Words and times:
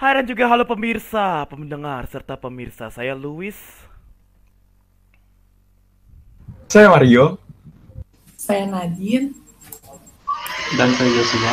Hai 0.00 0.16
dan 0.16 0.24
juga 0.24 0.48
halo 0.48 0.64
pemirsa, 0.64 1.44
pendengar 1.44 2.08
serta 2.08 2.32
pemirsa. 2.32 2.88
Saya 2.88 3.12
Luis. 3.12 3.60
Saya 6.72 6.88
Mario. 6.88 7.36
Saya 8.32 8.64
Nadine. 8.64 9.36
Dan 10.72 10.88
saya 10.96 11.10
Joshua. 11.12 11.52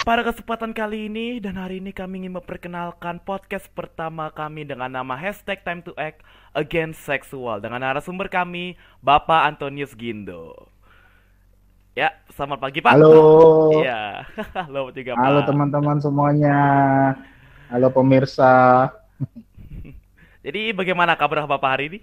Pada 0.00 0.24
kesempatan 0.24 0.72
kali 0.72 1.12
ini 1.12 1.44
dan 1.44 1.60
hari 1.60 1.84
ini 1.84 1.92
kami 1.92 2.24
ingin 2.24 2.40
memperkenalkan 2.40 3.20
podcast 3.20 3.68
pertama 3.76 4.32
kami 4.32 4.64
dengan 4.64 4.88
nama 4.88 5.12
hashtag 5.12 5.60
Time 5.60 5.84
to 5.84 5.92
Act 6.00 6.24
Against 6.56 7.04
Sexual 7.04 7.60
dengan 7.60 7.84
narasumber 7.84 8.32
kami 8.32 8.80
Bapak 9.04 9.44
Antonius 9.44 9.92
Gindo. 9.92 10.72
Ya, 11.92 12.16
selamat 12.32 12.64
pagi 12.64 12.80
Pak. 12.80 12.96
Halo. 12.96 13.76
Iya, 13.76 14.24
halo 14.64 14.88
juga 14.88 15.12
Pak. 15.12 15.24
Halo 15.28 15.40
teman-teman 15.44 16.00
semuanya. 16.00 16.56
Halo 17.72 17.88
pemirsa. 17.88 18.92
Jadi 20.44 20.76
bagaimana 20.76 21.16
kabar 21.16 21.48
Bapak 21.48 21.70
hari 21.72 21.84
ini? 21.88 21.98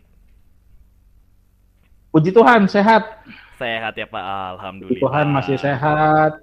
Puji 2.09 2.33
Tuhan 2.33 2.65
sehat. 2.65 3.21
Sehat 3.61 3.93
ya 3.93 4.09
Pak, 4.09 4.57
Alhamdulillah. 4.57 4.97
Puji 4.97 5.05
Tuhan 5.05 5.25
masih 5.29 5.57
sehat. 5.61 6.41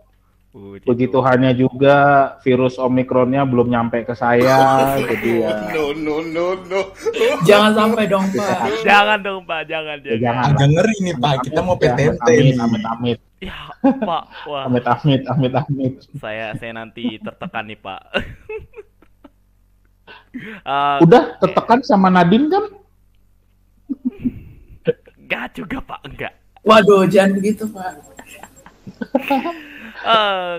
Puji, 0.55 0.87
Puji 0.87 1.07
Tuhannya 1.11 1.59
juga 1.59 1.99
virus 2.47 2.79
Omikronnya 2.79 3.43
belum 3.43 3.67
nyampe 3.67 4.07
ke 4.07 4.15
saya. 4.15 4.63
jadi 5.11 5.31
ya. 5.43 5.51
No, 5.75 5.91
no, 5.91 6.23
no, 6.23 6.47
no. 6.71 6.81
Jangan 7.43 7.75
sampai 7.75 8.07
dong, 8.07 8.31
Pak. 8.31 8.79
Jangan 8.87 9.19
dong 9.27 9.43
Pak, 9.43 9.67
jangan 9.67 10.07
Ya, 10.07 10.15
jangan. 10.23 10.23
jangan. 10.23 10.55
Agak 10.55 10.69
ngeri 10.71 10.97
nih 11.03 11.15
Pak, 11.19 11.35
kita 11.51 11.61
mau 11.67 11.75
PTT 11.75 11.99
Amit, 12.23 12.31
nih. 12.31 12.55
amit, 12.63 12.85
amit, 12.87 13.19
Ya 13.37 13.69
Pak, 13.85 14.49
wah 14.49 14.65
amit, 14.65 14.81
amit, 14.89 15.23
amit, 15.29 15.53
amit. 15.53 15.95
saya 16.17 16.57
saya 16.57 16.73
nanti 16.73 17.21
tertekan 17.21 17.69
nih 17.69 17.77
Pak. 17.77 18.01
Eh, 20.37 20.99
Udah 21.01 21.41
tertekan 21.41 21.81
sama 21.81 22.13
Nadine 22.13 22.49
kan? 22.53 22.65
enggak 25.27 25.59
juga 25.59 25.83
Pak, 25.83 26.01
enggak. 26.07 26.33
Waduh, 26.63 27.07
jangan 27.11 27.35
begitu, 27.39 27.67
Pak. 27.67 27.99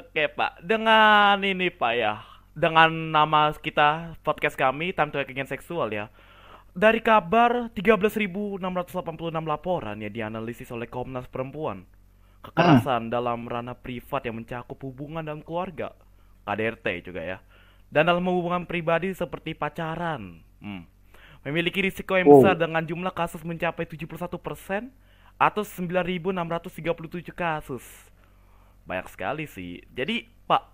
Oke 0.03 0.27
Pak, 0.27 0.59
dengan 0.59 1.39
ini 1.39 1.71
Pak 1.71 1.93
ya, 1.95 2.19
dengan 2.51 2.91
nama 3.15 3.55
kita 3.55 4.19
podcast 4.25 4.59
kami 4.59 4.91
Time 4.91 5.13
to 5.13 5.23
Act 5.23 5.31
Against 5.31 5.55
Seksual 5.55 5.93
ya. 5.95 6.11
Dari 6.77 6.99
kabar 7.01 7.71
13.686 7.73 8.59
laporan 9.47 9.97
ya 10.03 10.11
dianalisis 10.11 10.69
oleh 10.69 10.91
Komnas 10.91 11.25
Perempuan. 11.31 11.87
Kekerasan 12.43 13.09
dalam 13.09 13.47
ranah 13.49 13.79
privat 13.79 14.27
yang 14.27 14.37
mencakup 14.43 14.77
hubungan 14.83 15.25
dalam 15.25 15.41
keluarga, 15.41 15.95
KDRT 16.45 17.07
juga 17.07 17.21
ya. 17.23 17.37
Dan 17.87 18.11
dalam 18.11 18.25
hubungan 18.27 18.67
pribadi 18.67 19.15
seperti 19.15 19.55
pacaran. 19.55 20.43
Hmm. 20.59 20.83
Memiliki 21.47 21.79
risiko 21.79 22.19
yang 22.19 22.27
besar 22.27 22.59
dengan 22.59 22.83
jumlah 22.83 23.13
kasus 23.15 23.39
mencapai 23.39 23.87
71% 23.87 24.27
atau 25.37 25.63
9.637 25.63 27.31
kasus. 27.31 27.85
Banyak 28.83 29.07
sekali 29.07 29.45
sih. 29.47 29.79
Jadi, 29.93 30.27
Pak, 30.49 30.67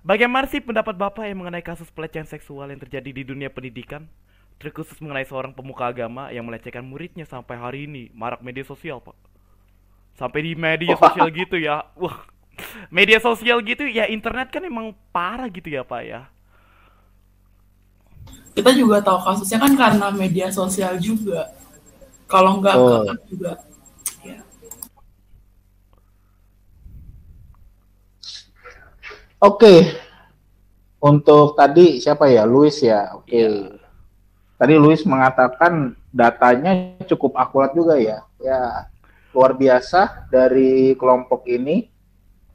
bagaimana 0.00 0.48
sih 0.48 0.64
pendapat 0.64 0.96
Bapak 0.96 1.28
yang 1.28 1.44
mengenai 1.44 1.60
kasus 1.60 1.92
pelecehan 1.92 2.24
seksual 2.24 2.72
yang 2.72 2.80
terjadi 2.80 3.10
di 3.12 3.22
dunia 3.26 3.52
pendidikan? 3.52 4.08
Terkhusus 4.58 4.98
mengenai 4.98 5.28
seorang 5.28 5.54
pemuka 5.54 5.86
agama 5.86 6.32
yang 6.34 6.42
melecehkan 6.48 6.82
muridnya 6.82 7.28
sampai 7.28 7.60
hari 7.60 7.84
ini, 7.86 8.10
marak 8.16 8.42
media 8.42 8.64
sosial, 8.66 8.98
Pak. 9.04 9.14
Sampai 10.18 10.42
di 10.42 10.52
media 10.58 10.98
sosial 10.98 11.30
gitu 11.30 11.60
ya. 11.60 11.86
Wah, 11.94 12.26
media 12.90 13.22
sosial 13.22 13.62
gitu 13.62 13.86
ya 13.86 14.10
internet 14.10 14.50
kan 14.50 14.66
emang 14.66 14.96
parah 15.14 15.46
gitu 15.46 15.70
ya, 15.70 15.86
Pak 15.86 16.02
ya. 16.02 16.26
Kita 18.58 18.74
juga 18.74 18.98
tahu 18.98 19.22
kasusnya 19.22 19.62
kan 19.62 19.72
karena 19.78 20.10
media 20.10 20.50
sosial 20.50 20.98
juga. 20.98 21.46
Kalau 22.26 22.58
nggak 22.58 22.74
Oh. 22.74 23.06
kan 23.06 23.18
juga. 23.30 23.52
Ya. 24.26 24.42
Oke. 29.38 29.94
Untuk 30.98 31.54
tadi 31.54 32.02
siapa 32.02 32.26
ya? 32.26 32.42
Luis 32.42 32.82
ya. 32.82 33.14
Oke. 33.14 33.30
Iya. 33.30 33.78
Tadi 34.58 34.74
Luis 34.74 35.06
mengatakan 35.06 35.94
datanya 36.10 36.98
cukup 37.06 37.38
akurat 37.38 37.70
juga 37.78 37.94
ya. 37.94 38.26
Ya, 38.42 38.90
luar 39.30 39.54
biasa 39.54 40.26
dari 40.34 40.98
kelompok 40.98 41.46
ini 41.46 41.86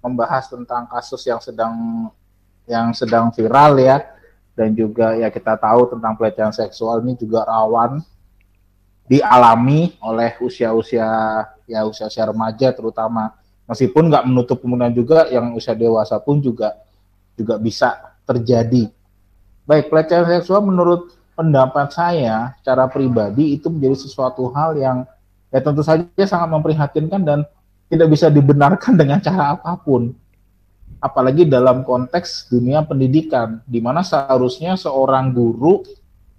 membahas 0.04 0.52
tentang 0.52 0.84
kasus 0.92 1.24
yang 1.24 1.40
sedang 1.40 2.12
yang 2.68 2.92
sedang 2.92 3.32
viral 3.32 3.80
ya 3.80 4.04
dan 4.54 4.78
juga 4.78 5.18
ya 5.18 5.34
kita 5.34 5.58
tahu 5.58 5.98
tentang 5.98 6.14
pelecehan 6.14 6.54
seksual 6.54 7.02
ini 7.02 7.18
juga 7.18 7.46
rawan 7.46 8.02
dialami 9.10 9.98
oleh 10.00 10.38
usia-usia 10.40 11.06
ya 11.68 11.80
usia-usia 11.84 12.30
remaja 12.30 12.72
terutama 12.72 13.34
meskipun 13.68 14.08
nggak 14.08 14.26
menutup 14.30 14.58
kemungkinan 14.62 14.94
juga 14.94 15.28
yang 15.28 15.52
usia 15.58 15.76
dewasa 15.76 16.20
pun 16.22 16.40
juga 16.40 16.78
juga 17.34 17.58
bisa 17.58 18.14
terjadi. 18.24 18.90
Baik, 19.64 19.90
pelecehan 19.90 20.28
seksual 20.28 20.62
menurut 20.64 21.16
pendapat 21.34 21.90
saya 21.90 22.54
secara 22.62 22.86
pribadi 22.86 23.58
itu 23.58 23.72
menjadi 23.72 24.06
sesuatu 24.06 24.52
hal 24.54 24.78
yang 24.78 24.98
ya 25.50 25.60
tentu 25.64 25.82
saja 25.82 26.26
sangat 26.26 26.50
memprihatinkan 26.52 27.22
dan 27.24 27.40
tidak 27.90 28.08
bisa 28.12 28.28
dibenarkan 28.30 28.94
dengan 29.00 29.20
cara 29.24 29.58
apa 29.58 29.74
pun. 29.80 30.14
Apalagi 31.04 31.44
dalam 31.44 31.84
konteks 31.84 32.48
dunia 32.48 32.80
pendidikan, 32.88 33.60
di 33.68 33.84
mana 33.84 34.08
seharusnya 34.08 34.80
seorang 34.80 35.36
guru 35.36 35.84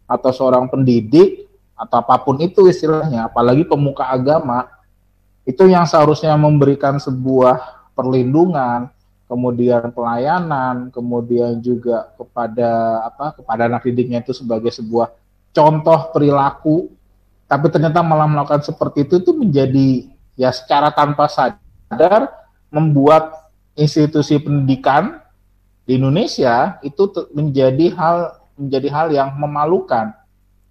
atau 0.08 0.30
seorang 0.32 0.72
pendidik 0.72 1.44
atau 1.76 2.00
apa 2.00 2.16
pun 2.24 2.40
itu 2.40 2.64
istilahnya, 2.64 3.28
apalagi 3.28 3.68
pemuka 3.68 4.08
agama, 4.08 4.64
itu 5.44 5.68
yang 5.68 5.84
seharusnya 5.84 6.32
memberikan 6.40 6.96
sebuah 6.96 7.60
perlindungan, 7.92 8.88
kemudian 9.28 9.92
pelayanan, 9.92 10.88
kemudian 10.88 11.60
juga 11.60 12.08
kepada 12.16 13.04
apa 13.04 13.36
kepada 13.36 13.68
anak 13.68 13.84
didiknya 13.84 14.24
itu 14.24 14.32
sebagai 14.32 14.72
sebuah 14.72 15.12
contoh 15.52 16.08
perilaku, 16.08 16.88
tapi 17.44 17.68
ternyata 17.68 18.00
malah 18.00 18.24
melakukan 18.24 18.64
seperti 18.64 19.04
itu 19.04 19.20
itu 19.20 19.36
menjadi 19.36 19.88
ya 20.40 20.48
secara 20.56 20.88
tanpa 20.88 21.28
sadar 21.28 22.32
membuat 22.72 23.43
institusi 23.74 24.38
pendidikan 24.38 25.18
di 25.84 26.00
Indonesia 26.00 26.80
itu 26.80 27.10
menjadi 27.34 27.92
hal 27.94 28.16
menjadi 28.54 28.88
hal 28.90 29.06
yang 29.10 29.28
memalukan. 29.36 30.14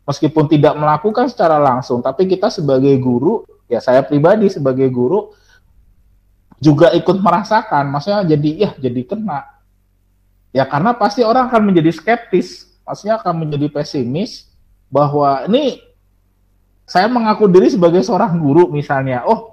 Meskipun 0.03 0.51
tidak 0.51 0.75
melakukan 0.75 1.31
secara 1.31 1.55
langsung 1.59 2.03
tapi 2.03 2.27
kita 2.27 2.51
sebagai 2.51 2.91
guru 2.99 3.47
ya 3.71 3.79
saya 3.79 4.03
pribadi 4.03 4.51
sebagai 4.51 4.91
guru 4.91 5.31
juga 6.59 6.91
ikut 6.95 7.19
merasakan. 7.19 7.91
Maksudnya 7.91 8.23
jadi 8.27 8.49
ya 8.67 8.71
jadi 8.79 9.01
kena. 9.03 9.47
Ya 10.55 10.63
karena 10.67 10.95
pasti 10.95 11.23
orang 11.23 11.47
akan 11.51 11.71
menjadi 11.71 11.91
skeptis. 11.91 12.71
Maksudnya 12.83 13.15
akan 13.19 13.47
menjadi 13.47 13.71
pesimis 13.71 14.51
bahwa 14.91 15.47
ini 15.47 15.79
saya 16.83 17.07
mengaku 17.07 17.47
diri 17.47 17.71
sebagai 17.71 18.03
seorang 18.03 18.35
guru 18.39 18.67
misalnya. 18.71 19.23
Oh 19.23 19.52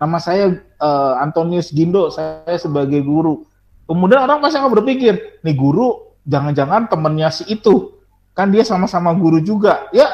nama 0.00 0.16
saya 0.16 0.56
eh, 0.64 1.14
Antonius 1.20 1.68
Gindo 1.70 2.08
saya 2.08 2.56
sebagai 2.56 3.04
guru. 3.04 3.44
Kemudian 3.84 4.24
orang 4.24 4.40
pasti 4.40 4.56
akan 4.56 4.72
berpikir 4.80 5.42
nih 5.44 5.54
guru 5.54 6.16
jangan-jangan 6.24 6.88
temennya 6.88 7.28
si 7.28 7.44
itu. 7.52 8.00
Kan 8.32 8.48
dia 8.48 8.64
sama-sama 8.64 9.12
guru 9.12 9.44
juga. 9.44 9.92
Ya 9.92 10.08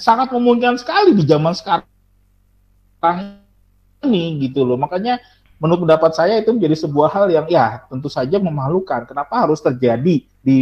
sangat 0.00 0.32
memungkinkan 0.32 0.80
sekali 0.80 1.12
di 1.12 1.28
zaman 1.28 1.52
sekarang 1.52 1.84
ini 4.08 4.40
gitu 4.48 4.64
loh. 4.64 4.80
Makanya 4.80 5.20
menurut 5.60 5.84
pendapat 5.84 6.16
saya 6.16 6.40
itu 6.40 6.52
menjadi 6.52 6.76
sebuah 6.88 7.08
hal 7.12 7.26
yang 7.28 7.46
ya 7.52 7.84
tentu 7.92 8.08
saja 8.08 8.40
memalukan. 8.40 9.04
Kenapa 9.04 9.44
harus 9.44 9.60
terjadi 9.60 10.24
di 10.40 10.58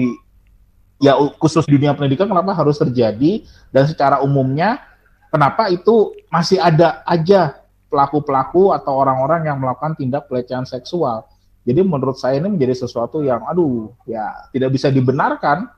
ya 0.98 1.14
khusus 1.38 1.68
dunia 1.68 1.94
pendidikan 1.94 2.26
kenapa 2.26 2.50
harus 2.56 2.74
terjadi? 2.80 3.46
Dan 3.70 3.84
secara 3.86 4.18
umumnya 4.24 4.82
kenapa 5.30 5.70
itu 5.70 6.16
masih 6.32 6.58
ada 6.58 7.04
aja 7.06 7.63
pelaku-pelaku 7.94 8.74
atau 8.74 8.98
orang-orang 8.98 9.46
yang 9.46 9.62
melakukan 9.62 9.94
tindak 9.94 10.26
pelecehan 10.26 10.66
seksual. 10.66 11.30
Jadi 11.62 11.80
menurut 11.86 12.18
saya 12.18 12.42
ini 12.42 12.50
menjadi 12.50 12.74
sesuatu 12.74 13.22
yang 13.22 13.46
aduh 13.46 13.94
ya 14.04 14.50
tidak 14.50 14.74
bisa 14.74 14.90
dibenarkan 14.90 15.70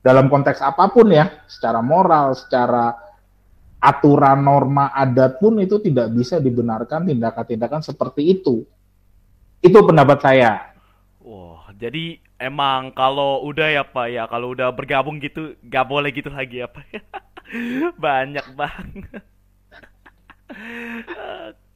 dalam 0.00 0.32
konteks 0.32 0.64
apa 0.64 0.88
pun 0.88 1.12
ya, 1.12 1.44
secara 1.44 1.84
moral, 1.84 2.32
secara 2.32 2.96
aturan 3.80 4.40
norma 4.40 4.92
adat 4.96 5.36
pun 5.36 5.60
itu 5.60 5.76
tidak 5.80 6.08
bisa 6.16 6.40
dibenarkan 6.40 7.04
tindakan-tindakan 7.04 7.84
seperti 7.84 8.40
itu. 8.40 8.64
Itu 9.60 9.84
pendapat 9.84 10.18
saya. 10.24 10.72
Wah, 11.20 11.68
jadi 11.76 12.16
emang 12.40 12.96
kalau 12.96 13.44
udah 13.44 13.68
ya 13.68 13.84
Pak 13.84 14.06
ya, 14.08 14.24
kalau 14.24 14.56
udah 14.56 14.72
bergabung 14.72 15.20
gitu 15.20 15.52
gak 15.68 15.84
boleh 15.84 16.08
gitu 16.16 16.32
lagi 16.32 16.64
ya 16.64 16.68
Pak. 16.68 16.84
Banyak 18.04 18.46
banget. 18.56 19.29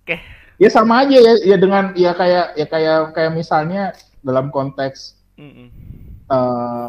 Oke. 0.03 0.21
Ya 0.59 0.71
sama 0.71 1.03
aja 1.03 1.19
ya, 1.19 1.35
ya 1.43 1.57
dengan 1.59 1.91
ya 1.99 2.15
kayak 2.15 2.55
ya 2.55 2.67
kayak 2.71 2.99
kayak 3.15 3.33
misalnya 3.35 3.91
dalam 4.23 4.55
konteks 4.55 5.19
Mm-mm. 5.35 5.69
eh, 6.31 6.89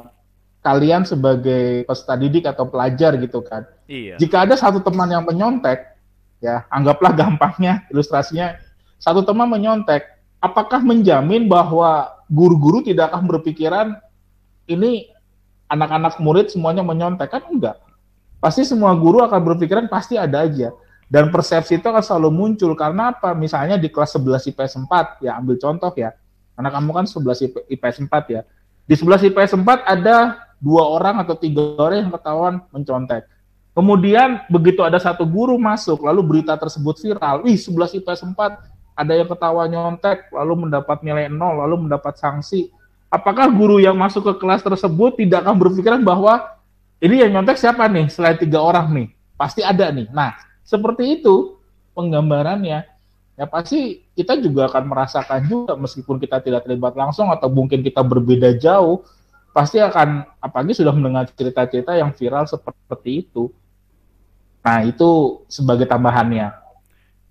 kalian 0.62 1.06
sebagai 1.06 1.86
peserta 1.86 2.18
didik 2.18 2.46
atau 2.46 2.70
pelajar 2.70 3.18
gitu 3.18 3.42
kan. 3.42 3.66
Iya. 3.86 4.18
Jika 4.18 4.46
ada 4.50 4.58
satu 4.58 4.82
teman 4.82 5.10
yang 5.10 5.26
menyontek, 5.26 5.98
ya 6.42 6.66
anggaplah 6.74 7.14
gampangnya 7.14 7.86
ilustrasinya 7.94 8.58
satu 8.98 9.22
teman 9.22 9.46
menyontek, 9.46 10.02
apakah 10.42 10.82
menjamin 10.82 11.46
bahwa 11.46 12.10
guru-guru 12.30 12.82
tidak 12.82 13.14
akan 13.14 13.30
berpikiran 13.30 13.88
ini 14.66 15.14
anak-anak 15.70 16.18
murid 16.18 16.50
semuanya 16.50 16.82
menyontek 16.82 17.30
kan 17.30 17.46
enggak. 17.46 17.78
Pasti 18.42 18.66
semua 18.66 18.94
guru 18.98 19.22
akan 19.22 19.42
berpikiran 19.42 19.86
pasti 19.90 20.18
ada 20.18 20.46
aja. 20.46 20.74
Dan 21.06 21.30
persepsi 21.30 21.78
itu 21.78 21.86
akan 21.86 22.02
selalu 22.02 22.30
muncul 22.34 22.74
karena 22.74 23.14
apa? 23.14 23.38
Misalnya 23.38 23.78
di 23.78 23.94
kelas 23.94 24.18
11 24.18 24.50
IPS 24.52 24.74
4 24.90 25.22
ya 25.22 25.38
ambil 25.38 25.56
contoh 25.62 25.94
ya. 25.94 26.18
Karena 26.58 26.70
kamu 26.74 26.92
kan 26.92 27.06
11 27.06 27.70
IPS 27.70 27.96
4 28.10 28.34
ya. 28.34 28.42
Di 28.86 28.96
11 28.98 29.30
IPS 29.30 29.54
4 29.60 29.86
ada 29.86 30.46
dua 30.58 30.84
orang 30.88 31.22
atau 31.22 31.38
tiga 31.38 31.62
orang 31.78 32.10
yang 32.10 32.14
ketahuan 32.14 32.56
mencontek. 32.74 33.30
Kemudian 33.76 34.48
begitu 34.48 34.82
ada 34.88 34.96
satu 34.96 35.28
guru 35.28 35.60
masuk, 35.60 36.08
lalu 36.08 36.24
berita 36.24 36.56
tersebut 36.56 36.96
viral, 36.96 37.44
wih 37.44 37.60
11 37.60 38.00
IPS 38.00 38.24
4 38.24 38.96
ada 38.96 39.12
yang 39.12 39.28
ketahuan 39.28 39.68
nyontek, 39.68 40.32
lalu 40.32 40.66
mendapat 40.66 41.04
nilai 41.04 41.28
nol, 41.28 41.60
lalu 41.60 41.86
mendapat 41.86 42.16
sanksi. 42.16 42.72
Apakah 43.12 43.52
guru 43.52 43.84
yang 43.84 44.00
masuk 44.00 44.24
ke 44.24 44.34
kelas 44.40 44.64
tersebut 44.64 45.20
tidak 45.20 45.44
akan 45.44 45.60
berpikiran 45.60 46.00
bahwa 46.08 46.56
ini 47.04 47.20
yang 47.20 47.36
nyontek 47.36 47.60
siapa 47.60 47.86
nih 47.92 48.08
selain 48.08 48.40
tiga 48.40 48.64
orang 48.64 48.88
nih? 48.96 49.08
Pasti 49.36 49.60
ada 49.60 49.92
nih. 49.92 50.08
Nah, 50.16 50.32
seperti 50.66 51.22
itu 51.22 51.62
penggambarannya. 51.94 52.90
Ya 53.36 53.46
pasti 53.46 54.08
kita 54.16 54.40
juga 54.40 54.72
akan 54.72 54.90
merasakan 54.90 55.42
juga 55.46 55.76
meskipun 55.76 56.18
kita 56.18 56.42
tidak 56.42 56.66
terlibat 56.66 56.96
langsung 56.96 57.30
atau 57.30 57.52
mungkin 57.52 57.84
kita 57.84 58.00
berbeda 58.00 58.56
jauh, 58.58 59.04
pasti 59.56 59.80
akan 59.80 60.24
apalagi 60.40 60.76
sudah 60.76 60.92
mendengar 60.92 61.28
cerita-cerita 61.32 61.96
yang 61.96 62.12
viral 62.16 62.48
seperti 62.48 63.28
itu. 63.28 63.52
Nah, 64.66 64.82
itu 64.82 65.46
sebagai 65.46 65.86
tambahannya. 65.86 66.66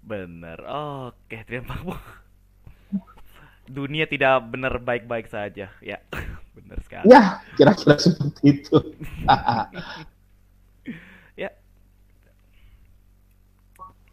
Bener. 0.05 0.61
Oke, 1.11 1.41
terima 1.49 1.75
kasih. 1.75 1.97
Dunia 3.65 4.05
tidak 4.05 4.45
benar 4.53 4.77
baik-baik 4.77 5.33
saja. 5.33 5.73
Ya, 5.81 5.99
benar 6.57 6.79
sekali. 6.85 7.09
Ya, 7.09 7.41
kira-kira 7.57 7.97
seperti 7.97 8.61
itu. 8.61 8.77
ya. 11.43 11.49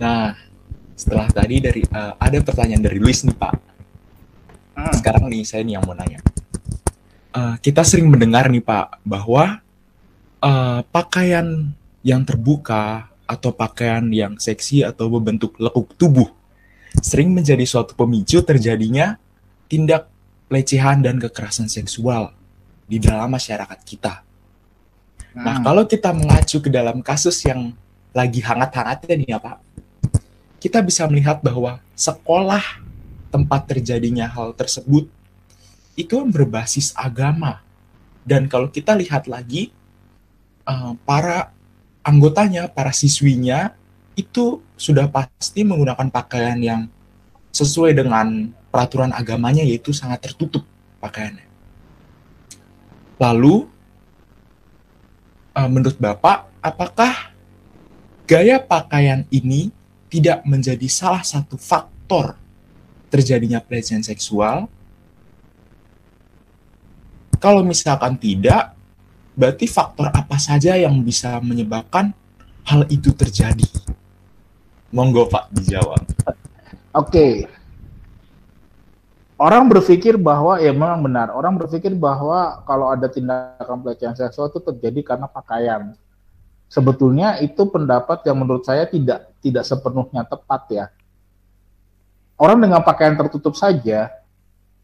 Nah, 0.01 0.33
setelah 0.98 1.30
tadi 1.30 1.62
dari 1.62 1.86
uh, 1.86 2.18
ada 2.18 2.42
pertanyaan 2.42 2.81
dari 2.81 2.98
Luis 2.98 3.21
nih, 3.21 3.38
Pak. 3.38 3.53
Hmm. 4.74 4.94
Sekarang 4.98 5.30
nih 5.30 5.45
saya 5.45 5.62
nih 5.62 5.77
yang 5.77 5.86
mau 5.86 5.94
nanya 5.94 6.18
uh, 7.36 7.56
kita 7.59 7.81
sering 7.83 8.12
mendengar 8.12 8.48
nih 8.51 8.63
Pak 8.63 9.01
bahwa 9.03 9.59
uh, 10.44 10.80
pakaian 10.92 11.71
yang 12.03 12.21
terbuka 12.25 13.07
atau 13.27 13.56
pakaian 13.56 14.03
yang 14.12 14.36
seksi 14.36 14.83
atau 14.83 15.07
berbentuk 15.07 15.56
lekuk 15.56 15.95
tubuh 15.95 16.27
sering 17.00 17.31
menjadi 17.31 17.63
suatu 17.63 17.95
pemicu 17.95 18.44
terjadinya 18.44 19.15
tindak 19.71 20.12
pelecehan 20.51 21.00
dan 21.00 21.15
kekerasan 21.15 21.71
seksual 21.71 22.36
di 22.83 23.00
dalam 23.00 23.31
masyarakat 23.31 23.80
kita. 23.88 24.19
Nah, 25.31 25.56
hmm. 25.56 25.63
kalau 25.63 25.83
kita 25.88 26.12
mengacu 26.12 26.59
ke 26.59 26.68
dalam 26.68 27.00
kasus 27.00 27.39
yang 27.48 27.71
lagi 28.12 28.44
hangat-hangatnya 28.44 29.15
nih 29.15 29.27
ya 29.31 29.39
Pak, 29.39 29.70
kita 30.61 30.85
bisa 30.85 31.09
melihat 31.09 31.41
bahwa 31.41 31.81
sekolah 31.97 32.61
tempat 33.33 33.65
terjadinya 33.65 34.29
hal 34.29 34.53
tersebut 34.53 35.09
itu 35.97 36.17
berbasis 36.29 36.93
agama. 36.93 37.65
Dan 38.21 38.45
kalau 38.45 38.69
kita 38.69 38.93
lihat 38.93 39.25
lagi, 39.25 39.73
uh, 40.69 40.93
para 41.01 41.49
anggotanya, 42.05 42.69
para 42.69 42.93
siswinya, 42.93 43.73
itu 44.13 44.61
sudah 44.77 45.09
pasti 45.09 45.65
menggunakan 45.65 46.13
pakaian 46.13 46.61
yang 46.61 46.81
sesuai 47.49 47.97
dengan 47.97 48.53
peraturan 48.69 49.09
agamanya, 49.17 49.65
yaitu 49.65 49.89
sangat 49.89 50.29
tertutup 50.29 50.61
pakaiannya. 51.01 51.49
Lalu, 53.17 53.65
uh, 55.57 55.69
menurut 55.73 55.97
Bapak, 55.97 56.53
apakah 56.61 57.33
gaya 58.29 58.61
pakaian 58.61 59.25
ini 59.33 59.73
tidak 60.11 60.43
menjadi 60.43 60.87
salah 60.91 61.23
satu 61.23 61.55
faktor 61.55 62.35
terjadinya 63.07 63.63
pelecehan 63.63 64.03
seksual 64.03 64.67
kalau 67.41 67.65
misalkan 67.65 68.21
tidak, 68.21 68.77
berarti 69.33 69.65
faktor 69.65 70.13
apa 70.13 70.37
saja 70.37 70.77
yang 70.77 70.93
bisa 71.01 71.41
menyebabkan 71.41 72.13
hal 72.69 72.86
itu 72.93 73.09
terjadi? 73.17 73.65
Monggo 74.93 75.25
Pak 75.25 75.50
dijawab. 75.50 76.05
Oke. 76.93 77.50
Orang 79.41 79.74
berpikir 79.74 80.21
bahwa 80.21 80.62
ya 80.62 80.69
memang 80.69 81.01
benar. 81.01 81.33
Orang 81.33 81.57
berpikir 81.57 81.97
bahwa 81.97 82.62
kalau 82.69 82.93
ada 82.93 83.09
tindakan 83.09 83.81
pelecehan 83.81 84.13
seksual 84.13 84.53
itu 84.53 84.62
terjadi 84.62 85.01
karena 85.01 85.25
pakaian. 85.25 85.97
Sebetulnya 86.69 87.41
itu 87.41 87.65
pendapat 87.65 88.21
yang 88.29 88.38
menurut 88.38 88.62
saya 88.69 88.86
tidak 88.86 89.30
tidak 89.41 89.65
sepenuhnya 89.65 90.24
tepat 90.24 90.62
ya. 90.69 90.86
Orang 92.38 92.62
dengan 92.62 92.81
pakaian 92.86 93.17
tertutup 93.17 93.57
saja, 93.57 94.13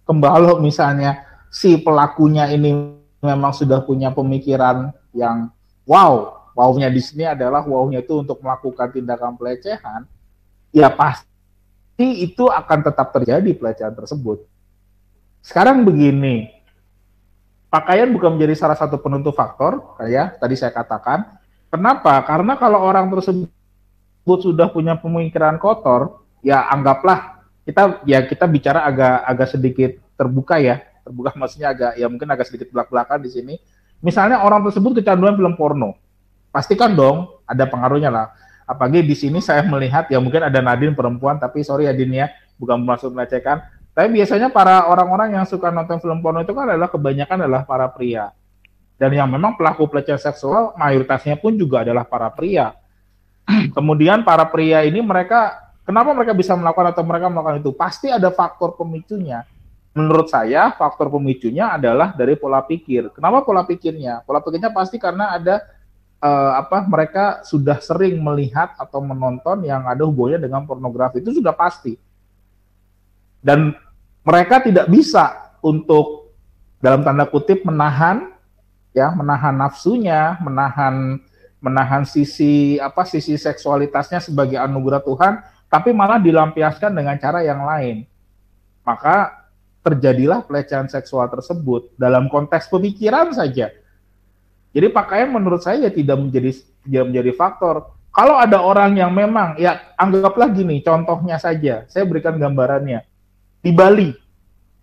kembali 0.03 0.57
misalnya 0.67 1.23
si 1.53 1.77
pelakunya 1.79 2.49
ini 2.51 2.97
memang 3.21 3.53
sudah 3.53 3.81
punya 3.81 4.13
pemikiran 4.13 4.93
yang 5.13 5.49
wow, 5.87 6.45
wownya 6.53 6.89
di 6.89 7.01
sini 7.01 7.25
adalah 7.25 7.65
wownya 7.65 8.01
itu 8.01 8.21
untuk 8.21 8.41
melakukan 8.41 8.93
tindakan 8.93 9.33
pelecehan, 9.37 10.05
ya 10.69 10.89
pasti 10.93 11.25
itu 11.97 12.45
akan 12.45 12.79
tetap 12.85 13.09
terjadi 13.13 13.49
pelecehan 13.57 13.93
tersebut. 13.97 14.45
Sekarang 15.41 15.81
begini, 15.81 16.51
pakaian 17.71 18.11
bukan 18.11 18.37
menjadi 18.37 18.53
salah 18.53 18.77
satu 18.77 18.99
penentu 19.01 19.33
faktor, 19.33 19.97
kayak 19.97 20.37
tadi 20.37 20.55
saya 20.59 20.73
katakan. 20.73 21.39
Kenapa? 21.67 22.23
Karena 22.23 22.55
kalau 22.55 22.79
orang 22.79 23.11
tersebut 23.11 23.51
sudah 24.35 24.67
punya 24.67 24.99
pemikiran 24.99 25.55
kotor, 25.55 26.27
ya 26.43 26.67
anggaplah 26.67 27.39
kita 27.63 28.03
ya 28.07 28.23
kita 28.23 28.47
bicara 28.47 28.83
agak 28.87 29.27
agak 29.27 29.47
sedikit 29.51 29.91
terbuka 30.15 30.55
ya 30.59 30.87
terbuka 31.07 31.31
maksudnya 31.39 31.71
agak 31.71 31.91
ya 31.95 32.07
mungkin 32.11 32.27
agak 32.27 32.51
sedikit 32.51 32.67
belak-belakan 32.75 33.23
di 33.23 33.31
sini. 33.31 33.55
Misalnya 34.03 34.45
orang 34.45 34.61
tersebut 34.61 35.01
kecanduan 35.01 35.33
film 35.33 35.57
porno, 35.57 35.97
pastikan 36.53 36.93
dong 36.93 37.41
ada 37.49 37.65
pengaruhnya 37.65 38.13
lah. 38.13 38.29
Apalagi 38.67 39.01
di 39.01 39.15
sini 39.15 39.41
saya 39.41 39.65
melihat 39.65 40.05
ya 40.11 40.21
mungkin 40.21 40.43
ada 40.43 40.59
Nadine 40.61 40.93
perempuan, 40.93 41.41
tapi 41.41 41.65
sorry 41.65 41.89
ya 41.89 41.95
Din 41.95 42.13
ya, 42.13 42.29
bukan 42.61 42.83
maksud 42.83 43.09
melecehkan. 43.15 43.63
Tapi 43.97 44.13
biasanya 44.13 44.53
para 44.53 44.85
orang-orang 44.85 45.33
yang 45.33 45.49
suka 45.49 45.73
nonton 45.73 45.97
film 45.97 46.21
porno 46.21 46.45
itu 46.45 46.53
kan 46.53 46.69
adalah 46.69 46.93
kebanyakan 46.93 47.49
adalah 47.49 47.65
para 47.65 47.89
pria. 47.89 48.29
Dan 49.01 49.17
yang 49.17 49.25
memang 49.33 49.57
pelaku 49.57 49.89
pelecehan 49.89 50.21
seksual 50.21 50.77
mayoritasnya 50.77 51.41
pun 51.41 51.57
juga 51.57 51.81
adalah 51.81 52.05
para 52.05 52.29
pria. 52.29 52.77
Kemudian 53.75 54.27
para 54.27 54.43
pria 54.47 54.83
ini 54.83 54.99
mereka 54.99 55.71
kenapa 55.87 56.11
mereka 56.11 56.35
bisa 56.35 56.53
melakukan 56.55 56.91
atau 56.91 57.03
mereka 57.07 57.27
melakukan 57.31 57.63
itu? 57.63 57.71
Pasti 57.71 58.11
ada 58.11 58.27
faktor 58.31 58.75
pemicunya 58.75 59.47
menurut 59.97 60.29
saya 60.29 60.69
faktor 60.77 61.09
pemicunya 61.09 61.73
adalah 61.73 62.13
dari 62.13 62.37
pola 62.37 62.61
pikir. 62.61 63.09
Kenapa 63.17 63.41
pola 63.41 63.65
pikirnya? 63.65 64.21
Pola 64.21 64.45
pikirnya 64.45 64.69
pasti 64.69 65.01
karena 65.01 65.33
ada 65.33 65.65
uh, 66.21 66.61
apa 66.61 66.85
mereka 66.85 67.41
sudah 67.41 67.81
sering 67.81 68.21
melihat 68.21 68.77
atau 68.77 69.01
menonton 69.01 69.65
yang 69.65 69.89
ada 69.89 70.05
hubungannya 70.05 70.45
dengan 70.45 70.69
pornografi 70.69 71.17
itu 71.25 71.41
sudah 71.41 71.57
pasti. 71.57 71.97
Dan 73.41 73.73
mereka 74.21 74.61
tidak 74.61 74.85
bisa 74.85 75.57
untuk 75.65 76.29
dalam 76.77 77.01
tanda 77.01 77.25
kutip 77.25 77.65
menahan 77.65 78.37
ya, 78.93 79.09
menahan 79.17 79.57
nafsunya, 79.57 80.37
menahan 80.45 81.17
menahan 81.57 82.05
sisi 82.05 82.77
apa 82.77 83.03
sisi 83.03 83.33
seksualitasnya 83.35 84.21
sebagai 84.21 84.61
anugerah 84.61 85.01
Tuhan, 85.01 85.33
tapi 85.67 85.91
malah 85.91 86.21
dilampiaskan 86.21 86.93
dengan 86.93 87.17
cara 87.17 87.43
yang 87.43 87.65
lain. 87.65 88.05
Maka 88.85 89.47
terjadilah 89.83 90.43
pelecehan 90.43 90.87
seksual 90.91 91.27
tersebut 91.31 91.91
dalam 91.95 92.27
konteks 92.27 92.67
pemikiran 92.67 93.31
saja. 93.31 93.71
Jadi 94.75 94.87
pakaian 94.91 95.31
menurut 95.31 95.63
saya 95.63 95.87
ya 95.87 95.91
tidak 95.91 96.19
menjadi 96.19 96.51
tidak 96.83 97.05
menjadi 97.07 97.31
faktor. 97.33 97.75
Kalau 98.11 98.35
ada 98.37 98.59
orang 98.63 98.97
yang 98.97 99.13
memang 99.13 99.55
ya 99.61 99.93
anggaplah 99.93 100.49
gini, 100.49 100.81
contohnya 100.81 101.37
saja, 101.37 101.85
saya 101.85 102.03
berikan 102.03 102.33
gambarannya. 102.35 103.05
Di 103.61 103.69
Bali, 103.69 104.13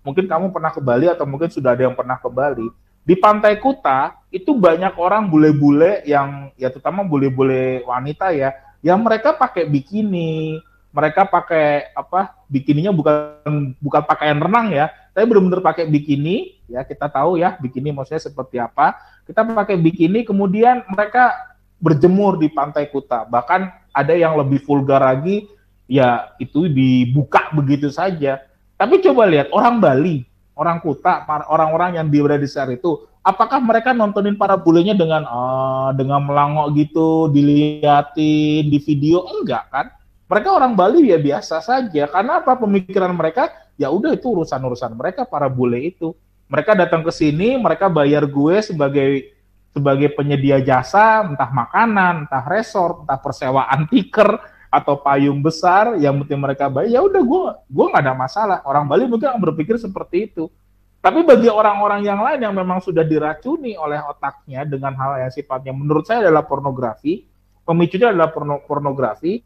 mungkin 0.07 0.29
kamu 0.29 0.55
pernah 0.55 0.71
ke 0.71 0.79
Bali 0.79 1.11
atau 1.11 1.27
mungkin 1.27 1.51
sudah 1.51 1.75
ada 1.75 1.83
yang 1.91 1.97
pernah 1.97 2.21
ke 2.21 2.29
Bali. 2.31 2.69
Di 3.05 3.15
Pantai 3.21 3.61
Kuta 3.61 4.17
itu 4.33 4.57
banyak 4.57 4.97
orang 4.97 5.29
bule-bule 5.29 6.03
yang 6.09 6.51
ya 6.57 6.73
terutama 6.73 7.05
bule-bule 7.05 7.85
wanita 7.85 8.33
ya, 8.33 8.57
yang 8.81 9.05
mereka 9.05 9.37
pakai 9.37 9.69
bikini, 9.69 10.59
mereka 10.91 11.29
pakai 11.29 11.93
apa 11.93 12.33
bikininya 12.49 12.91
bukan 12.91 13.77
bukan 13.79 14.03
pakaian 14.09 14.41
renang 14.41 14.73
ya 14.73 14.89
tapi 15.15 15.31
benar-benar 15.31 15.63
pakai 15.63 15.87
bikini, 15.87 16.59
ya 16.67 16.83
kita 16.83 17.07
tahu 17.07 17.39
ya 17.39 17.55
bikini 17.63 17.95
maksudnya 17.95 18.19
seperti 18.19 18.59
apa. 18.59 18.99
Kita 19.23 19.47
pakai 19.47 19.79
bikini, 19.79 20.27
kemudian 20.27 20.83
mereka 20.91 21.55
berjemur 21.79 22.35
di 22.35 22.51
pantai 22.51 22.91
Kuta. 22.91 23.23
Bahkan 23.23 23.95
ada 23.95 24.11
yang 24.11 24.35
lebih 24.35 24.67
vulgar 24.67 24.99
lagi, 24.99 25.47
ya 25.87 26.35
itu 26.43 26.67
dibuka 26.67 27.55
begitu 27.55 27.95
saja. 27.95 28.43
Tapi 28.75 28.99
coba 29.07 29.31
lihat 29.31 29.55
orang 29.55 29.79
Bali, 29.79 30.27
orang 30.55 30.79
Kuta, 30.79 31.27
orang-orang 31.27 31.99
yang 31.99 32.07
berada 32.09 32.39
di 32.39 32.47
sekitar 32.47 32.71
itu, 32.75 33.07
apakah 33.27 33.59
mereka 33.59 33.91
nontonin 33.91 34.39
para 34.39 34.55
bulenya 34.55 34.95
dengan 34.95 35.27
uh, 35.27 35.91
dengan 35.95 36.23
melangok 36.23 36.75
gitu, 36.79 37.29
diliatin 37.31 38.71
di 38.71 38.79
video? 38.79 39.27
Enggak 39.27 39.65
kan? 39.71 39.87
Mereka 40.25 40.49
orang 40.51 40.73
Bali 40.73 41.11
ya 41.11 41.19
biasa 41.21 41.61
saja. 41.61 42.09
Karena 42.09 42.41
apa? 42.41 42.57
Pemikiran 42.57 43.13
mereka 43.13 43.53
ya 43.75 43.91
udah 43.91 44.15
itu 44.15 44.31
urusan-urusan 44.31 44.95
mereka 44.95 45.27
para 45.27 45.51
bule 45.51 45.91
itu. 45.91 46.15
Mereka 46.49 46.77
datang 46.77 47.03
ke 47.03 47.11
sini, 47.11 47.57
mereka 47.59 47.91
bayar 47.91 48.29
gue 48.29 48.57
sebagai 48.63 49.35
sebagai 49.75 50.15
penyedia 50.15 50.63
jasa, 50.63 51.27
entah 51.27 51.51
makanan, 51.51 52.31
entah 52.31 52.45
resort, 52.47 53.03
entah 53.03 53.19
persewaan 53.19 53.87
tiker 53.91 54.54
atau 54.75 54.99
payung 54.99 55.39
besar 55.39 55.95
yang 56.03 56.19
mungkin 56.19 56.43
mereka 56.43 56.67
bayar, 56.67 56.99
ya 56.99 57.01
udah 57.07 57.23
gue 57.23 57.43
gue 57.71 57.87
nggak 57.95 58.03
ada 58.03 58.15
masalah. 58.19 58.59
Orang 58.67 58.91
Bali 58.91 59.07
mungkin 59.07 59.31
berpikir 59.39 59.79
seperti 59.79 60.27
itu. 60.27 60.51
Tapi 60.99 61.23
bagi 61.23 61.47
orang-orang 61.47 62.03
yang 62.03 62.19
lain 62.19 62.43
yang 62.43 62.55
memang 62.57 62.83
sudah 62.83 63.07
diracuni 63.07 63.79
oleh 63.79 64.03
otaknya 64.03 64.67
dengan 64.67 64.97
hal 64.99 65.21
yang 65.23 65.31
sifatnya 65.31 65.71
menurut 65.71 66.03
saya 66.09 66.27
adalah 66.27 66.43
pornografi, 66.43 67.29
pemicunya 67.63 68.11
adalah 68.11 68.33
porno, 68.35 68.65
pornografi, 68.67 69.45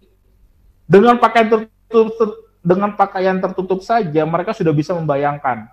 dengan 0.86 1.20
pakaian 1.20 1.50
tertutup 1.50 2.48
dengan 2.62 2.94
pakaian 2.94 3.36
tertutup 3.42 3.84
saja 3.84 4.22
mereka 4.24 4.56
sudah 4.56 4.72
bisa 4.72 4.96
membayangkan. 4.96 5.68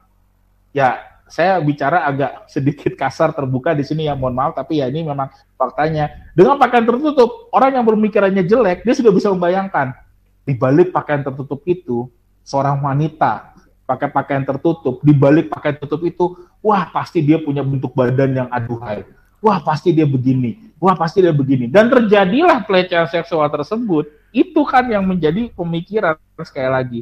Ya, 0.76 1.15
saya 1.26 1.58
bicara 1.58 2.06
agak 2.06 2.46
sedikit 2.46 2.94
kasar 2.94 3.34
terbuka 3.34 3.74
di 3.74 3.82
sini 3.82 4.06
ya, 4.06 4.14
mohon 4.14 4.38
maaf 4.38 4.54
tapi 4.54 4.80
ya 4.82 4.90
ini 4.90 5.02
memang 5.02 5.30
faktanya. 5.58 6.10
Dengan 6.38 6.62
pakaian 6.62 6.86
tertutup, 6.86 7.50
orang 7.50 7.82
yang 7.82 7.86
bermikirannya 7.86 8.46
jelek 8.46 8.86
dia 8.86 8.94
sudah 8.94 9.10
bisa 9.10 9.34
membayangkan 9.34 9.98
di 10.46 10.54
balik 10.54 10.94
pakaian 10.94 11.26
tertutup 11.26 11.66
itu 11.66 12.06
seorang 12.46 12.78
wanita 12.78 13.56
pakai 13.86 14.10
pakaian 14.10 14.46
tertutup, 14.46 15.02
di 15.06 15.14
balik 15.14 15.50
pakaian 15.50 15.78
tertutup 15.78 16.02
itu, 16.06 16.26
wah 16.62 16.90
pasti 16.90 17.22
dia 17.22 17.38
punya 17.38 17.62
bentuk 17.62 17.94
badan 17.94 18.34
yang 18.46 18.50
aduhai. 18.50 19.06
Wah 19.46 19.62
pasti 19.62 19.94
dia 19.94 20.10
begini, 20.10 20.74
wah 20.82 20.98
pasti 20.98 21.22
dia 21.22 21.30
begini. 21.30 21.70
Dan 21.70 21.94
terjadilah 21.94 22.66
pelecehan 22.66 23.06
seksual 23.06 23.46
tersebut 23.54 24.10
itu 24.34 24.62
kan 24.66 24.90
yang 24.90 25.06
menjadi 25.06 25.54
pemikiran 25.54 26.18
sekali 26.42 26.70
lagi. 26.70 27.00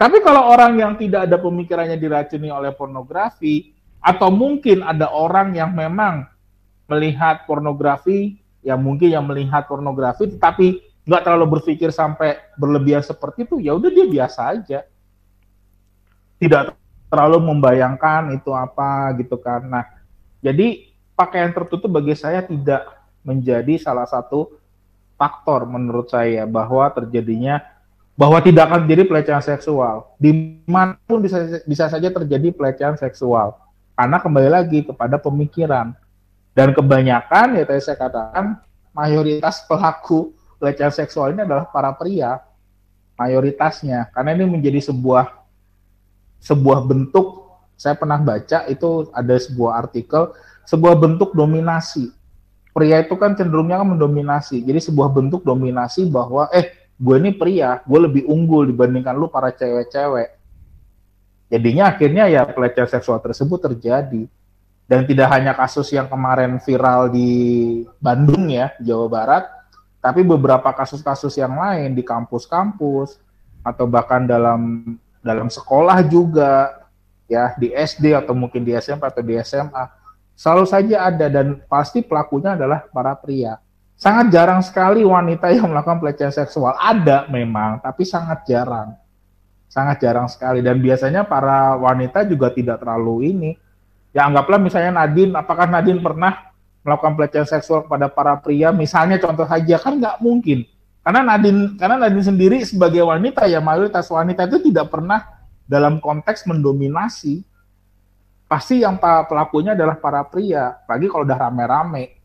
Tapi 0.00 0.24
kalau 0.24 0.48
orang 0.48 0.80
yang 0.80 0.96
tidak 0.96 1.28
ada 1.28 1.36
pemikirannya 1.36 2.00
diracuni 2.00 2.48
oleh 2.48 2.72
pornografi, 2.72 3.76
atau 4.00 4.32
mungkin 4.32 4.80
ada 4.80 5.12
orang 5.12 5.52
yang 5.52 5.76
memang 5.76 6.24
melihat 6.88 7.44
pornografi, 7.44 8.40
ya 8.64 8.80
mungkin 8.80 9.12
yang 9.12 9.28
melihat 9.28 9.68
pornografi, 9.68 10.32
tetapi 10.32 10.80
nggak 11.04 11.20
terlalu 11.20 11.60
berpikir 11.60 11.92
sampai 11.92 12.40
berlebihan 12.56 13.04
seperti 13.04 13.44
itu, 13.44 13.60
ya 13.60 13.76
udah 13.76 13.92
dia 13.92 14.08
biasa 14.08 14.40
aja. 14.56 14.80
Tidak 16.40 16.62
terlalu 17.12 17.52
membayangkan 17.52 18.32
itu 18.32 18.56
apa 18.56 19.12
gitu 19.20 19.36
kan. 19.36 19.68
Nah, 19.68 19.84
jadi 20.40 20.88
pakaian 21.12 21.52
tertutup 21.52 21.92
bagi 21.92 22.16
saya 22.16 22.40
tidak 22.40 22.88
menjadi 23.20 23.76
salah 23.76 24.08
satu 24.08 24.56
faktor 25.20 25.68
menurut 25.68 26.08
saya 26.08 26.48
bahwa 26.48 26.88
terjadinya 26.88 27.60
bahwa 28.20 28.36
tidak 28.44 28.68
akan 28.68 28.84
terjadi 28.84 29.08
pelecehan 29.08 29.40
seksual. 29.40 30.12
Di 30.20 30.60
mana 30.68 31.00
pun 31.08 31.24
bisa 31.24 31.40
bisa 31.64 31.88
saja 31.88 32.12
terjadi 32.12 32.52
pelecehan 32.52 33.00
seksual. 33.00 33.56
Karena 33.96 34.20
kembali 34.20 34.48
lagi 34.52 34.84
kepada 34.84 35.16
pemikiran. 35.16 35.96
Dan 36.52 36.76
kebanyakan 36.76 37.56
ya 37.56 37.64
tadi 37.64 37.80
saya 37.80 37.96
katakan 37.96 38.60
mayoritas 38.92 39.64
pelaku 39.64 40.36
pelecehan 40.60 40.92
seksual 40.92 41.32
ini 41.32 41.48
adalah 41.48 41.64
para 41.72 41.96
pria. 41.96 42.44
Mayoritasnya 43.16 44.12
karena 44.12 44.36
ini 44.36 44.44
menjadi 44.44 44.92
sebuah 44.92 45.40
sebuah 46.44 46.84
bentuk 46.84 47.48
saya 47.76 47.96
pernah 47.96 48.20
baca 48.20 48.68
itu 48.68 49.08
ada 49.12 49.36
sebuah 49.36 49.72
artikel 49.76 50.32
sebuah 50.64 50.96
bentuk 50.96 51.36
dominasi 51.36 52.12
pria 52.72 53.04
itu 53.04 53.12
kan 53.20 53.36
cenderungnya 53.36 53.76
kan 53.76 53.92
mendominasi. 53.92 54.64
Jadi 54.64 54.80
sebuah 54.88 55.12
bentuk 55.12 55.44
dominasi 55.44 56.08
bahwa 56.08 56.48
eh 56.48 56.79
gue 57.00 57.16
ini 57.16 57.32
pria, 57.32 57.80
gue 57.80 58.00
lebih 58.04 58.28
unggul 58.28 58.68
dibandingkan 58.68 59.16
lu 59.16 59.32
para 59.32 59.48
cewek-cewek. 59.48 60.36
Jadinya 61.48 61.88
akhirnya 61.88 62.28
ya 62.28 62.44
pelecehan 62.44 62.92
seksual 62.92 63.24
tersebut 63.24 63.58
terjadi. 63.72 64.28
Dan 64.84 65.06
tidak 65.06 65.30
hanya 65.30 65.54
kasus 65.54 65.86
yang 65.94 66.10
kemarin 66.10 66.58
viral 66.60 67.14
di 67.14 67.30
Bandung 68.02 68.50
ya, 68.50 68.74
Jawa 68.82 69.06
Barat, 69.06 69.44
tapi 70.02 70.26
beberapa 70.26 70.66
kasus-kasus 70.74 71.38
yang 71.38 71.54
lain 71.54 71.94
di 71.94 72.02
kampus-kampus 72.02 73.22
atau 73.62 73.86
bahkan 73.86 74.26
dalam 74.26 74.82
dalam 75.22 75.46
sekolah 75.46 76.00
juga 76.02 76.80
ya 77.30 77.54
di 77.54 77.70
SD 77.70 78.18
atau 78.18 78.34
mungkin 78.34 78.66
di 78.66 78.74
SMP 78.74 79.06
atau 79.06 79.22
di 79.22 79.38
SMA 79.44 79.84
selalu 80.34 80.66
saja 80.66 81.06
ada 81.06 81.28
dan 81.30 81.60
pasti 81.68 82.02
pelakunya 82.02 82.58
adalah 82.58 82.82
para 82.90 83.14
pria. 83.14 83.60
Sangat 84.00 84.32
jarang 84.32 84.64
sekali 84.64 85.04
wanita 85.04 85.52
yang 85.52 85.68
melakukan 85.68 86.00
pelecehan 86.00 86.32
seksual. 86.32 86.72
Ada 86.72 87.28
memang, 87.28 87.84
tapi 87.84 88.08
sangat 88.08 88.48
jarang. 88.48 88.96
Sangat 89.68 90.00
jarang 90.00 90.24
sekali 90.24 90.64
dan 90.64 90.80
biasanya 90.80 91.28
para 91.28 91.76
wanita 91.76 92.24
juga 92.24 92.48
tidak 92.48 92.80
terlalu 92.80 93.28
ini. 93.28 93.50
Ya 94.16 94.24
anggaplah 94.24 94.56
misalnya 94.56 95.04
Nadine, 95.04 95.36
apakah 95.36 95.68
Nadine 95.68 96.00
pernah 96.00 96.48
melakukan 96.80 97.12
pelecehan 97.12 97.44
seksual 97.44 97.84
kepada 97.84 98.08
para 98.08 98.34
pria? 98.40 98.72
Misalnya 98.72 99.20
contoh 99.20 99.44
saja 99.44 99.76
kan 99.76 100.00
nggak 100.00 100.16
mungkin. 100.24 100.64
Karena 101.04 101.20
Nadine, 101.20 101.76
karena 101.76 101.96
Nadine 102.00 102.24
sendiri 102.24 102.56
sebagai 102.64 103.04
wanita 103.04 103.44
ya 103.46 103.60
mayoritas 103.60 104.08
wanita 104.08 104.48
itu 104.48 104.72
tidak 104.72 104.88
pernah 104.88 105.28
dalam 105.68 106.00
konteks 106.00 106.48
mendominasi 106.48 107.44
pasti 108.50 108.82
yang 108.82 108.98
pelakunya 108.98 109.78
adalah 109.78 109.94
para 109.94 110.26
pria, 110.26 110.74
pagi 110.88 111.06
kalau 111.06 111.22
udah 111.22 111.38
rame-rame. 111.38 112.19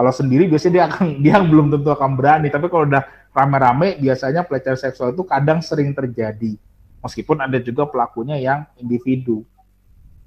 Kalau 0.00 0.16
sendiri 0.16 0.48
biasanya 0.48 0.72
dia 0.72 0.84
akan 0.88 1.06
dia 1.24 1.36
belum 1.44 1.76
tentu 1.76 1.92
akan 1.92 2.16
berani, 2.16 2.48
tapi 2.48 2.72
kalau 2.72 2.88
udah 2.88 3.04
rame-rame 3.36 4.00
biasanya 4.00 4.48
pelecehan 4.48 4.80
seksual 4.80 5.12
itu 5.12 5.28
kadang 5.28 5.60
sering 5.60 5.92
terjadi. 5.92 6.56
Meskipun 7.04 7.36
ada 7.44 7.60
juga 7.60 7.84
pelakunya 7.84 8.40
yang 8.40 8.64
individu. 8.80 9.44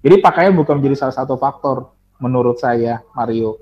Jadi 0.05 0.21
pakaian 0.21 0.53
bukan 0.53 0.77
menjadi 0.77 1.01
salah 1.01 1.25
satu 1.25 1.41
faktor 1.41 1.89
menurut 2.21 2.61
saya, 2.61 3.01
Mario. 3.17 3.57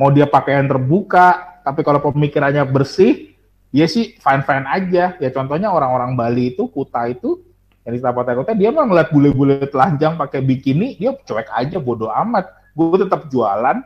Mau 0.00 0.08
dia 0.08 0.24
pakaian 0.24 0.64
terbuka, 0.64 1.60
tapi 1.60 1.84
kalau 1.84 2.00
pemikirannya 2.00 2.64
bersih, 2.64 3.36
ya 3.76 3.84
sih 3.84 4.16
fine-fine 4.16 4.64
aja. 4.64 5.20
Ya 5.20 5.28
contohnya 5.36 5.68
orang-orang 5.68 6.16
Bali 6.16 6.56
itu, 6.56 6.64
Kuta 6.72 7.12
itu, 7.12 7.44
yang 7.84 7.92
di 7.92 8.00
Kabupaten 8.00 8.34
Kota 8.40 8.52
dia 8.56 8.70
mah 8.72 8.88
ngeliat 8.88 9.08
bule-bule 9.12 9.66
telanjang 9.68 10.14
pakai 10.14 10.40
bikini 10.40 10.94
dia 11.02 11.18
cuek 11.18 11.50
aja 11.50 11.82
bodoh 11.82 12.14
amat 12.14 12.46
gue 12.78 12.94
tetap 12.94 13.26
jualan 13.26 13.82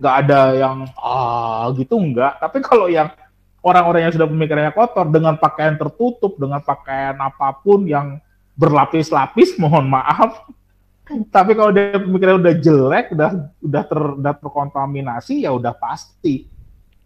nggak 0.00 0.14
ada 0.26 0.40
yang 0.56 0.76
ah 0.96 1.68
gitu 1.76 2.00
enggak 2.00 2.40
tapi 2.40 2.64
kalau 2.64 2.88
yang 2.88 3.12
orang-orang 3.60 4.08
yang 4.08 4.14
sudah 4.16 4.28
pemikirannya 4.28 4.72
kotor 4.72 5.06
dengan 5.12 5.36
pakaian 5.36 5.76
tertutup 5.76 6.40
dengan 6.40 6.64
pakaian 6.64 7.16
apa 7.20 7.52
pun 7.60 7.84
yang 7.84 8.16
berlapis-lapis 8.56 9.56
mohon 9.60 9.88
maaf. 9.88 10.44
Tapi 11.34 11.58
kalau 11.58 11.74
dia 11.74 11.98
pemikirannya 11.98 12.40
udah 12.40 12.54
jelek 12.60 13.06
udah 13.12 13.30
udah 13.60 13.82
ter, 13.82 14.00
udah 14.22 14.34
terkontaminasi 14.38 15.42
ya 15.42 15.50
udah 15.50 15.74
pasti 15.74 16.46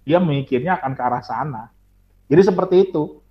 dia 0.04 0.20
mikirnya 0.20 0.76
akan 0.76 0.92
ke 0.92 1.02
arah 1.02 1.24
sana. 1.24 1.72
Jadi 2.28 2.42
seperti 2.44 2.76
itu. 2.90 3.24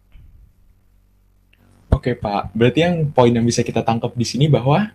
Oke 1.93 2.17
Pak, 2.17 2.58
berarti 2.58 2.79
yang 2.82 2.96
poin 3.13 3.29
yang 3.29 3.46
bisa 3.46 3.62
kita 3.62 3.86
tangkap 3.86 4.17
di 4.17 4.25
sini 4.25 4.50
bahwa 4.50 4.89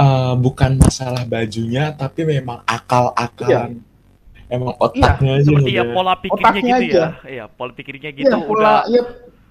uh, 0.00 0.32
bukan 0.40 0.80
masalah 0.80 1.22
bajunya, 1.28 1.92
tapi 1.92 2.24
memang 2.24 2.64
akal-akalan, 2.64 3.84
iya. 3.84 4.48
emang 4.48 4.72
otaknya 4.80 5.36
iya, 5.36 5.44
aja. 5.44 5.46
Seperti 5.46 5.70
ya 5.76 5.84
pola 5.92 6.14
pikirnya 6.16 6.48
otaknya 6.48 6.76
gitu 6.80 6.98
aja. 6.98 7.04
ya, 7.04 7.08
iya 7.28 7.44
pola 7.46 7.70
pikirnya 7.76 8.10
gitu. 8.16 8.26
Iya, 8.32 8.36
pola, 8.48 8.60
udah, 8.60 8.78
iya, 8.88 9.02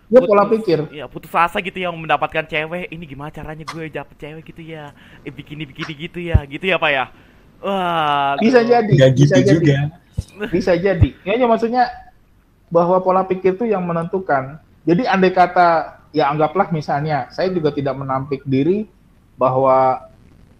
dia 0.09 0.21
pola 0.25 0.43
pikir. 0.49 0.79
Iya, 0.89 1.05
putus 1.05 1.33
asa 1.37 1.57
gitu 1.61 1.77
yang 1.77 1.93
mendapatkan 1.93 2.45
cewek. 2.49 2.89
Ini 2.89 3.03
gimana 3.05 3.29
caranya 3.29 3.61
gue 3.61 3.85
dapet 3.93 4.15
cewek 4.17 4.43
gitu 4.49 4.61
ya? 4.65 4.89
Eh, 5.21 5.29
bikini 5.29 5.69
bikini 5.69 5.93
gitu 5.93 6.19
ya, 6.19 6.41
gitu 6.49 6.65
ya 6.65 6.81
Pak 6.81 6.91
ya? 6.91 7.05
Wah, 7.61 8.33
bisa 8.41 8.65
aduh. 8.65 8.69
jadi. 8.73 8.93
Gak 8.97 9.13
bisa 9.13 9.35
gitu 9.37 9.51
juga. 9.61 9.77
Bisa 10.49 10.71
jadi. 10.73 11.09
Kayaknya 11.21 11.47
maksudnya 11.47 11.83
bahwa 12.73 12.97
pola 13.05 13.21
pikir 13.25 13.53
itu 13.53 13.69
yang 13.69 13.85
menentukan. 13.85 14.57
Jadi 14.87 15.05
andai 15.05 15.29
kata 15.29 15.99
ya 16.09 16.33
anggaplah 16.33 16.73
misalnya 16.73 17.29
saya 17.29 17.53
juga 17.53 17.69
tidak 17.69 17.93
menampik 17.93 18.41
diri 18.49 18.89
bahwa 19.37 20.08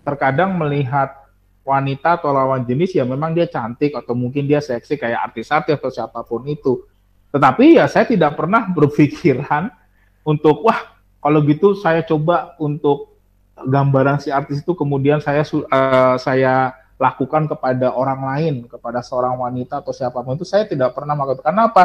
terkadang 0.03 0.55
melihat 0.57 1.19
wanita 1.63 2.17
atau 2.17 2.33
lawan 2.33 2.65
jenis 2.65 2.97
ya 2.97 3.05
memang 3.05 3.37
dia 3.37 3.45
cantik 3.45 3.93
atau 3.93 4.17
mungkin 4.17 4.49
dia 4.49 4.57
seksi 4.57 4.97
kayak 4.97 5.31
artis-artis 5.31 5.77
atau 5.77 5.91
siapa 5.93 6.19
pun 6.25 6.41
itu. 6.49 6.81
Tetapi 7.29 7.77
ya 7.77 7.85
saya 7.85 8.09
tidak 8.09 8.33
pernah 8.33 8.65
berpikiran 8.77 9.69
untuk 10.25 10.65
wah 10.65 10.97
kalau 11.19 11.43
gitu 11.45 11.77
saya 11.77 12.01
coba 12.01 12.55
untuk 12.57 13.19
gambaran 13.59 14.23
si 14.23 14.31
artis 14.31 14.63
itu 14.63 14.71
kemudian 14.71 15.19
saya 15.19 15.43
uh, 15.43 16.15
saya 16.15 16.73
lakukan 16.99 17.47
kepada 17.47 17.95
orang 17.95 18.21
lain, 18.27 18.55
kepada 18.67 18.99
seorang 18.99 19.39
wanita 19.39 19.79
atau 19.79 19.95
siapa 19.95 20.19
pun 20.19 20.35
itu 20.35 20.47
saya 20.47 20.67
tidak 20.67 20.91
pernah 20.91 21.15
melakukan. 21.15 21.43
Karena 21.47 21.71
apa? 21.71 21.83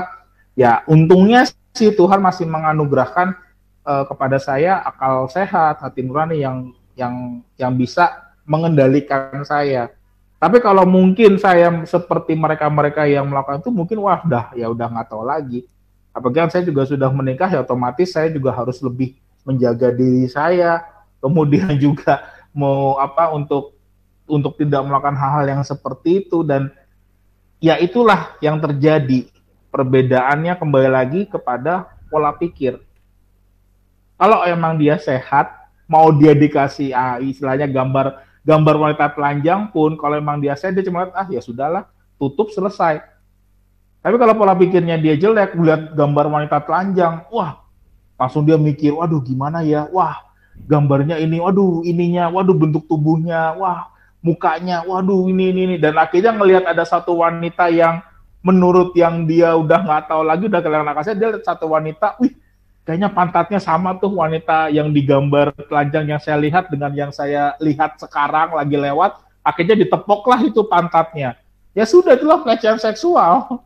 Ya 0.59 0.83
untungnya 0.91 1.47
sih 1.75 1.95
Tuhan 1.95 2.23
masih 2.23 2.47
menganugerahkan 2.47 3.35
uh, 3.87 4.05
kepada 4.07 4.39
saya 4.39 4.83
akal 4.83 5.31
sehat, 5.31 5.83
hati 5.83 6.03
nurani 6.03 6.43
yang 6.43 6.75
yang 6.95 7.43
yang 7.59 7.75
bisa 7.75 8.35
mengendalikan 8.47 9.43
saya. 9.43 9.91
Tapi 10.39 10.61
kalau 10.61 10.85
mungkin 10.85 11.41
saya 11.41 11.73
seperti 11.89 12.37
mereka-mereka 12.37 13.09
yang 13.09 13.25
melakukan 13.25 13.65
itu 13.65 13.73
mungkin 13.73 13.99
wah 14.05 14.21
dah 14.27 14.53
ya 14.53 14.69
udah 14.69 14.87
nggak 14.91 15.09
tahu 15.09 15.25
lagi. 15.25 15.65
Apalagi 16.15 16.53
saya 16.53 16.65
juga 16.69 16.87
sudah 16.87 17.11
menikah 17.11 17.51
ya 17.51 17.65
otomatis 17.65 18.15
saya 18.15 18.31
juga 18.31 18.55
harus 18.55 18.79
lebih 18.85 19.17
menjaga 19.43 19.91
diri 19.91 20.29
saya. 20.29 20.85
Kemudian 21.19 21.73
juga 21.85 22.29
mau 22.53 23.01
apa 23.01 23.33
untuk 23.33 23.75
untuk 24.29 24.57
tidak 24.61 24.85
melakukan 24.85 25.17
hal-hal 25.17 25.45
yang 25.59 25.63
seperti 25.65 26.25
itu 26.25 26.45
dan 26.45 26.69
ya 27.59 27.81
itulah 27.81 28.37
yang 28.45 28.61
terjadi. 28.61 29.33
Perbedaannya 29.73 30.55
kembali 30.55 30.91
lagi 30.93 31.21
kepada 31.27 31.91
pola 32.07 32.31
pikir. 32.37 32.79
Kalau 34.15 34.47
emang 34.47 34.79
dia 34.79 34.95
sehat, 35.01 35.64
mau 35.91 36.13
dia 36.15 36.33
dikasih 36.33 36.93
ah, 36.95 37.17
istilahnya 37.21 37.69
gambar 37.69 38.25
gambar 38.45 38.75
wanita 38.77 39.07
telanjang 39.17 39.73
pun 39.73 39.97
kalau 39.97 40.21
emang 40.21 40.41
dia 40.41 40.53
sehat 40.57 40.77
dia 40.77 40.85
cuma 40.85 41.09
ah 41.13 41.27
ya 41.29 41.41
sudahlah 41.41 41.89
tutup 42.21 42.53
selesai. 42.53 43.03
Tapi 44.05 44.21
kalau 44.21 44.37
pola 44.37 44.53
pikirnya 44.53 45.01
dia 45.01 45.17
jelek, 45.17 45.57
melihat 45.57 45.97
gambar 45.97 46.29
wanita 46.29 46.61
telanjang, 46.69 47.25
wah 47.33 47.65
langsung 48.21 48.45
dia 48.45 48.61
mikir, 48.61 48.93
waduh 48.93 49.25
gimana 49.25 49.65
ya, 49.65 49.89
wah 49.89 50.21
gambarnya 50.69 51.17
ini, 51.17 51.41
waduh 51.41 51.81
ininya, 51.89 52.29
waduh 52.29 52.53
bentuk 52.53 52.85
tubuhnya, 52.85 53.57
wah 53.57 53.89
mukanya, 54.21 54.85
waduh 54.85 55.25
ini 55.25 55.57
ini, 55.57 55.61
ini. 55.73 55.77
dan 55.81 55.97
akhirnya 55.97 56.37
ngelihat 56.37 56.65
ada 56.69 56.85
satu 56.85 57.17
wanita 57.17 57.73
yang 57.73 58.05
menurut 58.45 58.93
yang 58.93 59.25
dia 59.25 59.57
udah 59.57 59.81
nggak 59.81 60.05
tahu 60.05 60.21
lagi 60.21 60.53
udah 60.53 60.61
kehilangan 60.61 60.89
akasnya 60.93 61.17
dia 61.17 61.29
lihat 61.33 61.45
satu 61.49 61.67
wanita, 61.73 62.21
wih 62.21 62.37
kayaknya 62.85 63.09
pantatnya 63.11 63.61
sama 63.61 63.97
tuh 63.97 64.13
wanita 64.13 64.69
yang 64.69 64.93
digambar 64.93 65.57
telanjang 65.57 66.05
yang 66.15 66.21
saya 66.21 66.37
lihat 66.37 66.69
dengan 66.69 66.93
yang 66.93 67.11
saya 67.11 67.57
lihat 67.59 67.97
sekarang 67.97 68.53
lagi 68.53 68.77
lewat, 68.77 69.17
akhirnya 69.41 69.77
ditepoklah 69.81 70.45
itu 70.45 70.61
pantatnya. 70.69 71.41
Ya 71.73 71.89
sudah 71.89 72.15
itulah 72.15 72.45
pelecehan 72.45 72.79
seksual. 72.79 73.65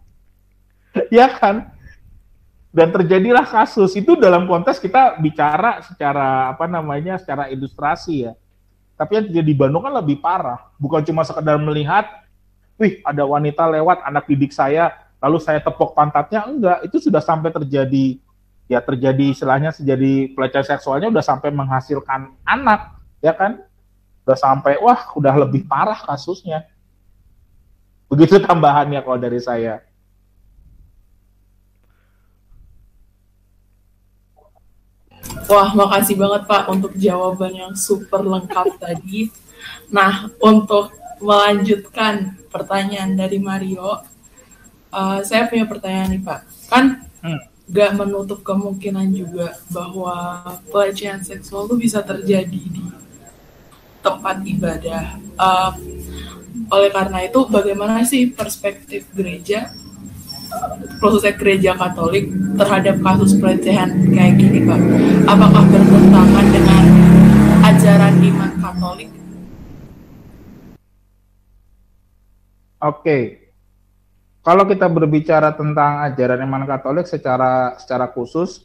ya 1.14 1.28
kan? 1.28 1.74
Dan 2.70 2.94
terjadilah 2.94 3.42
kasus 3.42 3.90
itu 3.98 4.14
dalam 4.14 4.46
konteks 4.46 4.78
kita 4.78 5.18
bicara 5.18 5.82
secara 5.82 6.54
apa 6.54 6.70
namanya 6.70 7.18
secara 7.18 7.50
ilustrasi 7.50 8.30
ya. 8.30 8.32
Tapi 8.94 9.18
yang 9.18 9.24
terjadi 9.30 9.46
di 9.46 9.56
Bandung 9.58 9.82
kan 9.82 9.94
lebih 9.98 10.22
parah. 10.22 10.70
Bukan 10.78 11.02
cuma 11.06 11.26
sekedar 11.26 11.58
melihat, 11.58 12.06
wih 12.78 13.02
ada 13.02 13.26
wanita 13.26 13.66
lewat 13.66 14.02
anak 14.06 14.26
didik 14.30 14.54
saya, 14.54 14.94
lalu 15.22 15.38
saya 15.42 15.58
tepok 15.62 15.94
pantatnya. 15.94 16.46
Enggak, 16.46 16.86
itu 16.86 17.02
sudah 17.02 17.22
sampai 17.22 17.50
terjadi 17.54 18.18
ya 18.68 18.84
terjadi 18.84 19.32
istilahnya 19.32 19.72
sejadi 19.72 20.36
pelecehan 20.36 20.76
seksualnya 20.76 21.08
udah 21.08 21.24
sampai 21.24 21.48
menghasilkan 21.48 22.36
anak 22.44 23.00
ya 23.24 23.32
kan 23.32 23.64
udah 24.28 24.36
sampai 24.36 24.76
wah 24.76 25.08
udah 25.16 25.34
lebih 25.48 25.64
parah 25.64 25.96
kasusnya 26.04 26.68
begitu 28.12 28.36
tambahannya 28.38 29.00
kalau 29.00 29.18
dari 29.18 29.40
saya 29.40 29.80
Wah, 35.48 35.72
makasih 35.72 36.20
banget 36.20 36.44
Pak 36.44 36.68
untuk 36.68 36.92
jawaban 36.92 37.56
yang 37.56 37.72
super 37.72 38.20
lengkap 38.20 38.68
tadi. 38.84 39.32
Nah, 39.88 40.28
untuk 40.44 40.92
melanjutkan 41.24 42.36
pertanyaan 42.52 43.16
dari 43.16 43.40
Mario, 43.40 44.04
uh, 44.92 45.18
saya 45.24 45.48
punya 45.48 45.64
pertanyaan 45.64 46.20
nih 46.20 46.20
Pak. 46.20 46.40
Kan 46.68 46.84
hmm 47.24 47.57
gak 47.68 48.00
menutup 48.00 48.40
kemungkinan 48.40 49.12
juga 49.12 49.52
bahwa 49.68 50.40
pelecehan 50.72 51.20
seksual 51.20 51.68
itu 51.68 51.76
bisa 51.76 52.00
terjadi 52.00 52.48
di 52.48 52.84
tempat 54.00 54.40
ibadah. 54.40 55.20
Uh, 55.36 55.72
oleh 56.72 56.90
karena 56.92 57.28
itu, 57.28 57.44
bagaimana 57.48 58.04
sih 58.08 58.32
perspektif 58.32 59.04
gereja, 59.12 59.72
khususnya 61.00 61.36
gereja 61.36 61.76
Katolik 61.76 62.32
terhadap 62.56 62.96
kasus 63.04 63.36
pelecehan 63.36 64.08
kayak 64.12 64.40
gini, 64.40 64.64
Pak? 64.64 64.80
Apakah 65.28 65.64
bertentangan 65.68 66.46
dengan 66.48 66.84
ajaran 67.68 68.14
iman 68.16 68.52
Katolik? 68.60 69.10
Oke, 72.78 73.47
kalau 74.48 74.64
kita 74.64 74.88
berbicara 74.88 75.52
tentang 75.52 76.08
ajaran 76.08 76.40
iman 76.48 76.64
Katolik 76.64 77.04
secara 77.04 77.76
secara 77.76 78.08
khusus, 78.08 78.64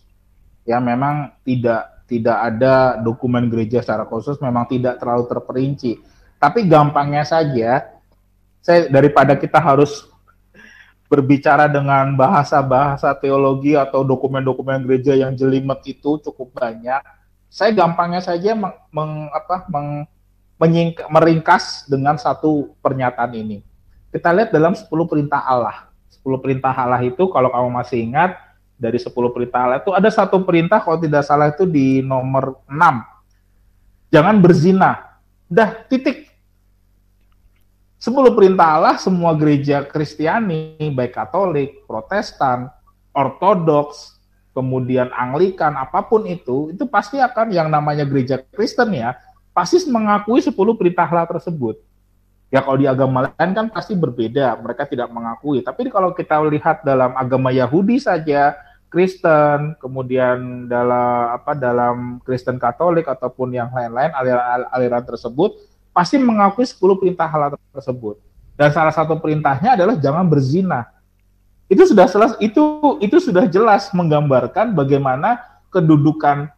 ya 0.63 0.79
memang 0.79 1.35
tidak 1.43 2.07
tidak 2.07 2.39
ada 2.39 2.95
dokumen 3.03 3.51
gereja 3.51 3.83
secara 3.83 4.07
khusus, 4.07 4.39
memang 4.39 4.63
tidak 4.71 4.95
terlalu 5.03 5.27
terperinci. 5.27 5.99
Tapi 6.39 6.71
gampangnya 6.71 7.27
saja, 7.27 7.99
saya 8.63 8.87
daripada 8.87 9.35
kita 9.35 9.59
harus 9.59 10.07
berbicara 11.11 11.67
dengan 11.67 12.15
bahasa-bahasa 12.15 13.11
teologi 13.19 13.75
atau 13.75 14.07
dokumen-dokumen 14.07 14.87
gereja 14.87 15.19
yang 15.19 15.35
jelimet 15.35 15.83
itu 15.83 16.15
cukup 16.23 16.63
banyak. 16.63 17.03
Saya 17.51 17.75
gampangnya 17.75 18.23
saja 18.23 18.55
meng, 18.55 18.71
meng, 18.87 19.27
apa, 19.35 19.67
meng, 19.67 20.07
meringkas 21.11 21.91
dengan 21.91 22.15
satu 22.15 22.71
pernyataan 22.79 23.35
ini 23.35 23.72
kita 24.13 24.29
lihat 24.29 24.53
dalam 24.53 24.77
10 24.77 24.85
perintah 25.09 25.41
Allah. 25.41 25.89
10 26.21 26.37
perintah 26.37 26.69
Allah 26.69 27.01
itu 27.01 27.25
kalau 27.33 27.49
kamu 27.49 27.69
masih 27.73 28.05
ingat 28.05 28.37
dari 28.77 29.01
10 29.01 29.09
perintah 29.33 29.65
Allah 29.65 29.77
itu 29.81 29.89
ada 29.89 30.09
satu 30.13 30.45
perintah 30.45 30.77
kalau 30.77 31.01
tidak 31.01 31.25
salah 31.25 31.49
itu 31.49 31.65
di 31.65 32.05
nomor 32.05 32.61
6. 32.69 34.13
Jangan 34.13 34.35
berzina. 34.37 35.17
Dah 35.49 35.73
titik. 35.89 36.29
10 37.97 38.13
perintah 38.37 38.77
Allah 38.77 38.95
semua 39.01 39.33
gereja 39.33 39.81
Kristiani 39.81 40.77
baik 40.93 41.17
Katolik, 41.17 41.87
Protestan, 41.89 42.69
Ortodoks, 43.15 44.19
kemudian 44.53 45.09
Anglikan 45.11 45.73
apa 45.73 46.05
pun 46.05 46.29
itu 46.29 46.69
itu 46.71 46.85
pasti 46.85 47.17
akan 47.17 47.49
yang 47.49 47.67
namanya 47.73 48.05
gereja 48.05 48.37
Kristen 48.53 48.93
ya 48.93 49.17
pasti 49.51 49.81
mengakui 49.89 50.39
10 50.39 50.53
perintah 50.77 51.09
Allah 51.09 51.25
tersebut 51.25 51.81
Ya 52.53 52.61
kalau 52.61 52.77
di 52.77 52.85
agama 52.85 53.33
lain 53.33 53.51
kan 53.57 53.65
pasti 53.73 53.97
berbeda, 53.97 54.53
mereka 54.61 54.85
tidak 54.85 55.09
mengakui. 55.09 55.65
Tapi 55.65 55.89
kalau 55.89 56.13
kita 56.13 56.37
lihat 56.45 56.85
dalam 56.85 57.17
agama 57.17 57.49
Yahudi 57.49 57.97
saja, 57.97 58.53
Kristen, 58.93 59.73
kemudian 59.81 60.69
dalam 60.69 61.33
apa 61.33 61.57
dalam 61.57 62.21
Kristen 62.21 62.61
Katolik 62.61 63.09
ataupun 63.09 63.57
yang 63.57 63.73
lain-lain 63.73 64.13
aliran, 64.13 64.69
aliran 64.69 65.01
tersebut 65.01 65.57
pasti 65.89 66.21
mengakui 66.21 66.61
10 66.61 66.77
perintah 67.01 67.25
halal 67.25 67.57
tersebut. 67.73 68.21
Dan 68.53 68.69
salah 68.69 68.93
satu 68.93 69.17
perintahnya 69.17 69.73
adalah 69.73 69.97
jangan 69.97 70.29
berzina. 70.29 70.93
Itu 71.65 71.89
sudah 71.89 72.05
jelas 72.05 72.37
itu 72.37 72.61
itu 73.01 73.17
sudah 73.17 73.49
jelas 73.49 73.89
menggambarkan 73.97 74.77
bagaimana 74.77 75.41
kedudukan 75.73 76.53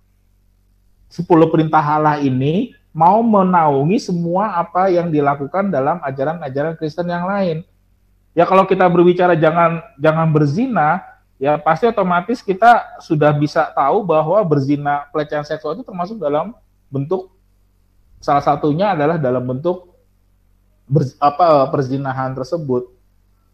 10 1.08 1.24
perintah 1.48 1.80
halal 1.80 2.20
ini 2.20 2.76
mau 2.96 3.20
menaungi 3.20 4.00
semua 4.00 4.56
apa 4.56 4.88
yang 4.88 5.12
dilakukan 5.12 5.68
dalam 5.68 6.00
ajaran-ajaran 6.00 6.80
Kristen 6.80 7.12
yang 7.12 7.28
lain. 7.28 7.68
Ya 8.32 8.48
kalau 8.48 8.64
kita 8.64 8.88
berbicara 8.88 9.36
jangan 9.36 9.84
jangan 10.00 10.32
berzina, 10.32 11.04
ya 11.36 11.60
pasti 11.60 11.92
otomatis 11.92 12.40
kita 12.40 13.04
sudah 13.04 13.36
bisa 13.36 13.68
tahu 13.76 14.08
bahwa 14.08 14.40
berzina 14.48 15.12
pelecehan 15.12 15.44
seksual 15.44 15.76
itu 15.76 15.84
termasuk 15.84 16.24
dalam 16.24 16.56
bentuk 16.88 17.36
salah 18.24 18.40
satunya 18.40 18.96
adalah 18.96 19.20
dalam 19.20 19.44
bentuk 19.44 19.92
ber, 20.88 21.04
apa 21.20 21.68
perzinahan 21.68 22.32
tersebut. 22.32 22.96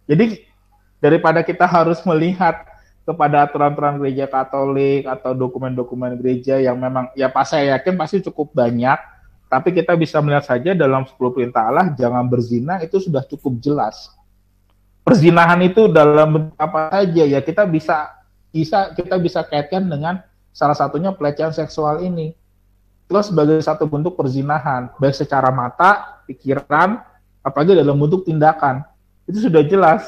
Jadi 0.06 0.46
daripada 1.02 1.42
kita 1.42 1.66
harus 1.66 1.98
melihat 2.06 2.62
kepada 3.02 3.50
aturan-aturan 3.50 3.98
gereja 3.98 4.30
Katolik 4.30 5.10
atau 5.10 5.34
dokumen-dokumen 5.34 6.14
gereja 6.22 6.62
yang 6.62 6.78
memang 6.78 7.10
ya 7.18 7.26
pas 7.26 7.50
saya 7.50 7.74
yakin 7.74 7.98
pasti 7.98 8.22
cukup 8.22 8.54
banyak 8.54 9.02
tapi 9.52 9.76
kita 9.76 10.00
bisa 10.00 10.24
melihat 10.24 10.48
saja 10.48 10.72
dalam 10.72 11.04
10 11.04 11.20
perintah 11.36 11.68
Allah 11.68 11.92
jangan 11.92 12.24
berzina 12.24 12.80
itu 12.80 13.04
sudah 13.04 13.20
cukup 13.28 13.60
jelas. 13.60 14.08
Perzinahan 15.04 15.60
itu 15.68 15.92
dalam 15.92 16.56
apa 16.56 17.04
saja 17.04 17.28
ya 17.28 17.44
kita 17.44 17.68
bisa 17.68 18.16
bisa 18.48 18.96
kita 18.96 19.20
bisa 19.20 19.44
kaitkan 19.44 19.92
dengan 19.92 20.24
salah 20.56 20.72
satunya 20.72 21.12
pelecehan 21.12 21.52
seksual 21.52 22.00
ini. 22.00 22.32
Itu 23.12 23.20
sebagai 23.20 23.60
satu 23.60 23.92
bentuk 23.92 24.16
perzinahan, 24.16 24.96
baik 24.96 25.20
secara 25.20 25.52
mata, 25.52 26.24
pikiran, 26.32 27.04
apalagi 27.44 27.76
dalam 27.76 28.00
bentuk 28.00 28.24
tindakan. 28.24 28.88
Itu 29.28 29.52
sudah 29.52 29.68
jelas. 29.68 30.08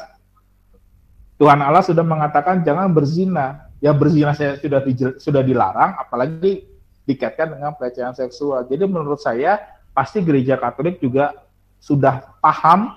Tuhan 1.36 1.60
Allah 1.60 1.84
sudah 1.84 2.00
mengatakan 2.00 2.64
jangan 2.64 2.88
berzina. 2.96 3.68
Ya 3.84 3.92
berzina 3.92 4.32
saya 4.32 4.56
sudah 4.56 4.80
sudah 5.20 5.44
dilarang, 5.44 6.00
apalagi 6.00 6.64
dikaitkan 7.04 7.56
dengan 7.56 7.72
pelecehan 7.76 8.16
seksual. 8.16 8.64
Jadi 8.68 8.84
menurut 8.88 9.20
saya 9.20 9.60
pasti 9.92 10.24
gereja 10.24 10.58
Katolik 10.58 10.98
juga 10.98 11.32
sudah 11.78 12.34
paham 12.40 12.96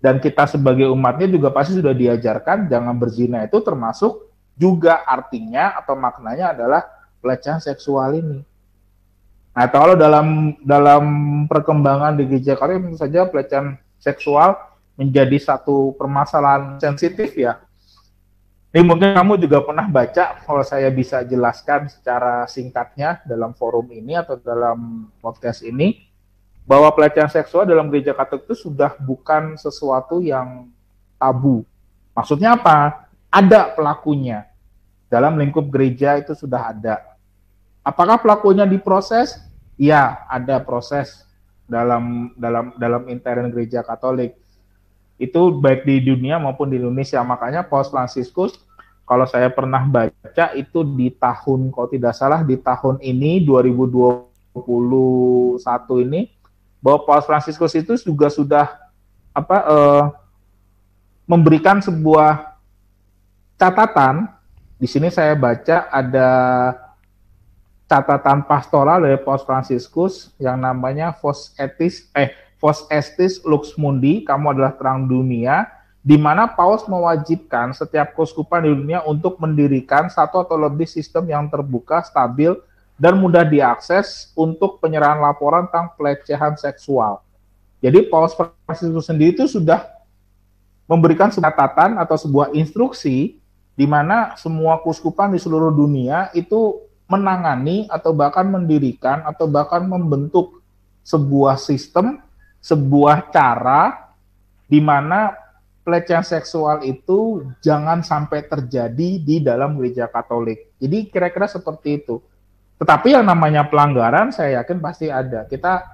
dan 0.00 0.20
kita 0.20 0.48
sebagai 0.48 0.88
umatnya 0.92 1.28
juga 1.28 1.52
pasti 1.52 1.80
sudah 1.80 1.92
diajarkan 1.92 2.68
jangan 2.68 2.96
berzina 2.96 3.44
itu 3.44 3.60
termasuk 3.60 4.32
juga 4.56 5.04
artinya 5.04 5.76
atau 5.80 5.96
maknanya 5.96 6.52
adalah 6.56 6.82
pelecehan 7.20 7.60
seksual 7.60 8.16
ini. 8.16 8.40
Nah, 9.54 9.66
kalau 9.70 9.94
dalam 9.94 10.58
dalam 10.66 11.04
perkembangan 11.46 12.18
di 12.18 12.26
gereja 12.26 12.58
Katolik 12.58 12.90
tentu 12.90 12.98
saja 12.98 13.28
pelecehan 13.28 13.78
seksual 14.02 14.58
menjadi 14.98 15.38
satu 15.38 15.94
permasalahan 15.94 16.78
sensitif 16.78 17.34
ya 17.34 17.58
ini 18.74 18.82
mungkin 18.82 19.14
kamu 19.14 19.38
juga 19.38 19.62
pernah 19.62 19.86
baca, 19.86 20.42
kalau 20.42 20.66
saya 20.66 20.90
bisa 20.90 21.22
jelaskan 21.22 21.86
secara 21.86 22.42
singkatnya 22.50 23.22
dalam 23.22 23.54
forum 23.54 23.86
ini 23.94 24.18
atau 24.18 24.34
dalam 24.34 25.06
podcast 25.22 25.62
ini, 25.62 26.10
bahwa 26.66 26.90
pelecehan 26.90 27.30
seksual 27.30 27.70
dalam 27.70 27.86
gereja 27.86 28.10
Katolik 28.10 28.50
itu 28.50 28.66
sudah 28.66 28.98
bukan 28.98 29.54
sesuatu 29.54 30.18
yang 30.18 30.66
tabu. 31.22 31.62
Maksudnya 32.18 32.58
apa? 32.58 33.06
Ada 33.30 33.78
pelakunya. 33.78 34.50
Dalam 35.06 35.38
lingkup 35.38 35.70
gereja 35.70 36.18
itu 36.18 36.34
sudah 36.34 36.74
ada. 36.74 37.14
Apakah 37.86 38.18
pelakunya 38.18 38.66
diproses? 38.66 39.38
Ya, 39.78 40.26
ada 40.26 40.58
proses 40.58 41.22
dalam 41.70 42.34
dalam 42.34 42.74
dalam 42.74 43.06
intern 43.06 43.54
gereja 43.54 43.86
Katolik 43.86 44.34
itu 45.18 45.54
baik 45.54 45.86
di 45.86 46.02
dunia 46.02 46.42
maupun 46.42 46.70
di 46.70 46.76
Indonesia. 46.80 47.22
Makanya 47.22 47.62
Paus 47.66 47.90
Fransiskus 47.90 48.58
kalau 49.04 49.28
saya 49.28 49.52
pernah 49.52 49.84
baca 49.84 50.56
itu 50.56 50.80
di 50.82 51.12
tahun 51.12 51.68
kalau 51.70 51.88
tidak 51.92 52.16
salah 52.16 52.40
di 52.40 52.56
tahun 52.56 52.98
ini 53.04 53.44
2021 53.44 54.64
ini 56.08 56.32
bahwa 56.80 57.04
Paus 57.04 57.28
Fransiskus 57.28 57.76
itu 57.76 57.94
juga 58.00 58.32
sudah 58.32 58.66
apa 59.36 59.56
eh, 59.60 60.04
memberikan 61.28 61.80
sebuah 61.80 62.56
catatan 63.60 64.28
di 64.80 64.88
sini 64.88 65.08
saya 65.08 65.32
baca 65.36 65.88
ada 65.88 66.30
catatan 67.88 68.44
pastoral 68.44 69.04
dari 69.04 69.20
Paus 69.20 69.44
Fransiskus 69.44 70.32
yang 70.40 70.60
namanya 70.60 71.12
Vos 71.20 71.52
Etis 71.60 72.08
eh 72.16 72.43
Vos 72.64 72.88
Estis 72.88 73.44
Lux 73.44 73.76
Mundi, 73.76 74.24
kamu 74.24 74.56
adalah 74.56 74.72
terang 74.72 75.04
dunia, 75.04 75.68
di 76.00 76.16
mana 76.16 76.48
Paus 76.48 76.88
mewajibkan 76.88 77.76
setiap 77.76 78.16
keuskupan 78.16 78.64
di 78.64 78.72
dunia 78.72 79.04
untuk 79.04 79.36
mendirikan 79.36 80.08
satu 80.08 80.40
atau 80.40 80.56
lebih 80.56 80.88
sistem 80.88 81.28
yang 81.28 81.44
terbuka, 81.52 82.00
stabil, 82.00 82.56
dan 82.96 83.20
mudah 83.20 83.44
diakses 83.44 84.32
untuk 84.32 84.80
penyerahan 84.80 85.20
laporan 85.20 85.68
tentang 85.68 85.92
pelecehan 85.92 86.56
seksual. 86.56 87.20
Jadi 87.84 88.08
Paus 88.08 88.32
Fransiskus 88.32 89.12
sendiri 89.12 89.36
itu 89.36 89.44
sudah 89.44 89.84
memberikan 90.88 91.28
catatan 91.28 92.00
atau 92.00 92.16
sebuah 92.16 92.56
instruksi 92.56 93.36
di 93.76 93.84
mana 93.84 94.40
semua 94.40 94.80
keuskupan 94.80 95.36
di 95.36 95.40
seluruh 95.42 95.68
dunia 95.68 96.32
itu 96.32 96.80
menangani 97.12 97.84
atau 97.92 98.16
bahkan 98.16 98.48
mendirikan 98.48 99.20
atau 99.28 99.44
bahkan 99.44 99.84
membentuk 99.84 100.64
sebuah 101.04 101.60
sistem 101.60 102.24
sebuah 102.64 103.28
cara 103.28 104.08
di 104.64 104.80
mana 104.80 105.36
pelecehan 105.84 106.24
seksual 106.24 106.80
itu 106.88 107.44
jangan 107.60 108.00
sampai 108.00 108.48
terjadi 108.48 109.20
di 109.20 109.44
dalam 109.44 109.76
gereja 109.76 110.08
Katolik. 110.08 110.72
Jadi 110.80 111.12
kira-kira 111.12 111.44
seperti 111.44 112.00
itu. 112.00 112.24
Tetapi 112.80 113.12
yang 113.12 113.28
namanya 113.28 113.68
pelanggaran 113.68 114.32
saya 114.32 114.64
yakin 114.64 114.80
pasti 114.80 115.12
ada. 115.12 115.44
Kita 115.44 115.84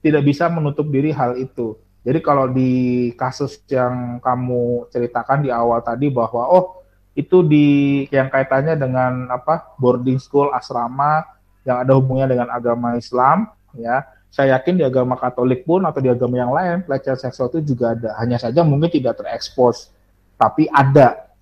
tidak 0.00 0.24
bisa 0.24 0.48
menutup 0.48 0.88
diri 0.88 1.12
hal 1.12 1.36
itu. 1.36 1.76
Jadi 2.00 2.18
kalau 2.24 2.48
di 2.48 3.12
kasus 3.18 3.60
yang 3.68 4.16
kamu 4.24 4.88
ceritakan 4.88 5.44
di 5.44 5.52
awal 5.52 5.84
tadi 5.84 6.08
bahwa 6.08 6.48
oh 6.48 6.86
itu 7.12 7.44
di 7.44 7.66
yang 8.08 8.32
kaitannya 8.32 8.78
dengan 8.78 9.28
apa 9.28 9.76
boarding 9.76 10.20
school 10.20 10.52
asrama 10.54 11.26
yang 11.66 11.82
ada 11.82 11.92
hubungannya 11.98 12.38
dengan 12.38 12.48
agama 12.52 12.94
Islam 12.94 13.50
ya 13.74 14.06
saya 14.30 14.58
yakin 14.58 14.80
di 14.80 14.84
agama 14.84 15.16
Katolik 15.16 15.64
pun 15.64 15.84
atau 15.88 16.00
di 16.02 16.12
agama 16.12 16.36
yang 16.36 16.52
lain 16.52 16.84
pelecehan 16.84 17.16
seksual 17.16 17.48
itu 17.56 17.74
juga 17.74 17.96
ada. 17.96 18.16
Hanya 18.20 18.36
saja 18.36 18.60
mungkin 18.60 18.92
tidak 18.92 19.16
terekspos, 19.16 19.88
tapi 20.36 20.68
ada. 20.68 21.32